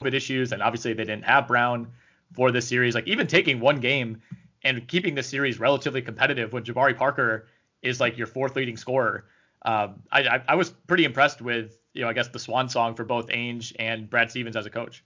COVID 0.00 0.14
issues, 0.14 0.52
and 0.52 0.62
obviously 0.62 0.92
they 0.92 1.04
didn't 1.04 1.24
have 1.24 1.46
Brown 1.46 1.88
for 2.34 2.50
this 2.50 2.66
series. 2.66 2.94
Like 2.94 3.06
even 3.06 3.26
taking 3.26 3.60
one 3.60 3.80
game 3.80 4.20
and 4.62 4.86
keeping 4.88 5.14
the 5.14 5.22
series 5.22 5.58
relatively 5.58 6.02
competitive 6.02 6.52
when 6.52 6.64
Jabari 6.64 6.96
Parker 6.96 7.46
is 7.82 8.00
like 8.00 8.16
your 8.16 8.26
fourth 8.26 8.56
leading 8.56 8.76
scorer. 8.76 9.26
Um, 9.62 10.02
I, 10.10 10.22
I, 10.22 10.42
I 10.48 10.54
was 10.54 10.70
pretty 10.70 11.04
impressed 11.04 11.42
with 11.42 11.78
you 11.92 12.02
know 12.02 12.08
I 12.08 12.12
guess 12.12 12.28
the 12.28 12.38
swan 12.38 12.68
song 12.68 12.94
for 12.94 13.04
both 13.04 13.28
Ainge 13.28 13.74
and 13.78 14.08
Brad 14.08 14.30
Stevens 14.30 14.56
as 14.56 14.66
a 14.66 14.70
coach. 14.70 15.04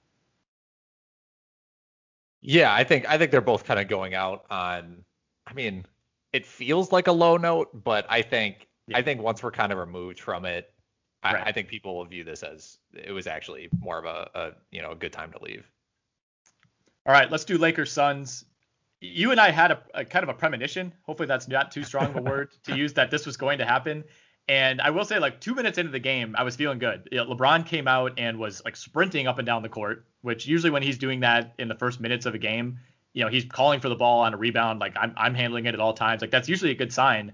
Yeah, 2.40 2.72
I 2.72 2.84
think 2.84 3.08
I 3.08 3.18
think 3.18 3.30
they're 3.30 3.40
both 3.40 3.64
kind 3.64 3.80
of 3.80 3.88
going 3.88 4.14
out 4.14 4.44
on. 4.50 5.04
I 5.46 5.54
mean, 5.54 5.86
it 6.32 6.46
feels 6.46 6.92
like 6.92 7.06
a 7.06 7.12
low 7.12 7.36
note, 7.36 7.84
but 7.84 8.06
I 8.08 8.22
think 8.22 8.68
yeah. 8.86 8.98
I 8.98 9.02
think 9.02 9.22
once 9.22 9.42
we're 9.42 9.50
kind 9.50 9.72
of 9.72 9.78
removed 9.78 10.20
from 10.20 10.44
it, 10.44 10.72
right. 11.32 11.42
I, 11.46 11.52
think 11.52 11.68
people 11.68 11.96
will 11.96 12.04
view 12.04 12.24
this 12.24 12.42
as 12.42 12.78
it 12.92 13.12
was 13.12 13.26
actually 13.26 13.68
more 13.78 13.98
of 13.98 14.04
a, 14.04 14.30
a 14.34 14.50
you 14.70 14.82
know 14.82 14.90
a 14.90 14.96
good 14.96 15.12
time 15.12 15.32
to 15.32 15.42
leave. 15.42 15.64
All 17.06 17.12
right, 17.12 17.30
let's 17.30 17.44
do 17.44 17.58
Lakers 17.58 17.92
Suns. 17.92 18.44
You 19.00 19.30
and 19.30 19.40
I 19.40 19.50
had 19.50 19.70
a, 19.70 19.82
a 19.94 20.04
kind 20.04 20.22
of 20.22 20.28
a 20.28 20.34
premonition. 20.34 20.92
Hopefully, 21.02 21.26
that's 21.26 21.48
not 21.48 21.70
too 21.70 21.84
strong 21.84 22.06
of 22.06 22.16
a 22.16 22.22
word 22.22 22.50
to 22.64 22.76
use 22.76 22.92
that 22.94 23.10
this 23.10 23.26
was 23.26 23.36
going 23.36 23.58
to 23.58 23.64
happen. 23.64 24.04
And 24.46 24.80
I 24.80 24.90
will 24.90 25.04
say, 25.04 25.18
like 25.18 25.40
two 25.40 25.54
minutes 25.54 25.78
into 25.78 25.90
the 25.90 25.98
game, 25.98 26.34
I 26.36 26.42
was 26.42 26.56
feeling 26.56 26.78
good. 26.78 27.08
LeBron 27.10 27.66
came 27.66 27.88
out 27.88 28.12
and 28.18 28.38
was 28.38 28.62
like 28.64 28.76
sprinting 28.76 29.26
up 29.26 29.38
and 29.38 29.46
down 29.46 29.62
the 29.62 29.70
court, 29.70 30.04
which 30.20 30.46
usually 30.46 30.70
when 30.70 30.82
he's 30.82 30.98
doing 30.98 31.20
that 31.20 31.54
in 31.58 31.68
the 31.68 31.74
first 31.74 32.00
minutes 32.00 32.26
of 32.26 32.34
a 32.34 32.38
game, 32.38 32.78
you 33.14 33.24
know, 33.24 33.30
he's 33.30 33.44
calling 33.44 33.80
for 33.80 33.88
the 33.88 33.94
ball 33.94 34.20
on 34.20 34.34
a 34.34 34.36
rebound. 34.36 34.80
Like 34.80 34.94
I'm, 34.96 35.14
I'm 35.16 35.34
handling 35.34 35.64
it 35.64 35.72
at 35.72 35.80
all 35.80 35.94
times. 35.94 36.20
Like 36.20 36.30
that's 36.30 36.48
usually 36.48 36.72
a 36.72 36.74
good 36.74 36.92
sign. 36.92 37.32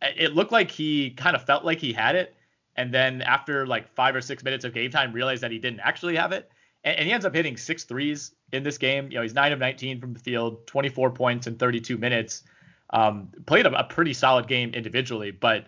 It 0.00 0.34
looked 0.34 0.52
like 0.52 0.70
he 0.70 1.10
kind 1.10 1.34
of 1.34 1.44
felt 1.44 1.64
like 1.64 1.80
he 1.80 1.92
had 1.92 2.14
it, 2.14 2.35
and 2.76 2.92
then 2.92 3.22
after 3.22 3.66
like 3.66 3.92
five 3.94 4.14
or 4.14 4.20
six 4.20 4.42
minutes 4.44 4.64
of 4.64 4.74
game 4.74 4.90
time, 4.90 5.12
realized 5.12 5.42
that 5.42 5.50
he 5.50 5.58
didn't 5.58 5.80
actually 5.80 6.16
have 6.16 6.32
it. 6.32 6.50
And, 6.84 6.98
and 6.98 7.06
he 7.06 7.12
ends 7.12 7.26
up 7.26 7.34
hitting 7.34 7.56
six 7.56 7.84
threes 7.84 8.32
in 8.52 8.62
this 8.62 8.78
game. 8.78 9.10
You 9.10 9.16
know, 9.16 9.22
he's 9.22 9.34
nine 9.34 9.52
of 9.52 9.58
19 9.58 10.00
from 10.00 10.12
the 10.12 10.20
field, 10.20 10.66
24 10.66 11.10
points 11.10 11.46
in 11.46 11.56
32 11.56 11.98
minutes. 11.98 12.42
Um, 12.90 13.30
played 13.46 13.66
a, 13.66 13.78
a 13.78 13.84
pretty 13.84 14.12
solid 14.12 14.46
game 14.46 14.72
individually, 14.72 15.32
but 15.32 15.66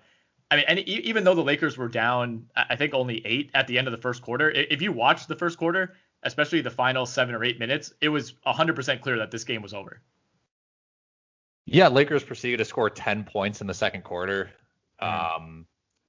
I 0.51 0.57
mean, 0.57 0.64
and 0.68 0.79
even 0.81 1.25
though 1.25 1.35
the 1.35 1.42
Lakers 1.42 1.77
were 1.77 1.88
down, 1.88 2.47
I 2.57 2.77
think 2.77 2.94
only 2.94 3.25
eight 3.27 3.51
at 3.55 3.66
the 3.66 3.77
end 3.77 3.87
of 3.87 3.92
the 3.92 3.99
first 3.99 4.23
quarter. 4.23 4.51
If 4.51 4.81
you 4.81 4.92
watch 4.92 5.27
the 5.27 5.37
first 5.37 5.59
quarter, 5.59 5.94
especially 6.23 6.62
the 6.62 6.71
final 6.71 7.05
seven 7.05 7.35
or 7.35 7.44
eight 7.44 7.59
minutes, 7.59 7.92
it 8.01 8.09
was 8.09 8.33
100% 8.47 9.01
clear 9.03 9.18
that 9.18 9.31
this 9.31 9.44
game 9.44 9.61
was 9.61 9.75
over. 9.75 10.01
Yeah, 11.66 11.88
Lakers 11.88 12.25
proceeded 12.25 12.59
to 12.59 12.64
score 12.64 12.88
10 12.88 13.25
points 13.25 13.61
in 13.61 13.66
the 13.66 13.75
second 13.75 14.05
quarter. 14.05 14.51
Mm-hmm. 15.03 15.42
Um, 15.42 15.66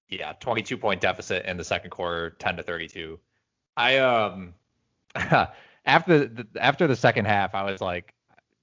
yeah, 0.09 0.33
22 0.39 0.77
point 0.77 1.01
deficit 1.01 1.45
in 1.45 1.57
the 1.57 1.63
second 1.63 1.91
quarter, 1.91 2.31
10 2.31 2.57
to 2.57 2.63
32. 2.63 3.19
I 3.77 3.97
um 3.97 4.53
after 5.85 6.27
the, 6.27 6.47
after 6.59 6.87
the 6.87 6.95
second 6.95 7.25
half, 7.25 7.55
I 7.55 7.63
was 7.63 7.81
like, 7.81 8.13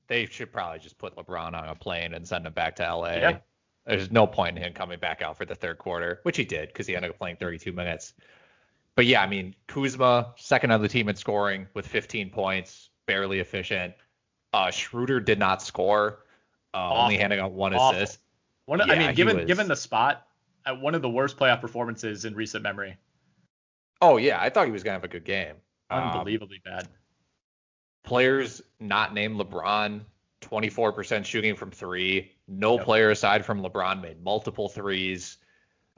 they 0.08 0.26
should 0.26 0.52
probably 0.52 0.78
just 0.78 0.98
put 0.98 1.16
LeBron 1.16 1.54
on 1.54 1.68
a 1.68 1.74
plane 1.74 2.14
and 2.14 2.26
send 2.26 2.46
him 2.46 2.52
back 2.52 2.76
to 2.76 2.82
LA. 2.82 3.14
Yeah. 3.14 3.38
There's 3.86 4.10
no 4.10 4.26
point 4.26 4.56
in 4.56 4.62
him 4.62 4.72
coming 4.72 4.98
back 4.98 5.22
out 5.22 5.36
for 5.36 5.44
the 5.44 5.54
third 5.54 5.78
quarter, 5.78 6.20
which 6.24 6.36
he 6.36 6.44
did 6.44 6.68
because 6.68 6.86
he 6.86 6.96
ended 6.96 7.10
up 7.10 7.18
playing 7.18 7.36
32 7.36 7.72
minutes. 7.72 8.14
But 8.96 9.06
yeah, 9.06 9.22
I 9.22 9.26
mean, 9.26 9.54
Kuzma, 9.68 10.34
second 10.36 10.72
on 10.72 10.82
the 10.82 10.88
team 10.88 11.08
in 11.08 11.16
scoring 11.16 11.68
with 11.74 11.86
15 11.86 12.30
points, 12.30 12.90
barely 13.06 13.38
efficient. 13.38 13.94
Uh, 14.52 14.70
Schroeder 14.70 15.20
did 15.20 15.38
not 15.38 15.62
score, 15.62 16.24
uh, 16.74 16.94
only 16.94 17.16
handing 17.16 17.38
out 17.38 17.52
one 17.52 17.74
Awful. 17.74 18.00
assist. 18.00 18.20
One, 18.64 18.80
yeah, 18.80 18.92
I 18.92 18.98
mean, 18.98 19.14
given 19.14 19.36
was... 19.36 19.44
given 19.46 19.68
the 19.68 19.76
spot, 19.76 20.25
at 20.66 20.80
one 20.80 20.94
of 20.94 21.02
the 21.02 21.08
worst 21.08 21.38
playoff 21.38 21.60
performances 21.60 22.24
in 22.24 22.34
recent 22.34 22.62
memory. 22.62 22.96
Oh 24.02 24.18
yeah, 24.18 24.40
I 24.40 24.50
thought 24.50 24.66
he 24.66 24.72
was 24.72 24.82
gonna 24.82 24.94
have 24.94 25.04
a 25.04 25.08
good 25.08 25.24
game. 25.24 25.54
Unbelievably 25.90 26.60
um, 26.66 26.72
bad. 26.72 26.88
Players 28.04 28.60
not 28.78 29.14
named 29.14 29.38
LeBron, 29.38 30.00
24% 30.42 31.24
shooting 31.24 31.56
from 31.56 31.70
three. 31.70 32.32
No 32.46 32.74
yep. 32.74 32.84
player 32.84 33.10
aside 33.10 33.44
from 33.44 33.62
LeBron 33.62 34.02
made 34.02 34.22
multiple 34.22 34.68
threes. 34.68 35.38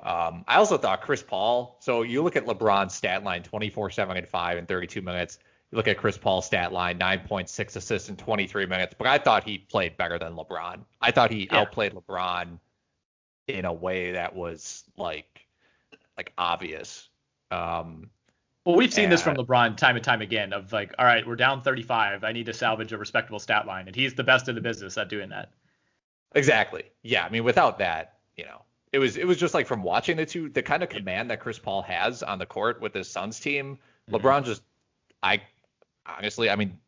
Um, 0.03 0.45
I 0.47 0.57
also 0.57 0.79
thought 0.79 1.03
Chris 1.03 1.23
Paul. 1.23 1.79
So 1.81 2.03
you 2.03 2.23
look 2.23 2.37
at 2.37 2.47
LeBron's 2.47 2.95
stat 2.95 3.25
line, 3.25 3.43
24, 3.43 3.91
7, 3.91 4.17
and 4.17 4.29
5 4.29 4.59
in 4.59 4.67
32 4.67 5.03
minutes. 5.03 5.39
You 5.71 5.77
look 5.77 5.89
at 5.89 5.99
Chris 5.99 6.17
Paul's 6.17 6.47
stat 6.47 6.73
line, 6.73 6.99
9.6 6.99 7.77
assists 7.77 8.09
in 8.09 8.17
23 8.17 8.65
minutes. 8.67 8.95
But 8.97 9.07
I 9.07 9.19
thought 9.19 9.45
he 9.45 9.59
played 9.59 9.97
better 9.97 10.19
than 10.19 10.35
LeBron. 10.35 10.85
I 11.01 11.11
thought 11.11 11.31
he 11.31 11.49
yeah. 11.51 11.59
outplayed 11.59 11.93
LeBron 11.93 12.59
in 13.49 13.65
a 13.65 13.73
way 13.73 14.13
that 14.13 14.37
was 14.37 14.85
like 14.97 15.47
like 16.17 16.33
obvious. 16.37 17.09
Um, 17.51 18.11
well, 18.65 18.77
we've 18.77 18.93
seen 18.93 19.05
and, 19.05 19.13
this 19.13 19.23
from 19.23 19.37
LeBron 19.37 19.77
time 19.77 19.97
and 19.97 20.05
time 20.05 20.21
again 20.21 20.53
of 20.53 20.73
like, 20.73 20.95
all 20.99 21.07
right, 21.07 21.27
we're 21.27 21.37
down 21.37 21.63
35. 21.63 22.23
I 22.23 22.33
need 22.33 22.47
to 22.47 22.53
salvage 22.53 22.93
a 22.93 22.99
respectable 22.99 23.39
stat 23.39 23.67
line, 23.67 23.87
and 23.87 23.97
he's 23.97 24.15
the 24.15 24.25
best 24.25 24.49
in 24.49 24.55
the 24.55 24.61
business 24.61 24.99
at 24.99 25.09
doing 25.09 25.31
that. 25.31 25.51
Exactly. 26.35 26.85
Yeah. 27.03 27.25
I 27.25 27.31
mean, 27.31 27.45
without 27.45 27.79
that, 27.79 28.19
you 28.37 28.45
know, 28.45 28.63
it 28.93 28.99
was 28.99 29.17
it 29.17 29.27
was 29.27 29.39
just 29.39 29.55
like 29.55 29.67
from 29.67 29.83
watching 29.83 30.19
the 30.19 30.27
two, 30.27 30.51
the 30.51 30.63
kind 30.63 30.83
of 30.83 30.91
command 30.91 31.31
that 31.31 31.41
Chris 31.41 31.59
Paul 31.59 31.83
has 31.83 32.23
on 32.23 32.39
the 32.39 32.47
court 32.47 32.81
with 32.83 32.93
his 32.93 33.09
Suns 33.09 33.41
team. 33.41 33.79
Mm-hmm. 34.11 34.17
LeBron 34.17 34.45
just, 34.45 34.63
I, 35.23 35.41
honestly, 36.07 36.51
I 36.51 36.57
mean, 36.57 36.79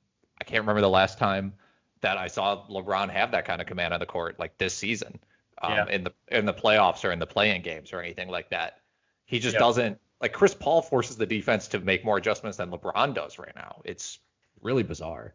I 0.40 0.44
can't 0.44 0.60
remember 0.60 0.82
the 0.82 0.90
last 0.90 1.18
time 1.18 1.54
that 2.00 2.18
I 2.18 2.28
saw 2.28 2.66
LeBron 2.68 3.10
have 3.10 3.30
that 3.32 3.44
kind 3.44 3.60
of 3.60 3.66
command 3.66 3.94
on 3.94 4.00
the 4.00 4.06
court 4.06 4.38
like 4.38 4.58
this 4.58 4.74
season, 4.74 5.18
um, 5.60 5.72
yeah. 5.72 5.86
in 5.88 6.04
the 6.04 6.12
in 6.28 6.44
the 6.44 6.54
playoffs 6.54 7.04
or 7.04 7.12
in 7.12 7.18
the 7.18 7.26
playing 7.26 7.62
games 7.62 7.92
or 7.92 8.00
anything 8.00 8.28
like 8.28 8.50
that. 8.50 8.80
He 9.26 9.38
just 9.38 9.54
yep. 9.54 9.60
doesn't 9.60 9.98
like 10.20 10.32
Chris 10.32 10.54
Paul 10.54 10.82
forces 10.82 11.16
the 11.16 11.26
defense 11.26 11.68
to 11.68 11.80
make 11.80 12.04
more 12.04 12.16
adjustments 12.16 12.58
than 12.58 12.70
LeBron 12.70 13.14
does 13.14 13.38
right 13.38 13.54
now. 13.54 13.80
It's 13.84 14.18
really 14.60 14.82
bizarre. 14.82 15.34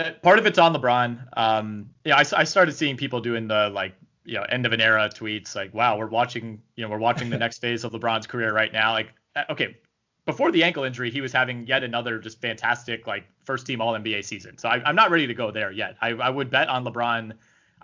Uh, 0.00 0.10
part 0.22 0.38
of 0.38 0.46
it's 0.46 0.58
on 0.58 0.74
LeBron. 0.74 1.28
Um, 1.36 1.90
yeah, 2.04 2.16
I, 2.16 2.24
I 2.36 2.44
started 2.44 2.72
seeing 2.72 2.96
people 2.96 3.20
doing 3.20 3.46
the 3.46 3.70
like 3.70 3.94
you 4.24 4.34
know 4.34 4.42
end 4.42 4.66
of 4.66 4.72
an 4.72 4.80
era 4.80 5.08
tweets 5.08 5.54
like, 5.54 5.72
wow, 5.74 5.96
we're 5.98 6.06
watching 6.06 6.62
you 6.76 6.84
know 6.84 6.90
we're 6.90 6.98
watching 6.98 7.30
the 7.30 7.38
next 7.38 7.58
phase 7.62 7.84
of 7.84 7.92
LeBron's 7.92 8.26
career 8.26 8.52
right 8.52 8.72
now. 8.72 8.92
Like, 8.92 9.12
uh, 9.36 9.44
okay, 9.50 9.76
before 10.26 10.50
the 10.50 10.64
ankle 10.64 10.84
injury, 10.84 11.10
he 11.10 11.20
was 11.20 11.32
having 11.32 11.66
yet 11.66 11.84
another 11.84 12.18
just 12.18 12.40
fantastic 12.40 13.06
like 13.06 13.24
first 13.44 13.66
team 13.66 13.80
All 13.80 13.92
NBA 13.92 14.24
season. 14.24 14.58
So 14.58 14.68
I, 14.68 14.88
am 14.88 14.96
not 14.96 15.10
ready 15.10 15.26
to 15.26 15.34
go 15.34 15.50
there 15.50 15.70
yet. 15.70 15.96
I, 16.00 16.10
I 16.10 16.30
would 16.30 16.50
bet 16.50 16.68
on 16.68 16.84
LeBron. 16.84 17.32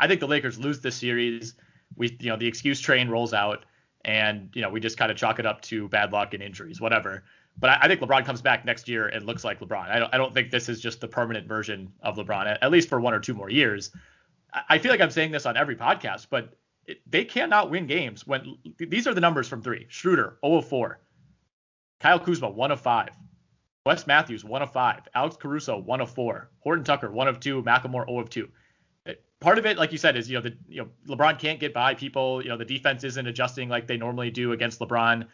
I 0.01 0.09
think 0.09 0.21
the 0.21 0.27
Lakers 0.27 0.59
lose 0.59 0.81
this 0.81 0.97
series. 0.97 1.55
We 1.97 2.17
you 2.19 2.31
know 2.31 2.37
the 2.37 2.47
excuse 2.47 2.81
train 2.81 3.09
rolls 3.09 3.33
out, 3.33 3.67
and 4.05 4.51
you 4.55 4.63
know 4.63 4.71
we 4.71 4.81
just 4.81 4.97
kind 4.97 5.13
of 5.13 5.17
chalk 5.17 5.39
it 5.39 5.47
up 5.47 5.61
to 5.63 5.89
bad 5.89 6.13
luck 6.13 6.35
and 6.35 6.43
injuries, 6.43 6.81
whatever. 6.81 7.23
But 7.59 7.71
I, 7.71 7.79
I, 7.83 7.89
think 7.89 8.01
LeBron 8.01 8.25
comes 8.25 8.41
back 8.41 8.65
next 8.65 8.89
year 8.89 9.09
and 9.09 9.27
looks 9.27 9.45
like 9.45 9.61
LeBron. 9.61 9.91
I 9.91 9.99
don't 9.99 10.15
I 10.15 10.19
don't 10.19 10.33
think 10.33 10.51
this 10.51 10.69
is 10.69 10.81
just 10.81 11.01
the 11.01 11.09
permanent 11.09 11.47
version 11.47 11.93
of 12.03 12.17
LeBron 12.17 12.47
at, 12.47 12.63
at 12.63 12.71
least 12.71 12.89
for 12.89 13.01
one 13.01 13.13
or 13.13 13.21
two 13.21 13.35
more 13.35 13.51
years. 13.51 13.91
I, 14.53 14.63
I 14.71 14.79
feel 14.79 14.91
like 14.91 15.01
I'm 15.01 15.11
saying 15.11 15.33
this 15.33 15.47
on 15.47 15.57
every 15.57 15.77
podcast, 15.77 16.29
but 16.31 16.57
it, 16.87 17.03
they 17.07 17.25
cannot 17.25 17.71
win 17.71 17.87
games 17.87 18.27
when 18.27 18.57
these 18.79 19.07
are 19.07 19.15
the 19.15 19.21
numbers 19.21 19.49
from 19.49 19.63
three. 19.63 19.87
Schroeder 19.89 20.39
0 20.45 20.57
of 20.59 20.69
4. 20.69 21.01
Kyle 22.01 22.19
Kuzma, 22.19 22.49
one 22.49 22.71
of 22.71 22.81
five. 22.81 23.11
Wes 23.85 24.07
Matthews, 24.07 24.45
one 24.45 24.63
of 24.63 24.73
five. 24.73 25.01
Alex 25.15 25.37
Caruso, 25.37 25.79
one 25.79 26.01
of 26.01 26.11
four. 26.11 26.51
Horton 26.61 26.85
Tucker, 26.85 27.11
one 27.11 27.29
of 27.29 27.41
two. 27.41 27.63
McLemore, 27.63 28.07
0 28.07 28.21
of 28.21 28.31
two. 28.31 28.49
Part 29.41 29.59
of 29.59 29.65
it, 29.65 29.79
like 29.79 29.91
you 29.91 29.99
said, 29.99 30.17
is 30.17 30.29
you 30.29 30.37
know 30.37 30.43
the 30.43 30.57
you 30.69 30.83
know 30.83 31.15
LeBron 31.17 31.39
can't 31.39 31.59
get 31.59 31.73
by 31.73 31.95
people. 31.95 32.43
You 32.43 32.51
know 32.51 32.57
the 32.57 32.65
defense 32.65 33.05
isn't 33.05 33.27
adjusting 33.27 33.69
like 33.69 33.87
they 33.87 33.97
normally 33.97 34.31
do 34.31 34.53
against 34.53 34.81
LeBron. 34.81 35.27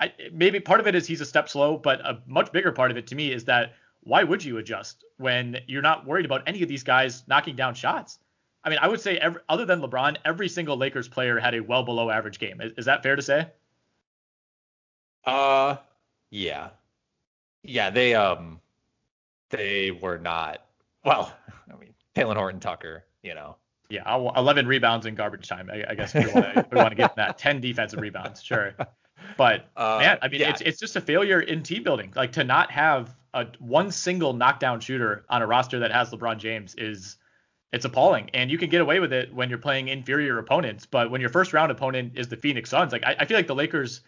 I, 0.00 0.12
maybe 0.32 0.60
part 0.60 0.80
of 0.80 0.86
it 0.86 0.94
is 0.94 1.06
he's 1.06 1.20
a 1.20 1.26
step 1.26 1.48
slow, 1.48 1.78
but 1.78 2.00
a 2.00 2.20
much 2.26 2.52
bigger 2.52 2.72
part 2.72 2.90
of 2.90 2.96
it 2.96 3.06
to 3.08 3.14
me 3.14 3.32
is 3.32 3.44
that 3.44 3.74
why 4.02 4.22
would 4.22 4.44
you 4.44 4.58
adjust 4.58 5.04
when 5.16 5.58
you're 5.66 5.82
not 5.82 6.06
worried 6.06 6.26
about 6.26 6.42
any 6.46 6.62
of 6.62 6.68
these 6.68 6.82
guys 6.82 7.26
knocking 7.26 7.56
down 7.56 7.74
shots? 7.74 8.18
I 8.64 8.70
mean, 8.70 8.78
I 8.80 8.88
would 8.88 9.00
say 9.00 9.16
every, 9.18 9.40
other 9.48 9.64
than 9.64 9.80
LeBron, 9.80 10.16
every 10.24 10.48
single 10.48 10.76
Lakers 10.76 11.08
player 11.08 11.38
had 11.38 11.54
a 11.54 11.60
well 11.60 11.84
below 11.84 12.10
average 12.10 12.38
game. 12.38 12.60
Is, 12.60 12.72
is 12.78 12.84
that 12.86 13.02
fair 13.02 13.16
to 13.16 13.22
say? 13.22 13.46
Uh, 15.24 15.76
yeah. 16.30 16.70
Yeah, 17.62 17.90
they 17.90 18.14
um 18.14 18.60
they 19.50 19.90
were 19.90 20.18
not 20.18 20.66
well, 21.04 21.32
I 21.72 21.76
mean, 21.76 21.94
Talen 22.14 22.36
Horton 22.36 22.60
Tucker, 22.60 23.04
you 23.24 23.34
know. 23.34 23.56
Yeah, 23.90 24.16
11 24.16 24.66
rebounds 24.66 25.04
in 25.04 25.14
garbage 25.14 25.46
time. 25.46 25.68
I, 25.70 25.84
I 25.90 25.94
guess 25.94 26.14
we 26.14 26.24
want 26.24 26.90
to 26.90 26.94
get 26.94 27.16
that 27.16 27.36
10 27.36 27.60
defensive 27.60 28.00
rebounds, 28.00 28.42
sure. 28.42 28.74
But 29.36 29.68
uh, 29.76 29.98
man, 30.00 30.18
I 30.22 30.28
mean, 30.28 30.40
yeah. 30.40 30.50
it's 30.50 30.60
it's 30.60 30.80
just 30.80 30.96
a 30.96 31.00
failure 31.00 31.40
in 31.40 31.62
team 31.62 31.82
building. 31.82 32.12
Like 32.14 32.32
to 32.32 32.44
not 32.44 32.70
have 32.70 33.14
a 33.34 33.46
one 33.58 33.90
single 33.90 34.32
knockdown 34.32 34.80
shooter 34.80 35.24
on 35.28 35.42
a 35.42 35.46
roster 35.46 35.80
that 35.80 35.92
has 35.92 36.10
LeBron 36.10 36.38
James 36.38 36.74
is 36.76 37.16
it's 37.72 37.84
appalling. 37.84 38.30
And 38.32 38.50
you 38.50 38.58
can 38.58 38.70
get 38.70 38.80
away 38.80 39.00
with 39.00 39.12
it 39.12 39.34
when 39.34 39.48
you're 39.48 39.58
playing 39.58 39.88
inferior 39.88 40.38
opponents, 40.38 40.86
but 40.86 41.10
when 41.10 41.20
your 41.20 41.30
first 41.30 41.52
round 41.52 41.72
opponent 41.72 42.12
is 42.14 42.28
the 42.28 42.36
Phoenix 42.36 42.70
Suns, 42.70 42.92
like 42.92 43.04
I, 43.04 43.16
I 43.18 43.24
feel 43.24 43.36
like 43.36 43.48
the 43.48 43.54
Lakers 43.54 44.00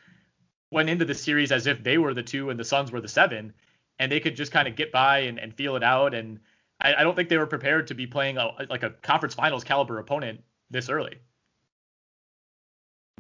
went 0.71 0.89
into 0.89 1.05
the 1.05 1.15
series 1.15 1.51
as 1.51 1.67
if 1.67 1.83
they 1.83 1.99
were 1.99 2.15
the 2.15 2.23
two 2.23 2.51
and 2.51 2.59
the 2.59 2.65
Suns 2.65 2.93
were 2.93 3.01
the 3.01 3.09
seven, 3.09 3.53
and 3.99 4.11
they 4.11 4.21
could 4.21 4.37
just 4.37 4.53
kind 4.53 4.69
of 4.69 4.77
get 4.77 4.93
by 4.93 5.21
and, 5.21 5.41
and 5.41 5.53
feel 5.53 5.75
it 5.75 5.83
out. 5.83 6.15
And 6.15 6.39
I, 6.81 6.95
I, 6.95 7.03
don't 7.03 7.15
think 7.15 7.29
they 7.29 7.39
were 7.39 7.47
prepared 7.47 7.87
to 7.89 7.95
be 7.95 8.07
playing 8.07 8.37
a, 8.37 8.51
like 8.69 8.83
a 8.83 8.91
conference 8.91 9.35
finals 9.35 9.65
caliber 9.65 9.99
opponent 9.99 10.43
this 10.71 10.89
early. 10.89 11.17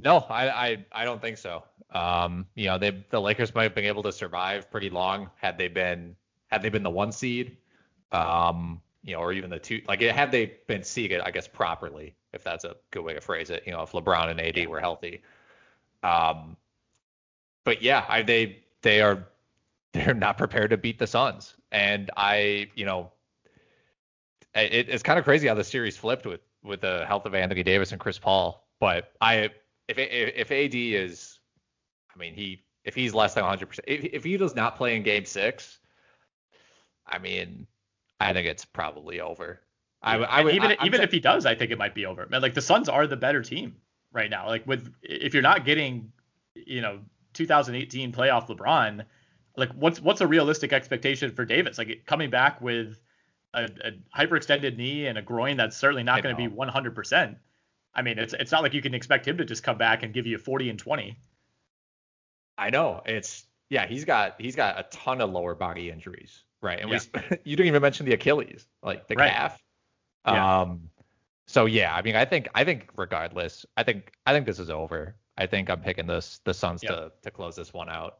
No, 0.04 0.18
I, 0.28 0.48
I, 0.48 0.84
I 0.92 1.04
don't 1.04 1.20
think 1.20 1.38
so. 1.38 1.64
Um, 1.90 2.46
you 2.54 2.66
know, 2.66 2.78
they 2.78 3.04
the 3.10 3.20
Lakers 3.20 3.54
might 3.54 3.62
have 3.62 3.74
been 3.74 3.84
able 3.84 4.02
to 4.02 4.12
survive 4.12 4.70
pretty 4.70 4.90
long 4.90 5.30
had 5.36 5.56
they 5.56 5.68
been 5.68 6.16
had 6.48 6.62
they 6.62 6.68
been 6.68 6.82
the 6.82 6.90
one 6.90 7.12
seed, 7.12 7.56
um, 8.12 8.80
you 9.02 9.14
know, 9.14 9.20
or 9.20 9.32
even 9.32 9.48
the 9.50 9.58
two. 9.58 9.80
Like 9.88 10.00
had 10.02 10.30
they 10.30 10.54
been 10.66 10.82
seeded, 10.82 11.20
I 11.20 11.30
guess 11.30 11.48
properly, 11.48 12.14
if 12.32 12.44
that's 12.44 12.64
a 12.64 12.76
good 12.90 13.02
way 13.02 13.14
to 13.14 13.20
phrase 13.20 13.50
it. 13.50 13.62
You 13.66 13.72
know, 13.72 13.82
if 13.82 13.92
LeBron 13.92 14.30
and 14.30 14.40
AD 14.40 14.68
were 14.68 14.80
healthy. 14.80 15.22
Um, 16.02 16.56
but 17.64 17.82
yeah, 17.82 18.04
I, 18.08 18.22
they 18.22 18.62
they 18.82 19.00
are 19.00 19.26
they're 19.92 20.14
not 20.14 20.36
prepared 20.36 20.70
to 20.70 20.76
beat 20.76 20.98
the 20.98 21.06
Suns, 21.06 21.54
and 21.72 22.10
I 22.16 22.70
you 22.74 22.84
know 22.84 23.12
it, 24.62 24.88
it's 24.88 25.02
kind 25.02 25.18
of 25.18 25.24
crazy 25.24 25.48
how 25.48 25.54
the 25.54 25.64
series 25.64 25.96
flipped 25.96 26.26
with 26.26 26.40
with 26.62 26.80
the 26.80 27.04
health 27.06 27.26
of 27.26 27.34
Anthony 27.34 27.62
Davis 27.62 27.92
and 27.92 28.00
Chris 28.00 28.18
Paul. 28.18 28.66
But 28.80 29.12
I 29.20 29.50
if 29.88 29.98
if 29.98 30.50
AD 30.50 30.74
is, 30.74 31.38
I 32.14 32.18
mean 32.18 32.34
he 32.34 32.62
if 32.84 32.94
he's 32.94 33.14
less 33.14 33.34
than 33.34 33.44
100 33.44 33.66
percent 33.66 33.88
if 33.88 34.04
if 34.04 34.24
he 34.24 34.36
does 34.36 34.54
not 34.54 34.76
play 34.76 34.96
in 34.96 35.02
Game 35.02 35.24
Six, 35.24 35.78
I 37.06 37.18
mean 37.18 37.66
I 38.20 38.32
think 38.32 38.46
it's 38.46 38.64
probably 38.64 39.20
over. 39.20 39.60
I, 40.02 40.16
I 40.18 40.42
would 40.42 40.54
even 40.54 40.72
I, 40.72 40.84
even 40.84 41.00
if 41.00 41.10
he 41.10 41.20
does, 41.20 41.46
I 41.46 41.54
think 41.54 41.70
it 41.70 41.78
might 41.78 41.94
be 41.94 42.06
over. 42.06 42.26
Man, 42.26 42.42
like 42.42 42.54
the 42.54 42.62
Suns 42.62 42.88
are 42.88 43.06
the 43.06 43.16
better 43.16 43.42
team 43.42 43.76
right 44.12 44.30
now. 44.30 44.46
Like 44.46 44.66
with 44.66 44.92
if 45.02 45.34
you're 45.34 45.42
not 45.42 45.64
getting, 45.64 46.12
you 46.54 46.80
know, 46.80 47.00
2018 47.34 48.12
playoff 48.12 48.48
LeBron, 48.48 49.04
like 49.56 49.70
what's 49.72 50.00
what's 50.00 50.20
a 50.20 50.26
realistic 50.26 50.72
expectation 50.72 51.32
for 51.32 51.44
Davis? 51.44 51.78
Like 51.78 52.02
coming 52.06 52.30
back 52.30 52.60
with 52.60 53.00
a, 53.54 53.64
a 53.64 53.92
hyperextended 54.16 54.76
knee 54.76 55.06
and 55.06 55.18
a 55.18 55.22
groin 55.22 55.56
that's 55.56 55.76
certainly 55.76 56.02
not 56.02 56.22
going 56.22 56.36
to 56.36 56.48
be 56.48 56.54
100%. 56.54 57.36
I 57.94 58.02
mean, 58.02 58.18
it's 58.18 58.34
it's 58.34 58.52
not 58.52 58.62
like 58.62 58.74
you 58.74 58.82
can 58.82 58.94
expect 58.94 59.26
him 59.26 59.38
to 59.38 59.44
just 59.44 59.62
come 59.62 59.78
back 59.78 60.02
and 60.02 60.12
give 60.12 60.26
you 60.26 60.36
40 60.36 60.70
and 60.70 60.78
20. 60.78 61.18
I 62.58 62.70
know 62.70 63.02
it's 63.06 63.46
yeah, 63.70 63.86
he's 63.86 64.04
got 64.04 64.34
he's 64.38 64.54
got 64.54 64.78
a 64.78 64.82
ton 64.90 65.20
of 65.20 65.30
lower 65.30 65.54
body 65.54 65.90
injuries, 65.90 66.44
right? 66.60 66.78
And 66.78 66.90
yeah. 66.90 66.98
we 67.14 67.38
you 67.44 67.56
didn't 67.56 67.68
even 67.68 67.82
mention 67.82 68.06
the 68.06 68.12
Achilles, 68.12 68.66
like 68.82 69.08
the 69.08 69.16
right. 69.16 69.30
calf. 69.30 69.62
Yeah. 70.26 70.60
Um, 70.60 70.90
so 71.46 71.66
yeah, 71.66 71.94
I 71.94 72.02
mean, 72.02 72.16
I 72.16 72.24
think 72.24 72.48
I 72.54 72.64
think 72.64 72.90
regardless, 72.96 73.64
I 73.76 73.82
think 73.82 74.12
I 74.26 74.32
think 74.32 74.46
this 74.46 74.58
is 74.58 74.68
over. 74.68 75.16
I 75.38 75.46
think 75.46 75.70
I'm 75.70 75.80
picking 75.80 76.06
this 76.06 76.40
the 76.44 76.52
Suns 76.54 76.82
yep. 76.82 76.92
to 76.92 77.12
to 77.22 77.30
close 77.30 77.56
this 77.56 77.72
one 77.72 77.88
out. 77.88 78.18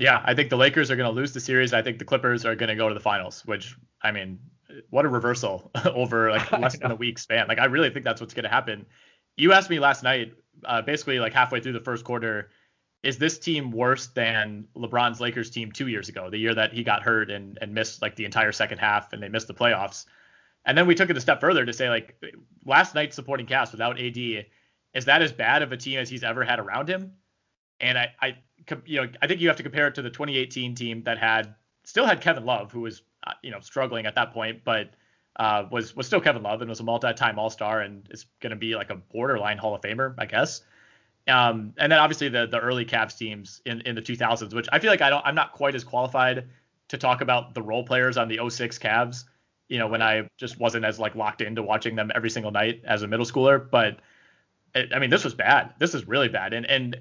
Yeah, 0.00 0.22
I 0.24 0.32
think 0.32 0.48
the 0.48 0.56
Lakers 0.56 0.90
are 0.90 0.96
going 0.96 1.08
to 1.08 1.14
lose 1.14 1.34
the 1.34 1.40
series. 1.40 1.74
I 1.74 1.82
think 1.82 1.98
the 1.98 2.06
Clippers 2.06 2.46
are 2.46 2.54
going 2.54 2.70
to 2.70 2.74
go 2.74 2.88
to 2.88 2.94
the 2.94 3.00
finals, 3.00 3.44
which 3.44 3.76
I 4.02 4.10
mean, 4.10 4.38
what 4.88 5.04
a 5.04 5.08
reversal 5.08 5.70
over 5.84 6.30
like 6.30 6.50
less 6.58 6.78
than 6.78 6.90
a 6.90 6.94
week 6.94 7.18
span. 7.18 7.46
Like 7.48 7.58
I 7.58 7.66
really 7.66 7.90
think 7.90 8.06
that's 8.06 8.18
what's 8.18 8.32
going 8.32 8.44
to 8.44 8.50
happen. 8.50 8.86
You 9.36 9.52
asked 9.52 9.68
me 9.68 9.78
last 9.78 10.02
night, 10.02 10.32
uh, 10.64 10.80
basically 10.80 11.20
like 11.20 11.34
halfway 11.34 11.60
through 11.60 11.74
the 11.74 11.80
first 11.80 12.04
quarter, 12.04 12.48
is 13.02 13.18
this 13.18 13.38
team 13.38 13.70
worse 13.70 14.06
than 14.08 14.68
LeBron's 14.74 15.20
Lakers 15.20 15.50
team 15.50 15.70
two 15.70 15.88
years 15.88 16.08
ago, 16.08 16.30
the 16.30 16.38
year 16.38 16.54
that 16.54 16.72
he 16.72 16.82
got 16.82 17.02
hurt 17.02 17.30
and 17.30 17.58
and 17.60 17.74
missed 17.74 18.00
like 18.00 18.16
the 18.16 18.24
entire 18.24 18.52
second 18.52 18.78
half 18.78 19.12
and 19.12 19.22
they 19.22 19.28
missed 19.28 19.48
the 19.48 19.54
playoffs? 19.54 20.06
And 20.64 20.78
then 20.78 20.86
we 20.86 20.94
took 20.94 21.10
it 21.10 21.16
a 21.16 21.20
step 21.20 21.40
further 21.40 21.66
to 21.66 21.74
say 21.74 21.90
like 21.90 22.16
last 22.64 22.94
night's 22.94 23.16
supporting 23.16 23.46
cast 23.46 23.72
without 23.72 24.00
AD 24.00 24.46
is 24.94 25.04
that 25.04 25.22
as 25.22 25.32
bad 25.32 25.62
of 25.62 25.72
a 25.72 25.76
team 25.76 25.98
as 25.98 26.08
he's 26.08 26.24
ever 26.24 26.42
had 26.42 26.58
around 26.58 26.88
him? 26.88 27.12
And 27.80 27.96
I, 27.96 28.12
I, 28.20 28.36
you 28.86 29.00
know, 29.02 29.08
I 29.22 29.26
think 29.26 29.40
you 29.40 29.48
have 29.48 29.56
to 29.56 29.62
compare 29.62 29.86
it 29.86 29.94
to 29.96 30.02
the 30.02 30.10
2018 30.10 30.74
team 30.74 31.02
that 31.04 31.18
had 31.18 31.54
still 31.84 32.06
had 32.06 32.20
Kevin 32.20 32.44
Love, 32.44 32.72
who 32.72 32.80
was, 32.82 33.02
uh, 33.26 33.32
you 33.42 33.50
know, 33.50 33.60
struggling 33.60 34.06
at 34.06 34.14
that 34.14 34.32
point, 34.32 34.62
but 34.64 34.90
uh, 35.36 35.64
was 35.70 35.94
was 35.96 36.06
still 36.06 36.20
Kevin 36.20 36.42
Love 36.42 36.60
and 36.60 36.68
was 36.68 36.80
a 36.80 36.84
multi-time 36.84 37.38
All-Star 37.38 37.80
and 37.80 38.06
is 38.10 38.26
going 38.40 38.50
to 38.50 38.56
be 38.56 38.74
like 38.74 38.90
a 38.90 38.96
borderline 38.96 39.58
Hall 39.58 39.74
of 39.74 39.80
Famer, 39.80 40.14
I 40.18 40.26
guess. 40.26 40.62
Um, 41.28 41.74
and 41.78 41.92
then 41.92 41.98
obviously 41.98 42.28
the 42.28 42.46
the 42.46 42.58
early 42.58 42.84
Cavs 42.84 43.16
teams 43.16 43.60
in 43.64 43.80
in 43.82 43.94
the 43.94 44.02
2000s, 44.02 44.54
which 44.54 44.68
I 44.72 44.78
feel 44.78 44.90
like 44.90 45.02
I 45.02 45.10
don't, 45.10 45.24
I'm 45.24 45.34
not 45.34 45.52
quite 45.52 45.74
as 45.74 45.84
qualified 45.84 46.48
to 46.88 46.98
talk 46.98 47.20
about 47.20 47.54
the 47.54 47.62
role 47.62 47.84
players 47.84 48.16
on 48.16 48.28
the 48.28 48.40
06 48.48 48.78
Cavs. 48.78 49.24
You 49.68 49.78
know, 49.78 49.86
when 49.86 50.02
I 50.02 50.28
just 50.36 50.58
wasn't 50.58 50.84
as 50.84 50.98
like 50.98 51.14
locked 51.14 51.40
into 51.40 51.62
watching 51.62 51.94
them 51.94 52.10
every 52.14 52.30
single 52.30 52.50
night 52.50 52.82
as 52.84 53.02
a 53.02 53.06
middle 53.06 53.26
schooler, 53.26 53.70
but 53.70 54.00
I 54.74 54.98
mean, 54.98 55.10
this 55.10 55.24
was 55.24 55.34
bad. 55.34 55.74
This 55.78 55.94
is 55.94 56.06
really 56.06 56.28
bad. 56.28 56.52
And 56.52 56.66
and 56.66 57.00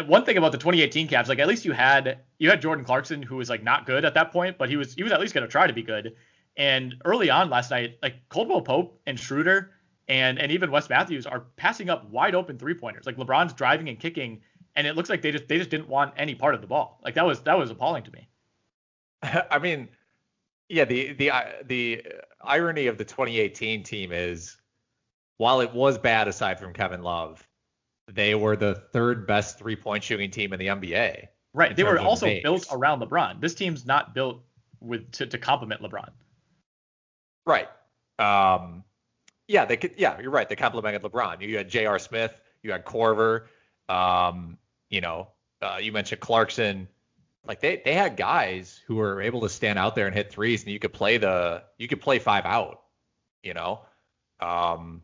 one 0.00 0.24
thing 0.24 0.38
about 0.38 0.52
the 0.52 0.58
2018 0.58 1.08
Cavs, 1.08 1.28
like 1.28 1.38
at 1.38 1.48
least 1.48 1.64
you 1.64 1.72
had 1.72 2.20
you 2.38 2.48
had 2.48 2.62
Jordan 2.62 2.84
Clarkson, 2.84 3.22
who 3.22 3.36
was 3.36 3.50
like 3.50 3.62
not 3.62 3.86
good 3.86 4.04
at 4.04 4.14
that 4.14 4.32
point, 4.32 4.56
but 4.58 4.68
he 4.68 4.76
was 4.76 4.94
he 4.94 5.02
was 5.02 5.12
at 5.12 5.20
least 5.20 5.34
going 5.34 5.46
to 5.46 5.50
try 5.50 5.66
to 5.66 5.72
be 5.72 5.82
good. 5.82 6.14
And 6.56 6.96
early 7.04 7.30
on 7.30 7.50
last 7.50 7.70
night, 7.70 7.98
like 8.02 8.28
Caldwell 8.28 8.62
Pope 8.62 9.00
and 9.06 9.18
Schroeder 9.18 9.72
and 10.08 10.38
and 10.38 10.50
even 10.50 10.70
Wes 10.70 10.88
Matthews 10.88 11.26
are 11.26 11.40
passing 11.56 11.90
up 11.90 12.08
wide 12.10 12.34
open 12.34 12.58
three 12.58 12.74
pointers. 12.74 13.06
Like 13.06 13.16
LeBron's 13.16 13.52
driving 13.52 13.88
and 13.88 13.98
kicking, 13.98 14.40
and 14.76 14.86
it 14.86 14.96
looks 14.96 15.10
like 15.10 15.20
they 15.20 15.30
just 15.30 15.48
they 15.48 15.58
just 15.58 15.70
didn't 15.70 15.88
want 15.88 16.14
any 16.16 16.34
part 16.34 16.54
of 16.54 16.60
the 16.62 16.66
ball. 16.66 17.00
Like 17.04 17.14
that 17.14 17.26
was 17.26 17.40
that 17.42 17.58
was 17.58 17.70
appalling 17.70 18.04
to 18.04 18.10
me. 18.12 18.28
I 19.22 19.58
mean, 19.58 19.88
yeah, 20.68 20.86
the 20.86 21.12
the 21.12 21.30
uh, 21.30 21.44
the 21.64 22.06
irony 22.40 22.86
of 22.86 22.98
the 22.98 23.04
2018 23.04 23.82
team 23.82 24.10
is 24.10 24.56
while 25.36 25.60
it 25.60 25.72
was 25.72 25.98
bad 25.98 26.28
aside 26.28 26.58
from 26.58 26.72
Kevin 26.72 27.02
Love, 27.02 27.46
they 28.10 28.34
were 28.34 28.56
the 28.56 28.74
third 28.74 29.26
best 29.26 29.58
three 29.58 29.76
point 29.76 30.02
shooting 30.04 30.30
team 30.30 30.52
in 30.52 30.58
the 30.58 30.66
NBA. 30.66 31.28
Right. 31.54 31.76
They 31.76 31.84
were 31.84 31.98
also 31.98 32.26
built 32.42 32.66
around 32.70 33.00
LeBron. 33.00 33.40
This 33.40 33.54
team's 33.54 33.84
not 33.84 34.14
built 34.14 34.42
with 34.80 35.10
to, 35.12 35.26
to 35.26 35.38
complement 35.38 35.82
LeBron. 35.82 36.08
Right. 37.46 37.68
Um, 38.18 38.84
yeah, 39.48 39.64
they 39.64 39.76
could. 39.76 39.92
Yeah, 39.96 40.20
you're 40.20 40.30
right. 40.30 40.48
They 40.48 40.56
complemented 40.56 41.02
LeBron. 41.02 41.40
You 41.42 41.56
had 41.56 41.68
J.R. 41.68 41.98
Smith. 41.98 42.40
You 42.62 42.72
had 42.72 42.84
Korver. 42.84 43.46
Um, 43.88 44.56
you 44.88 45.00
know, 45.00 45.28
uh, 45.60 45.78
you 45.80 45.92
mentioned 45.92 46.20
Clarkson. 46.20 46.88
Like 47.44 47.60
they 47.60 47.82
they 47.84 47.94
had 47.94 48.16
guys 48.16 48.80
who 48.86 48.96
were 48.96 49.20
able 49.20 49.40
to 49.40 49.48
stand 49.48 49.78
out 49.78 49.94
there 49.94 50.06
and 50.06 50.14
hit 50.14 50.30
threes, 50.30 50.62
and 50.62 50.72
you 50.72 50.78
could 50.78 50.92
play 50.92 51.18
the 51.18 51.64
you 51.76 51.88
could 51.88 52.00
play 52.00 52.18
five 52.18 52.46
out. 52.46 52.82
You 53.42 53.54
know, 53.54 53.80
um, 54.40 55.02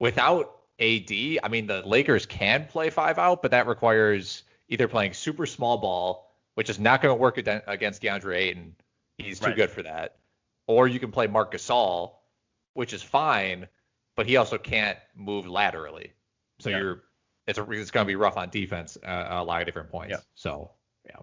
without 0.00 0.57
AD, 0.80 1.10
I 1.42 1.48
mean 1.48 1.66
the 1.66 1.82
Lakers 1.84 2.26
can 2.26 2.66
play 2.66 2.90
five 2.90 3.18
out, 3.18 3.42
but 3.42 3.50
that 3.50 3.66
requires 3.66 4.44
either 4.68 4.86
playing 4.88 5.12
super 5.12 5.46
small 5.46 5.78
ball, 5.78 6.30
which 6.54 6.70
is 6.70 6.78
not 6.78 7.02
going 7.02 7.14
to 7.14 7.20
work 7.20 7.38
against 7.38 8.02
DeAndre 8.02 8.36
Ayton. 8.36 8.74
He's 9.16 9.40
too 9.40 9.46
right. 9.46 9.56
good 9.56 9.70
for 9.70 9.82
that. 9.82 10.16
Or 10.66 10.86
you 10.86 11.00
can 11.00 11.10
play 11.10 11.26
Marc 11.26 11.52
Gasol, 11.52 12.12
which 12.74 12.92
is 12.92 13.02
fine, 13.02 13.66
but 14.14 14.26
he 14.26 14.36
also 14.36 14.58
can't 14.58 14.98
move 15.16 15.46
laterally. 15.46 16.12
So 16.60 16.70
yeah. 16.70 16.78
you're 16.78 17.02
it's 17.46 17.58
a, 17.58 17.70
it's 17.70 17.90
going 17.90 18.04
to 18.04 18.08
be 18.08 18.16
rough 18.16 18.36
on 18.36 18.50
defense 18.50 18.98
uh, 19.04 19.26
a 19.30 19.42
lot 19.42 19.62
of 19.62 19.66
different 19.66 19.90
points. 19.90 20.10
Yeah. 20.10 20.18
So 20.34 20.70
yeah. 21.06 21.16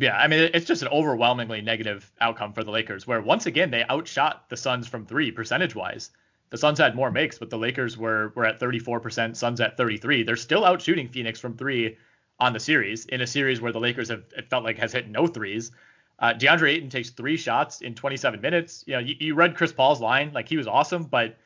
Yeah, 0.00 0.16
I 0.16 0.26
mean 0.26 0.50
it's 0.52 0.66
just 0.66 0.82
an 0.82 0.88
overwhelmingly 0.88 1.60
negative 1.60 2.10
outcome 2.20 2.54
for 2.54 2.64
the 2.64 2.72
Lakers, 2.72 3.06
where 3.06 3.20
once 3.20 3.46
again 3.46 3.70
they 3.70 3.84
outshot 3.88 4.48
the 4.48 4.56
Suns 4.56 4.88
from 4.88 5.06
three 5.06 5.30
percentage 5.30 5.74
wise. 5.74 6.10
The 6.50 6.58
Suns 6.58 6.78
had 6.78 6.94
more 6.94 7.10
makes, 7.10 7.38
but 7.38 7.50
the 7.50 7.58
Lakers 7.58 7.98
were 7.98 8.32
were 8.34 8.44
at 8.44 8.60
34%, 8.60 9.36
Suns 9.36 9.60
at 9.60 9.76
33. 9.76 10.22
They're 10.22 10.36
still 10.36 10.64
out 10.64 10.82
shooting 10.82 11.08
Phoenix 11.08 11.40
from 11.40 11.56
three 11.56 11.96
on 12.38 12.52
the 12.52 12.60
series 12.60 13.06
in 13.06 13.20
a 13.20 13.26
series 13.26 13.60
where 13.60 13.72
the 13.72 13.80
Lakers 13.80 14.08
have 14.08 14.24
it 14.36 14.48
felt 14.50 14.64
like 14.64 14.78
has 14.78 14.92
hit 14.92 15.08
no 15.08 15.26
threes. 15.26 15.72
Uh, 16.18 16.32
DeAndre 16.32 16.70
Ayton 16.70 16.90
takes 16.90 17.10
three 17.10 17.36
shots 17.36 17.80
in 17.80 17.94
27 17.94 18.40
minutes. 18.40 18.84
You 18.86 18.94
know, 18.94 19.00
you, 19.00 19.16
you 19.18 19.34
read 19.34 19.56
Chris 19.56 19.72
Paul's 19.72 20.00
line, 20.00 20.32
like 20.32 20.48
he 20.48 20.56
was 20.56 20.68
awesome, 20.68 21.04
but 21.04 21.36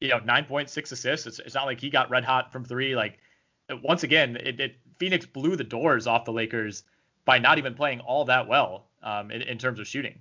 you 0.00 0.08
know, 0.08 0.20
9.6 0.20 0.92
assists. 0.92 1.26
It's, 1.26 1.38
it's 1.38 1.54
not 1.54 1.66
like 1.66 1.80
he 1.80 1.90
got 1.90 2.10
red 2.10 2.24
hot 2.24 2.52
from 2.52 2.64
three. 2.64 2.94
Like 2.94 3.18
once 3.82 4.02
again, 4.02 4.36
it, 4.36 4.60
it, 4.60 4.76
Phoenix 4.98 5.26
blew 5.26 5.56
the 5.56 5.64
doors 5.64 6.06
off 6.06 6.24
the 6.24 6.32
Lakers 6.32 6.84
by 7.24 7.38
not 7.38 7.58
even 7.58 7.74
playing 7.74 8.00
all 8.00 8.24
that 8.26 8.48
well 8.48 8.86
um, 9.02 9.30
in, 9.30 9.42
in, 9.42 9.58
terms 9.58 9.78
of 9.78 9.86
shooting. 9.86 10.18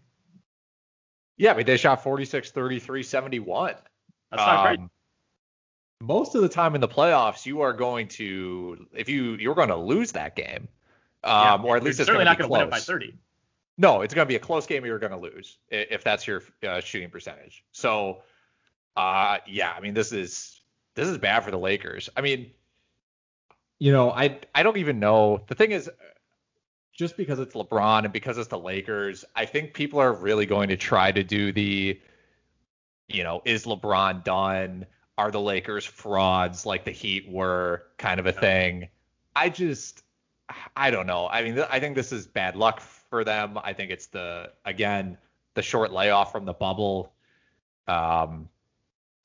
Yeah, 1.38 1.54
I 1.54 1.58
mean 1.58 1.66
they 1.66 1.78
shot 1.78 2.04
46, 2.04 2.52
33, 2.52 3.04
71. 3.04 3.76
That's 4.32 4.41
not 4.41 4.57
um, 4.57 4.75
great. 4.75 4.89
Most 6.01 6.36
of 6.36 6.41
the 6.41 6.49
time 6.49 6.75
in 6.75 6.82
the 6.82 6.88
playoffs, 6.88 7.45
you 7.45 7.61
are 7.61 7.73
going 7.73 8.07
to 8.09 8.88
if 8.93 9.09
you 9.09 9.34
you're 9.36 9.55
going 9.55 9.69
to 9.69 9.75
lose 9.75 10.11
that 10.11 10.36
game, 10.36 10.67
um, 11.23 11.61
yeah, 11.63 11.67
or 11.67 11.78
at 11.78 11.84
least 11.84 11.99
it's 11.99 12.07
certainly 12.07 12.25
not 12.25 12.38
going 12.38 12.47
to 12.47 12.51
win 12.51 12.61
it 12.61 12.69
by 12.69 12.80
30. 12.80 13.15
No, 13.80 14.01
it's 14.01 14.13
going 14.13 14.25
to 14.25 14.30
be 14.30 14.36
a 14.36 14.39
close 14.39 14.65
game. 14.65 14.86
You're 14.86 14.99
going 14.99 15.11
to 15.11 15.17
lose 15.17 15.57
if 15.69 16.03
that's 16.03 16.28
your 16.28 16.43
uh, 16.67 16.82
shooting 16.82 17.09
percentage. 17.09 17.63
So, 17.71 18.21
uh, 18.95 19.38
yeah, 19.47 19.71
I 19.75 19.80
mean 19.80 19.93
this 19.93 20.11
is 20.11 20.61
this 20.95 21.07
is 21.07 21.17
bad 21.17 21.43
for 21.43 21.51
the 21.51 21.59
Lakers. 21.59 22.09
I 22.15 22.21
mean, 22.21 22.51
you 23.80 23.91
know, 23.91 24.11
I 24.11 24.39
I 24.53 24.63
don't 24.63 24.78
even 24.78 24.99
know. 24.99 25.41
The 25.47 25.55
thing 25.55 25.71
is, 25.71 25.89
just 26.97 27.15
because 27.15 27.39
it's 27.39 27.53
LeBron 27.53 28.03
and 28.03 28.11
because 28.11 28.38
it's 28.38 28.47
the 28.47 28.57
Lakers, 28.57 29.23
I 29.36 29.45
think 29.45 29.73
people 29.73 29.99
are 29.99 30.11
really 30.11 30.47
going 30.47 30.69
to 30.69 30.78
try 30.78 31.11
to 31.11 31.23
do 31.23 31.51
the, 31.51 32.01
you 33.08 33.24
know, 33.24 33.41
is 33.45 33.66
LeBron 33.66 34.24
done? 34.24 34.86
Are 35.18 35.32
the 35.32 35.41
Lakers 35.41 35.86
frauds 35.86 36.66
like 36.66 36.86
the 36.86 36.91
Heat 36.91 37.28
were 37.28 37.84
kind 37.97 38.20
of 38.20 38.26
a 38.26 38.32
thing? 38.32 38.89
I 39.36 39.49
just, 39.49 40.03
I 40.76 40.91
don't 40.91 41.08
know. 41.08 41.28
I 41.28 41.43
mean, 41.43 41.60
I 41.70 41.80
think 41.80 41.95
this 41.95 42.12
is 42.12 42.28
bad 42.28 42.55
luck 42.55 42.80
for 42.82 43.24
them. 43.24 43.58
I 43.64 43.74
think 43.74 43.91
it's 43.91 44.08
the 44.08 44.51
again 44.66 45.18
the 45.55 45.62
short 45.62 45.91
layoff 45.91 46.32
from 46.32 46.45
the 46.45 46.53
bubble. 46.53 47.14
Um, 47.88 48.49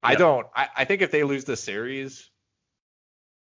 I 0.03 0.14
don't. 0.14 0.47
I, 0.55 0.68
I 0.78 0.85
think 0.85 1.03
if 1.03 1.11
they 1.11 1.22
lose 1.22 1.45
the 1.45 1.57
series, 1.57 2.30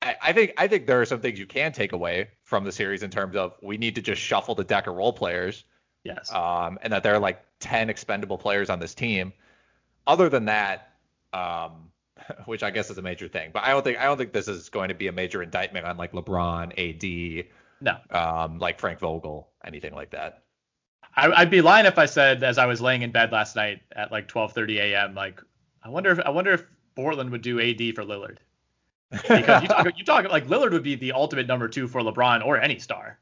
I, 0.01 0.15
I, 0.21 0.33
think 0.33 0.53
I 0.57 0.67
think 0.67 0.87
there 0.87 1.01
are 1.01 1.05
some 1.05 1.19
things 1.19 1.37
you 1.37 1.45
can 1.45 1.71
take 1.71 1.91
away 1.91 2.29
from 2.43 2.63
the 2.63 2.71
series 2.71 3.03
in 3.03 3.09
terms 3.09 3.35
of 3.35 3.53
we 3.61 3.77
need 3.77 3.95
to 3.95 4.01
just 4.01 4.21
shuffle 4.21 4.55
the 4.55 4.63
deck 4.63 4.87
of 4.87 4.95
role 4.95 5.13
players. 5.13 5.65
Yes. 6.03 6.31
Um, 6.31 6.79
and 6.81 6.93
that 6.93 7.03
there 7.03 7.13
are 7.13 7.19
like 7.19 7.43
ten 7.59 7.89
expendable 7.89 8.37
players 8.37 8.69
on 8.69 8.79
this 8.79 8.95
team. 8.95 9.33
Other 10.09 10.27
than 10.27 10.45
that, 10.45 10.93
um, 11.33 11.91
which 12.45 12.63
I 12.63 12.71
guess 12.71 12.89
is 12.89 12.97
a 12.97 13.01
major 13.03 13.27
thing, 13.27 13.51
but 13.53 13.63
I 13.63 13.69
don't 13.69 13.83
think 13.83 13.99
I 13.99 14.05
don't 14.05 14.17
think 14.17 14.33
this 14.33 14.47
is 14.47 14.69
going 14.69 14.89
to 14.89 14.95
be 14.95 15.07
a 15.07 15.11
major 15.11 15.43
indictment 15.43 15.85
on 15.85 15.97
like 15.97 16.13
LeBron, 16.13 16.73
AD, 16.73 17.45
no, 17.79 17.95
um, 18.09 18.57
like 18.57 18.79
Frank 18.79 18.97
Vogel, 18.97 19.49
anything 19.63 19.93
like 19.93 20.09
that. 20.09 20.43
I, 21.15 21.43
would 21.43 21.51
be 21.51 21.61
lying 21.61 21.85
if 21.85 21.99
I 21.99 22.07
said 22.07 22.43
as 22.43 22.57
I 22.57 22.65
was 22.65 22.81
laying 22.81 23.03
in 23.03 23.11
bed 23.11 23.31
last 23.31 23.55
night 23.55 23.81
at 23.95 24.11
like 24.11 24.27
12:30 24.27 24.77
a.m. 24.79 25.13
Like 25.13 25.41
I 25.83 25.89
wonder 25.89 26.11
if 26.11 26.19
I 26.19 26.31
wonder 26.31 26.53
if 26.53 26.65
Portland 26.95 27.29
would 27.29 27.43
do 27.43 27.59
AD 27.59 27.93
for 27.93 28.03
Lillard 28.03 28.37
because 29.11 29.61
you 29.61 29.67
talk, 29.67 29.85
you 29.97 30.05
talk 30.05 30.29
like 30.29 30.47
Lillard 30.47 30.71
would 30.71 30.83
be 30.83 30.95
the 30.95 31.11
ultimate 31.11 31.45
number 31.45 31.67
two 31.67 31.87
for 31.87 32.01
LeBron 32.01 32.43
or 32.43 32.59
any 32.59 32.79
star, 32.79 33.19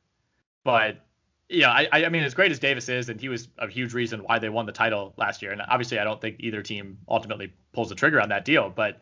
but 0.63 1.05
yeah, 1.49 1.71
I, 1.71 1.87
I 2.05 2.09
mean 2.09 2.23
as 2.23 2.33
great 2.33 2.51
as 2.51 2.59
Davis 2.59 2.89
is, 2.89 3.09
and 3.09 3.19
he 3.19 3.29
was 3.29 3.47
a 3.57 3.67
huge 3.67 3.93
reason 3.93 4.21
why 4.21 4.39
they 4.39 4.49
won 4.49 4.65
the 4.65 4.71
title 4.73 5.13
last 5.17 5.41
year. 5.41 5.51
And 5.51 5.61
obviously, 5.61 5.97
I 5.97 6.03
don't 6.03 6.19
think 6.19 6.37
either 6.39 6.61
team 6.61 6.97
ultimately 7.07 7.53
pulls 7.71 7.89
the 7.89 7.95
trigger 7.95 8.19
on 8.21 8.29
that 8.29 8.43
deal, 8.43 8.69
but 8.69 8.99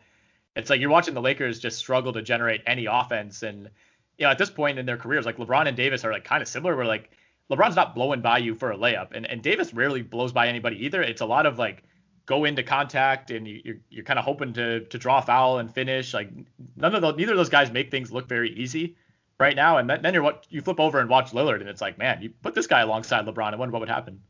it's 0.54 0.70
like 0.70 0.80
you're 0.80 0.90
watching 0.90 1.14
the 1.14 1.20
Lakers 1.20 1.58
just 1.58 1.78
struggle 1.78 2.12
to 2.12 2.22
generate 2.22 2.62
any 2.66 2.86
offense, 2.86 3.42
and 3.42 3.68
you 4.16 4.24
know 4.24 4.30
at 4.30 4.38
this 4.38 4.50
point 4.50 4.78
in 4.78 4.86
their 4.86 4.96
careers, 4.96 5.26
like 5.26 5.38
LeBron 5.38 5.66
and 5.66 5.76
Davis 5.76 6.04
are 6.04 6.12
like 6.12 6.24
kind 6.24 6.40
of 6.40 6.48
similar. 6.48 6.76
Where 6.76 6.86
like 6.86 7.10
LeBron's 7.50 7.76
not 7.76 7.96
blowing 7.96 8.20
by 8.20 8.38
you 8.38 8.54
for 8.54 8.70
a 8.70 8.76
layup, 8.76 9.08
and 9.12 9.26
and 9.26 9.42
Davis 9.42 9.74
rarely 9.74 10.02
blows 10.02 10.32
by 10.32 10.46
anybody 10.46 10.84
either. 10.84 11.02
It's 11.02 11.22
a 11.22 11.26
lot 11.26 11.46
of 11.46 11.58
like 11.58 11.82
go 12.26 12.44
into 12.44 12.62
contact 12.62 13.30
and 13.30 13.46
you, 13.46 13.60
you're 13.64 13.76
you're 13.90 14.04
kind 14.04 14.20
of 14.20 14.24
hoping 14.24 14.52
to 14.52 14.80
to 14.80 14.98
draw 14.98 15.18
a 15.18 15.22
foul 15.22 15.58
and 15.58 15.72
finish. 15.74 16.14
Like 16.14 16.30
none 16.76 16.94
of 16.94 17.02
those, 17.02 17.16
neither 17.16 17.32
of 17.32 17.38
those 17.38 17.48
guys 17.48 17.72
make 17.72 17.90
things 17.90 18.12
look 18.12 18.28
very 18.28 18.52
easy 18.52 18.96
right 19.38 19.56
now. 19.56 19.78
And 19.78 19.88
then 19.88 20.14
you're 20.14 20.22
what 20.22 20.46
you 20.50 20.60
flip 20.62 20.80
over 20.80 21.00
and 21.00 21.08
watch 21.08 21.32
Lillard, 21.32 21.60
and 21.60 21.68
it's 21.68 21.80
like, 21.80 21.98
man, 21.98 22.22
you 22.22 22.30
put 22.30 22.54
this 22.54 22.66
guy 22.66 22.80
alongside 22.80 23.26
LeBron, 23.26 23.52
I 23.52 23.56
wonder 23.56 23.72
what 23.72 23.80
would 23.80 23.88
happen. 23.88 24.20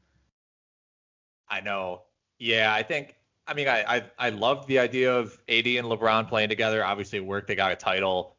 I 1.48 1.60
know. 1.60 2.02
Yeah, 2.38 2.72
I 2.72 2.82
think. 2.82 3.14
I 3.46 3.54
mean, 3.54 3.68
I 3.68 3.96
I, 3.96 4.04
I 4.18 4.30
love 4.30 4.66
the 4.66 4.80
idea 4.80 5.16
of 5.16 5.32
AD 5.48 5.66
and 5.66 5.86
LeBron 5.86 6.28
playing 6.28 6.48
together. 6.48 6.84
Obviously, 6.84 7.18
it 7.18 7.24
worked. 7.24 7.46
They 7.46 7.54
got 7.54 7.72
a 7.72 7.76
title, 7.76 8.36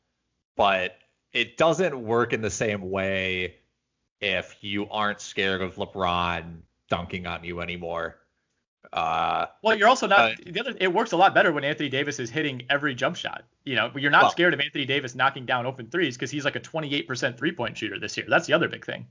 but 0.55 0.97
it 1.31 1.57
doesn't 1.57 1.97
work 1.99 2.33
in 2.33 2.41
the 2.41 2.49
same 2.49 2.89
way 2.89 3.55
if 4.19 4.57
you 4.61 4.89
aren't 4.89 5.21
scared 5.21 5.61
of 5.61 5.75
LeBron 5.75 6.57
dunking 6.89 7.27
on 7.27 7.43
you 7.43 7.61
anymore. 7.61 8.17
Uh, 8.93 9.47
well, 9.61 9.77
you're 9.77 9.87
also 9.87 10.07
not 10.07 10.31
uh, 10.31 10.35
the 10.45 10.59
other. 10.59 10.73
It 10.79 10.93
works 10.93 11.11
a 11.11 11.17
lot 11.17 11.33
better 11.33 11.51
when 11.51 11.63
Anthony 11.63 11.89
Davis 11.89 12.19
is 12.19 12.29
hitting 12.29 12.63
every 12.69 12.95
jump 12.95 13.15
shot. 13.15 13.43
You 13.65 13.75
know, 13.75 13.91
you're 13.95 14.11
not 14.11 14.23
well, 14.23 14.31
scared 14.31 14.53
of 14.53 14.59
Anthony 14.59 14.85
Davis 14.85 15.15
knocking 15.15 15.45
down 15.45 15.65
open 15.65 15.87
threes 15.89 16.15
because 16.15 16.31
he's 16.31 16.45
like 16.45 16.55
a 16.55 16.59
28% 16.59 17.37
three 17.37 17.51
point 17.51 17.77
shooter 17.77 17.99
this 17.99 18.15
year. 18.15 18.25
That's 18.29 18.47
the 18.47 18.53
other 18.53 18.69
big 18.69 18.85
thing. 18.85 19.07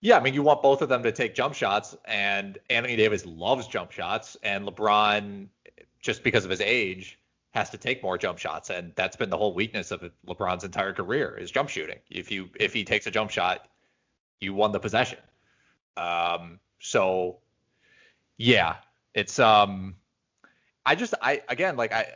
Yeah, 0.00 0.16
I 0.16 0.20
mean, 0.20 0.34
you 0.34 0.42
want 0.42 0.62
both 0.62 0.82
of 0.82 0.88
them 0.88 1.04
to 1.04 1.12
take 1.12 1.34
jump 1.34 1.54
shots, 1.54 1.96
and 2.04 2.58
Anthony 2.68 2.96
Davis 2.96 3.24
loves 3.24 3.68
jump 3.68 3.92
shots, 3.92 4.36
and 4.42 4.66
LeBron, 4.66 5.46
just 6.00 6.24
because 6.24 6.44
of 6.44 6.50
his 6.50 6.60
age, 6.60 7.20
has 7.52 7.70
to 7.70 7.78
take 7.78 8.02
more 8.02 8.18
jump 8.18 8.38
shots, 8.38 8.70
and 8.70 8.92
that's 8.96 9.14
been 9.14 9.30
the 9.30 9.36
whole 9.36 9.54
weakness 9.54 9.92
of 9.92 10.10
LeBron's 10.26 10.64
entire 10.64 10.92
career 10.92 11.36
is 11.36 11.50
jump 11.50 11.68
shooting. 11.68 11.98
If 12.10 12.32
you 12.32 12.48
if 12.58 12.72
he 12.72 12.82
takes 12.84 13.06
a 13.06 13.10
jump 13.10 13.30
shot, 13.30 13.68
you 14.40 14.54
won 14.54 14.72
the 14.72 14.80
possession. 14.80 15.18
Um, 15.96 16.58
so 16.80 17.38
yeah, 18.36 18.76
it's 19.14 19.38
um, 19.38 19.96
I 20.84 20.94
just 20.94 21.14
I 21.20 21.42
again 21.48 21.76
like 21.76 21.92
I 21.92 22.06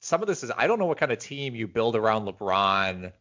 some 0.00 0.22
of 0.22 0.28
this 0.28 0.42
is 0.42 0.50
I 0.56 0.66
don't 0.66 0.78
know 0.78 0.86
what 0.86 0.98
kind 0.98 1.12
of 1.12 1.18
team 1.18 1.54
you 1.54 1.68
build 1.68 1.96
around 1.96 2.26
LeBron. 2.26 3.12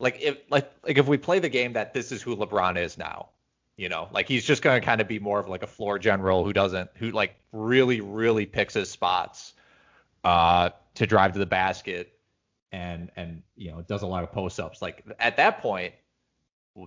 Like 0.00 0.20
if 0.20 0.38
like 0.50 0.70
like 0.84 0.98
if 0.98 1.06
we 1.06 1.16
play 1.16 1.38
the 1.38 1.48
game 1.48 1.74
that 1.74 1.94
this 1.94 2.12
is 2.12 2.20
who 2.20 2.36
LeBron 2.36 2.76
is 2.76 2.98
now, 2.98 3.30
you 3.76 3.88
know, 3.88 4.08
like 4.12 4.28
he's 4.28 4.44
just 4.44 4.62
going 4.62 4.80
to 4.80 4.84
kind 4.84 5.00
of 5.00 5.08
be 5.08 5.18
more 5.18 5.38
of 5.38 5.48
like 5.48 5.62
a 5.62 5.68
floor 5.68 5.98
general 5.98 6.44
who 6.44 6.52
doesn't 6.52 6.90
who 6.96 7.10
like 7.10 7.36
really 7.52 8.00
really 8.00 8.46
picks 8.46 8.74
his 8.74 8.90
spots 8.90 9.54
uh 10.24 10.70
to 10.94 11.06
drive 11.06 11.32
to 11.34 11.38
the 11.38 11.46
basket 11.46 12.18
and 12.72 13.10
and 13.16 13.42
you 13.56 13.70
know 13.70 13.82
does 13.82 14.02
a 14.02 14.06
lot 14.06 14.24
of 14.24 14.32
post 14.32 14.58
ups. 14.58 14.82
Like 14.82 15.04
at 15.20 15.36
that 15.36 15.60
point, 15.60 15.94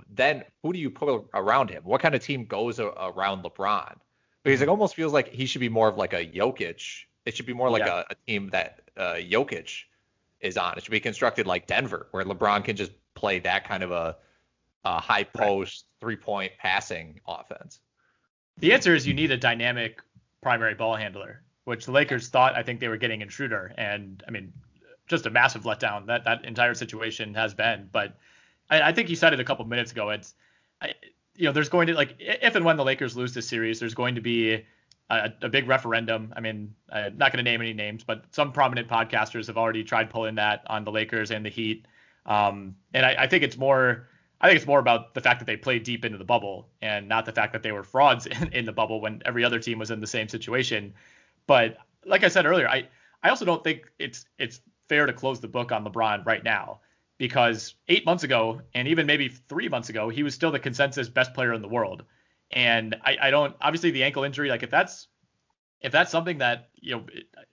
then 0.09 0.43
who 0.61 0.73
do 0.73 0.79
you 0.79 0.89
put 0.89 1.27
around 1.33 1.69
him? 1.69 1.83
What 1.83 2.01
kind 2.01 2.13
of 2.13 2.21
team 2.21 2.45
goes 2.45 2.79
around 2.79 3.43
LeBron? 3.43 3.95
Because 4.43 4.61
it 4.61 4.69
almost 4.69 4.95
feels 4.95 5.13
like 5.13 5.29
he 5.29 5.45
should 5.45 5.61
be 5.61 5.69
more 5.69 5.87
of 5.87 5.97
like 5.97 6.13
a 6.13 6.25
Jokic. 6.25 7.03
It 7.25 7.35
should 7.35 7.45
be 7.45 7.53
more 7.53 7.69
like 7.69 7.83
yeah. 7.85 8.03
a, 8.09 8.11
a, 8.11 8.15
team 8.25 8.49
that 8.51 8.81
uh, 8.95 9.15
Jokic 9.15 9.83
is 10.39 10.57
on. 10.57 10.77
It 10.77 10.83
should 10.83 10.91
be 10.91 10.99
constructed 10.99 11.45
like 11.45 11.67
Denver, 11.67 12.07
where 12.11 12.23
LeBron 12.23 12.63
can 12.63 12.75
just 12.75 12.91
play 13.15 13.39
that 13.39 13.67
kind 13.67 13.83
of 13.83 13.91
a, 13.91 14.15
a 14.85 14.99
high 14.99 15.23
post 15.23 15.85
right. 15.85 16.05
three 16.05 16.15
point 16.15 16.53
passing 16.59 17.19
offense. 17.27 17.79
The 18.59 18.73
answer 18.73 18.95
is 18.95 19.05
you 19.05 19.13
need 19.13 19.31
a 19.31 19.37
dynamic 19.37 20.01
primary 20.41 20.73
ball 20.73 20.95
handler, 20.95 21.41
which 21.65 21.85
the 21.85 21.91
Lakers 21.91 22.29
thought 22.29 22.55
I 22.55 22.63
think 22.63 22.79
they 22.79 22.87
were 22.87 22.97
getting 22.97 23.21
in 23.21 23.29
Schroeder, 23.29 23.73
and 23.77 24.23
I 24.27 24.31
mean, 24.31 24.53
just 25.07 25.25
a 25.25 25.29
massive 25.29 25.63
letdown 25.63 26.05
that 26.07 26.23
that 26.25 26.45
entire 26.45 26.73
situation 26.73 27.33
has 27.33 27.53
been. 27.53 27.89
But 27.91 28.17
I, 28.69 28.81
I 28.81 28.91
think 28.93 29.09
you 29.09 29.15
said 29.15 29.33
it 29.33 29.39
a 29.39 29.43
couple 29.43 29.65
minutes 29.65 29.91
ago. 29.91 30.09
It's 30.09 30.33
I, 30.81 30.93
you 31.37 31.45
know, 31.45 31.51
there's 31.51 31.69
going 31.69 31.87
to 31.87 31.93
like 31.93 32.15
if 32.19 32.55
and 32.55 32.65
when 32.65 32.77
the 32.77 32.83
Lakers 32.83 33.15
lose 33.15 33.33
this 33.33 33.47
series, 33.47 33.79
there's 33.79 33.93
going 33.93 34.15
to 34.15 34.21
be 34.21 34.65
a, 35.09 35.31
a 35.41 35.49
big 35.49 35.67
referendum. 35.67 36.33
I 36.35 36.41
mean, 36.41 36.73
I'm 36.91 37.17
not 37.17 37.31
going 37.31 37.43
to 37.43 37.49
name 37.49 37.61
any 37.61 37.73
names, 37.73 38.03
but 38.03 38.25
some 38.31 38.51
prominent 38.51 38.87
podcasters 38.89 39.47
have 39.47 39.57
already 39.57 39.83
tried 39.83 40.09
pulling 40.09 40.35
that 40.35 40.63
on 40.67 40.83
the 40.83 40.91
Lakers 40.91 41.31
and 41.31 41.45
the 41.45 41.49
Heat. 41.49 41.87
Um, 42.25 42.75
and 42.93 43.05
I, 43.05 43.15
I 43.19 43.27
think 43.27 43.43
it's 43.43 43.57
more. 43.57 44.07
I 44.39 44.47
think 44.47 44.57
it's 44.57 44.67
more 44.67 44.79
about 44.79 45.15
the 45.15 45.21
fact 45.21 45.39
that 45.39 45.45
they 45.45 45.57
played 45.57 45.81
deep 45.81 46.05
into 46.05 46.19
the 46.19 46.23
bubble 46.23 46.69
and 46.83 47.07
not 47.07 47.25
the 47.25 47.31
fact 47.31 47.53
that 47.53 47.63
they 47.63 47.71
were 47.71 47.81
frauds 47.83 48.25
in, 48.41 48.51
in 48.51 48.65
the 48.65 48.73
bubble 48.73 48.99
when 48.99 49.21
every 49.25 49.43
other 49.43 49.59
team 49.59 49.79
was 49.79 49.91
in 49.91 49.99
the 50.01 50.07
same 50.07 50.27
situation. 50.27 50.93
But 51.45 51.77
like 52.05 52.23
I 52.23 52.27
said 52.27 52.45
earlier, 52.45 52.67
I 52.67 52.87
I 53.23 53.29
also 53.29 53.45
don't 53.45 53.63
think 53.63 53.91
it's 53.99 54.25
it's 54.39 54.61
fair 54.89 55.05
to 55.05 55.13
close 55.13 55.39
the 55.39 55.47
book 55.47 55.71
on 55.71 55.85
LeBron 55.85 56.25
right 56.25 56.43
now 56.43 56.79
because 57.17 57.75
eight 57.87 58.05
months 58.05 58.23
ago 58.23 58.61
and 58.73 58.87
even 58.87 59.05
maybe 59.05 59.29
three 59.29 59.69
months 59.69 59.89
ago, 59.89 60.09
he 60.09 60.23
was 60.23 60.33
still 60.33 60.51
the 60.51 60.59
consensus 60.59 61.09
best 61.09 61.33
player 61.33 61.53
in 61.53 61.61
the 61.61 61.67
world. 61.67 62.03
And 62.51 62.95
I, 63.03 63.17
I 63.23 63.31
don't 63.31 63.55
obviously 63.61 63.91
the 63.91 64.03
ankle 64.03 64.23
injury, 64.23 64.49
like 64.49 64.63
if 64.63 64.69
that's 64.69 65.07
if 65.81 65.91
that's 65.91 66.11
something 66.11 66.39
that 66.39 66.69
you 66.75 66.95
know, 66.95 67.05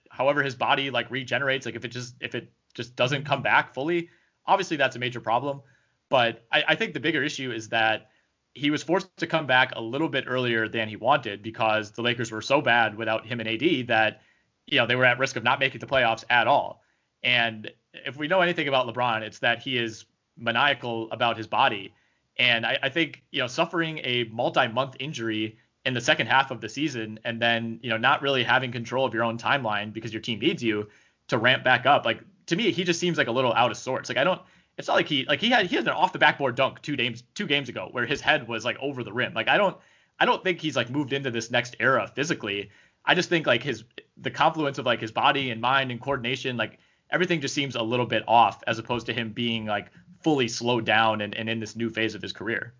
however 0.09 0.43
his 0.43 0.55
body 0.55 0.89
like 0.89 1.11
regenerates, 1.11 1.65
like 1.65 1.75
if 1.75 1.83
it 1.85 1.89
just 1.89 2.15
if 2.21 2.35
it 2.35 2.51
just 2.73 2.95
doesn't 2.95 3.25
come 3.25 3.41
back 3.41 3.73
fully, 3.73 4.09
obviously 4.45 4.77
that's 4.77 4.95
a 4.95 4.99
major 4.99 5.19
problem. 5.19 5.61
But 6.09 6.45
I, 6.51 6.63
I 6.69 6.75
think 6.75 6.93
the 6.93 6.99
bigger 6.99 7.23
issue 7.23 7.51
is 7.51 7.69
that 7.69 8.09
he 8.53 8.69
was 8.69 8.83
forced 8.83 9.17
to 9.17 9.27
come 9.27 9.47
back 9.47 9.73
a 9.75 9.81
little 9.81 10.07
bit 10.07 10.25
earlier 10.27 10.69
than 10.69 10.87
he 10.87 10.95
wanted 10.95 11.41
because 11.41 11.91
the 11.91 12.01
Lakers 12.01 12.31
were 12.31 12.41
so 12.41 12.61
bad 12.61 12.95
without 12.95 13.25
him 13.25 13.39
and 13.41 13.49
AD 13.49 13.87
that 13.87 14.21
you 14.67 14.79
know 14.79 14.85
they 14.85 14.95
were 14.95 15.05
at 15.05 15.19
risk 15.19 15.35
of 15.35 15.43
not 15.43 15.59
making 15.59 15.79
the 15.79 15.87
playoffs 15.87 16.23
at 16.29 16.47
all. 16.47 16.81
And 17.21 17.71
if 18.05 18.17
we 18.17 18.27
know 18.27 18.41
anything 18.41 18.67
about 18.67 18.87
LeBron, 18.87 19.21
it's 19.21 19.39
that 19.39 19.61
he 19.61 19.77
is 19.77 20.05
maniacal 20.37 21.11
about 21.11 21.37
his 21.37 21.47
body. 21.47 21.93
And 22.37 22.65
I, 22.65 22.77
I 22.83 22.89
think, 22.89 23.23
you 23.31 23.41
know, 23.41 23.47
suffering 23.47 23.99
a 24.03 24.25
multi-month 24.25 24.97
injury 24.99 25.57
in 25.85 25.93
the 25.93 26.01
second 26.01 26.27
half 26.27 26.51
of 26.51 26.61
the 26.61 26.67
season 26.67 27.19
and 27.23 27.41
then, 27.41 27.79
you 27.81 27.89
know, 27.89 27.97
not 27.97 28.21
really 28.21 28.43
having 28.43 28.71
control 28.71 29.05
of 29.05 29.13
your 29.13 29.23
own 29.23 29.37
timeline 29.37 29.93
because 29.93 30.11
your 30.11 30.21
team 30.21 30.39
needs 30.39 30.61
you 30.61 30.89
to 31.27 31.37
ramp 31.37 31.63
back 31.63 31.85
up. 31.85 32.05
Like 32.05 32.21
to 32.47 32.55
me, 32.55 32.71
he 32.71 32.83
just 32.83 32.99
seems 32.99 33.17
like 33.17 33.27
a 33.27 33.31
little 33.31 33.53
out 33.53 33.71
of 33.71 33.77
sorts. 33.77 34.09
Like 34.09 34.17
I 34.17 34.23
don't 34.23 34.41
it's 34.77 34.87
not 34.87 34.95
like 34.95 35.07
he 35.07 35.25
like 35.25 35.39
he 35.39 35.49
had 35.49 35.67
he 35.67 35.75
had 35.75 35.87
an 35.87 35.93
off 35.93 36.11
the 36.11 36.19
backboard 36.19 36.55
dunk 36.55 36.81
two 36.81 36.95
games 36.95 37.23
two 37.33 37.47
games 37.47 37.69
ago 37.69 37.87
where 37.91 38.05
his 38.05 38.21
head 38.21 38.47
was 38.47 38.65
like 38.65 38.77
over 38.79 39.03
the 39.03 39.13
rim. 39.13 39.33
Like 39.33 39.47
I 39.47 39.57
don't 39.57 39.77
I 40.19 40.25
don't 40.25 40.43
think 40.43 40.59
he's 40.59 40.75
like 40.75 40.89
moved 40.89 41.13
into 41.13 41.31
this 41.31 41.49
next 41.49 41.75
era 41.79 42.11
physically. 42.13 42.71
I 43.05 43.15
just 43.15 43.29
think 43.29 43.47
like 43.47 43.63
his 43.63 43.83
the 44.17 44.31
confluence 44.31 44.77
of 44.77 44.85
like 44.85 44.99
his 44.99 45.11
body 45.11 45.51
and 45.51 45.61
mind 45.61 45.91
and 45.91 46.01
coordination, 46.01 46.57
like 46.57 46.79
everything 47.09 47.41
just 47.41 47.53
seems 47.53 47.75
a 47.75 47.81
little 47.81 48.05
bit 48.05 48.23
off 48.27 48.63
as 48.67 48.79
opposed 48.79 49.05
to 49.07 49.13
him 49.13 49.31
being 49.31 49.65
like 49.65 49.87
fully 50.21 50.47
slowed 50.47 50.85
down 50.85 51.21
and, 51.21 51.35
and 51.35 51.49
in 51.49 51.59
this 51.59 51.75
new 51.75 51.89
phase 51.89 52.15
of 52.15 52.21
his 52.21 52.33
career. 52.33 52.73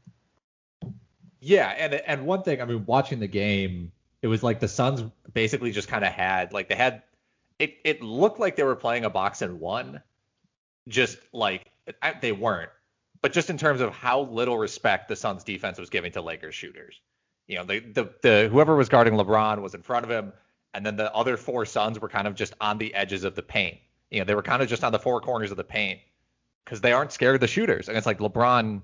Yeah, 1.39 1.69
and 1.77 1.93
and 1.93 2.25
one 2.25 2.41
thing, 2.41 2.61
I 2.61 2.65
mean, 2.65 2.85
watching 2.87 3.19
the 3.19 3.27
game, 3.27 3.91
it 4.21 4.27
was 4.27 4.41
like 4.41 4.59
the 4.59 4.67
Suns 4.67 5.03
basically 5.33 5.71
just 5.71 5.87
kind 5.87 6.03
of 6.03 6.11
had 6.11 6.53
like 6.53 6.69
they 6.69 6.75
had 6.75 7.03
it 7.59 7.75
it 7.83 8.01
looked 8.01 8.39
like 8.39 8.55
they 8.55 8.63
were 8.63 8.75
playing 8.75 9.05
a 9.05 9.09
box 9.09 9.43
and 9.43 9.59
one, 9.59 10.01
just 10.87 11.19
like 11.31 11.71
they 12.21 12.31
weren't, 12.31 12.71
but 13.21 13.31
just 13.31 13.49
in 13.51 13.57
terms 13.57 13.81
of 13.81 13.93
how 13.93 14.21
little 14.21 14.57
respect 14.57 15.07
the 15.07 15.15
Suns 15.15 15.43
defense 15.43 15.77
was 15.77 15.91
giving 15.91 16.11
to 16.13 16.21
Lakers 16.21 16.55
shooters. 16.55 16.99
You 17.47 17.57
know, 17.57 17.63
the 17.63 17.79
the, 17.79 18.09
the 18.23 18.49
whoever 18.51 18.75
was 18.75 18.89
guarding 18.89 19.13
LeBron 19.13 19.61
was 19.61 19.75
in 19.75 19.83
front 19.83 20.03
of 20.03 20.09
him, 20.09 20.33
and 20.73 20.83
then 20.83 20.95
the 20.95 21.13
other 21.13 21.37
four 21.37 21.65
Suns 21.65 21.99
were 21.99 22.09
kind 22.09 22.27
of 22.27 22.33
just 22.33 22.55
on 22.59 22.79
the 22.79 22.93
edges 22.95 23.23
of 23.23 23.35
the 23.35 23.43
paint. 23.43 23.77
You 24.11 24.19
know, 24.19 24.25
they 24.25 24.35
were 24.35 24.43
kind 24.43 24.61
of 24.61 24.67
just 24.67 24.83
on 24.83 24.91
the 24.91 24.99
four 24.99 25.19
corners 25.21 25.51
of 25.51 25.57
the 25.57 25.63
paint 25.63 25.99
because 26.63 26.81
they 26.81 26.93
aren't 26.93 27.11
scared 27.11 27.35
of 27.35 27.41
the 27.41 27.47
shooters. 27.47 27.87
And 27.89 27.97
it's 27.97 28.05
like 28.05 28.19
LeBron 28.19 28.81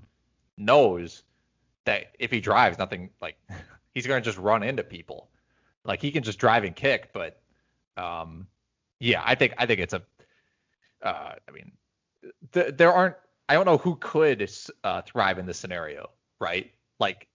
knows 0.57 1.23
that 1.85 2.11
if 2.19 2.31
he 2.31 2.39
drives, 2.39 2.77
nothing 2.77 3.09
like 3.21 3.37
he's 3.93 4.07
going 4.07 4.21
to 4.21 4.25
just 4.25 4.37
run 4.37 4.63
into 4.63 4.83
people. 4.83 5.29
Like 5.83 6.01
he 6.01 6.11
can 6.11 6.23
just 6.23 6.37
drive 6.39 6.63
and 6.63 6.75
kick, 6.75 7.11
but 7.11 7.41
um, 7.97 8.47
yeah, 8.99 9.23
I 9.25 9.35
think 9.35 9.53
I 9.57 9.65
think 9.65 9.79
it's 9.79 9.93
a. 9.93 10.03
Uh, 11.01 11.33
I 11.47 11.51
mean, 11.51 11.71
th- 12.51 12.75
there 12.77 12.93
aren't. 12.93 13.15
I 13.49 13.55
don't 13.55 13.65
know 13.65 13.77
who 13.77 13.95
could 13.95 14.49
uh, 14.83 15.01
thrive 15.01 15.39
in 15.39 15.45
this 15.45 15.57
scenario, 15.57 16.11
right? 16.39 16.71
Like 16.99 17.27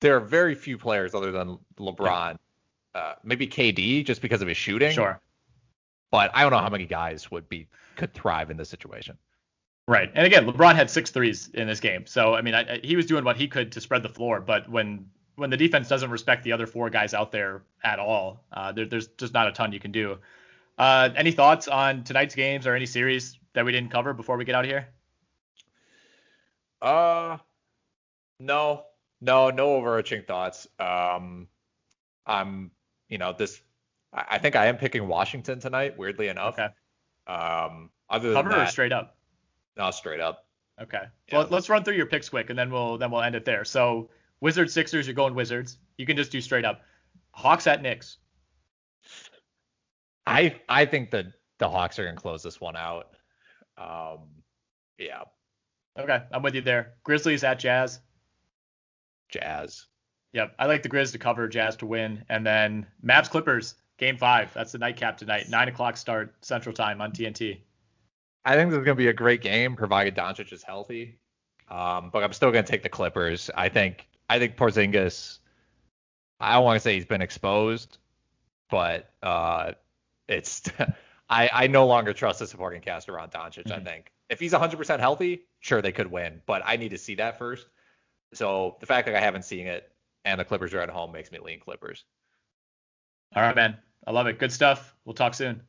there 0.00 0.16
are 0.16 0.20
very 0.20 0.54
few 0.56 0.76
players 0.76 1.14
other 1.14 1.30
than 1.30 1.58
LeBron, 1.78 2.36
uh, 2.94 3.14
maybe 3.22 3.46
KD, 3.46 4.04
just 4.04 4.20
because 4.20 4.42
of 4.42 4.48
his 4.48 4.56
shooting. 4.56 4.92
Sure. 4.92 5.20
But 6.14 6.30
I 6.32 6.42
don't 6.42 6.52
know 6.52 6.60
how 6.60 6.68
many 6.68 6.86
guys 6.86 7.28
would 7.32 7.48
be 7.48 7.66
could 7.96 8.14
thrive 8.14 8.48
in 8.48 8.56
this 8.56 8.68
situation. 8.68 9.18
Right. 9.88 10.12
And 10.14 10.24
again, 10.24 10.46
LeBron 10.46 10.76
had 10.76 10.88
six 10.88 11.10
threes 11.10 11.50
in 11.52 11.66
this 11.66 11.80
game. 11.80 12.06
So 12.06 12.34
I 12.34 12.40
mean, 12.40 12.54
I, 12.54 12.74
I, 12.74 12.80
he 12.84 12.94
was 12.94 13.06
doing 13.06 13.24
what 13.24 13.36
he 13.36 13.48
could 13.48 13.72
to 13.72 13.80
spread 13.80 14.04
the 14.04 14.08
floor. 14.08 14.40
But 14.40 14.68
when 14.68 15.10
when 15.34 15.50
the 15.50 15.56
defense 15.56 15.88
doesn't 15.88 16.12
respect 16.12 16.44
the 16.44 16.52
other 16.52 16.68
four 16.68 16.88
guys 16.88 17.14
out 17.14 17.32
there 17.32 17.64
at 17.82 17.98
all, 17.98 18.44
uh, 18.52 18.70
there, 18.70 18.86
there's 18.86 19.08
just 19.08 19.34
not 19.34 19.48
a 19.48 19.50
ton 19.50 19.72
you 19.72 19.80
can 19.80 19.90
do. 19.90 20.18
Uh, 20.78 21.08
any 21.16 21.32
thoughts 21.32 21.66
on 21.66 22.04
tonight's 22.04 22.36
games 22.36 22.68
or 22.68 22.76
any 22.76 22.86
series 22.86 23.36
that 23.54 23.64
we 23.64 23.72
didn't 23.72 23.90
cover 23.90 24.12
before 24.12 24.36
we 24.36 24.44
get 24.44 24.54
out 24.54 24.64
of 24.64 24.70
here? 24.70 24.86
Uh, 26.80 27.38
no, 28.38 28.84
no, 29.20 29.50
no 29.50 29.74
overarching 29.74 30.22
thoughts. 30.22 30.68
Um, 30.78 31.48
I'm, 32.24 32.70
you 33.08 33.18
know, 33.18 33.34
this 33.36 33.60
I 34.14 34.38
think 34.38 34.56
I 34.56 34.66
am 34.66 34.76
picking 34.76 35.08
Washington 35.08 35.58
tonight. 35.58 35.98
Weirdly 35.98 36.28
enough. 36.28 36.54
Okay. 36.58 36.68
Um, 37.26 37.90
other 38.08 38.28
than 38.28 38.36
cover 38.36 38.48
that, 38.50 38.68
or 38.68 38.70
straight 38.70 38.92
up? 38.92 39.16
No, 39.76 39.90
straight 39.90 40.20
up. 40.20 40.46
Okay. 40.80 41.02
Yeah. 41.28 41.38
Well, 41.38 41.48
let's 41.50 41.68
run 41.68 41.84
through 41.84 41.94
your 41.94 42.06
picks 42.06 42.28
quick, 42.28 42.50
and 42.50 42.58
then 42.58 42.70
we'll 42.70 42.98
then 42.98 43.10
we'll 43.10 43.22
end 43.22 43.34
it 43.34 43.44
there. 43.44 43.64
So 43.64 44.10
Wizards 44.40 44.72
Sixers, 44.72 45.06
you're 45.06 45.14
going 45.14 45.34
Wizards. 45.34 45.78
You 45.96 46.06
can 46.06 46.16
just 46.16 46.30
do 46.30 46.40
straight 46.40 46.64
up. 46.64 46.82
Hawks 47.32 47.66
at 47.66 47.82
Knicks. 47.82 48.18
I 50.26 50.56
I 50.68 50.86
think 50.86 51.10
that 51.10 51.26
the 51.58 51.68
Hawks 51.68 51.98
are 51.98 52.04
gonna 52.04 52.16
close 52.16 52.42
this 52.42 52.60
one 52.60 52.76
out. 52.76 53.08
Um, 53.76 54.20
yeah. 54.98 55.22
Okay, 55.98 56.22
I'm 56.32 56.42
with 56.42 56.54
you 56.54 56.60
there. 56.60 56.94
Grizzlies 57.04 57.44
at 57.44 57.58
Jazz. 57.58 58.00
Jazz. 59.28 59.86
Yep, 60.32 60.54
I 60.58 60.66
like 60.66 60.82
the 60.82 60.88
Grizz 60.88 61.12
to 61.12 61.18
cover, 61.18 61.46
Jazz 61.46 61.76
to 61.76 61.86
win, 61.86 62.24
and 62.28 62.44
then 62.44 62.86
Mavs 63.04 63.30
Clippers. 63.30 63.76
Game 63.98 64.16
five. 64.16 64.52
That's 64.54 64.72
the 64.72 64.78
nightcap 64.78 65.18
tonight. 65.18 65.48
Nine 65.48 65.68
o'clock 65.68 65.96
start 65.96 66.34
Central 66.40 66.74
Time 66.74 67.00
on 67.00 67.12
TNT. 67.12 67.58
I 68.44 68.56
think 68.56 68.70
this 68.70 68.78
is 68.78 68.84
going 68.84 68.96
to 68.96 69.02
be 69.02 69.08
a 69.08 69.12
great 69.12 69.40
game, 69.40 69.76
provided 69.76 70.14
Doncic 70.14 70.52
is 70.52 70.62
healthy. 70.62 71.18
Um, 71.68 72.10
but 72.12 72.22
I'm 72.22 72.32
still 72.32 72.50
going 72.50 72.64
to 72.64 72.70
take 72.70 72.82
the 72.82 72.88
Clippers. 72.88 73.50
I 73.54 73.68
think 73.68 74.06
I 74.28 74.38
think 74.38 74.56
Porzingis. 74.56 75.38
I 76.40 76.54
don't 76.54 76.64
want 76.64 76.76
to 76.76 76.80
say 76.80 76.94
he's 76.94 77.06
been 77.06 77.22
exposed, 77.22 77.98
but 78.70 79.10
uh, 79.22 79.72
it's 80.28 80.62
I 81.30 81.48
I 81.52 81.66
no 81.68 81.86
longer 81.86 82.12
trust 82.12 82.40
the 82.40 82.46
supporting 82.46 82.82
cast 82.82 83.08
around 83.08 83.30
Doncic. 83.30 83.64
Mm-hmm. 83.64 83.72
I 83.72 83.80
think 83.80 84.12
if 84.28 84.40
he's 84.40 84.52
100% 84.52 85.00
healthy, 85.00 85.42
sure 85.60 85.80
they 85.80 85.92
could 85.92 86.10
win, 86.10 86.42
but 86.46 86.62
I 86.64 86.76
need 86.76 86.90
to 86.90 86.98
see 86.98 87.14
that 87.16 87.38
first. 87.38 87.66
So 88.32 88.76
the 88.80 88.86
fact 88.86 89.06
that 89.06 89.14
I 89.14 89.20
haven't 89.20 89.44
seen 89.44 89.66
it 89.66 89.90
and 90.24 90.40
the 90.40 90.44
Clippers 90.44 90.74
are 90.74 90.80
at 90.80 90.90
home 90.90 91.12
makes 91.12 91.30
me 91.30 91.38
lean 91.38 91.60
Clippers. 91.60 92.04
All 93.32 93.42
right, 93.42 93.54
man. 93.54 93.78
I 94.06 94.12
love 94.12 94.26
it. 94.26 94.38
Good 94.38 94.52
stuff. 94.52 94.94
We'll 95.04 95.14
talk 95.14 95.34
soon. 95.34 95.62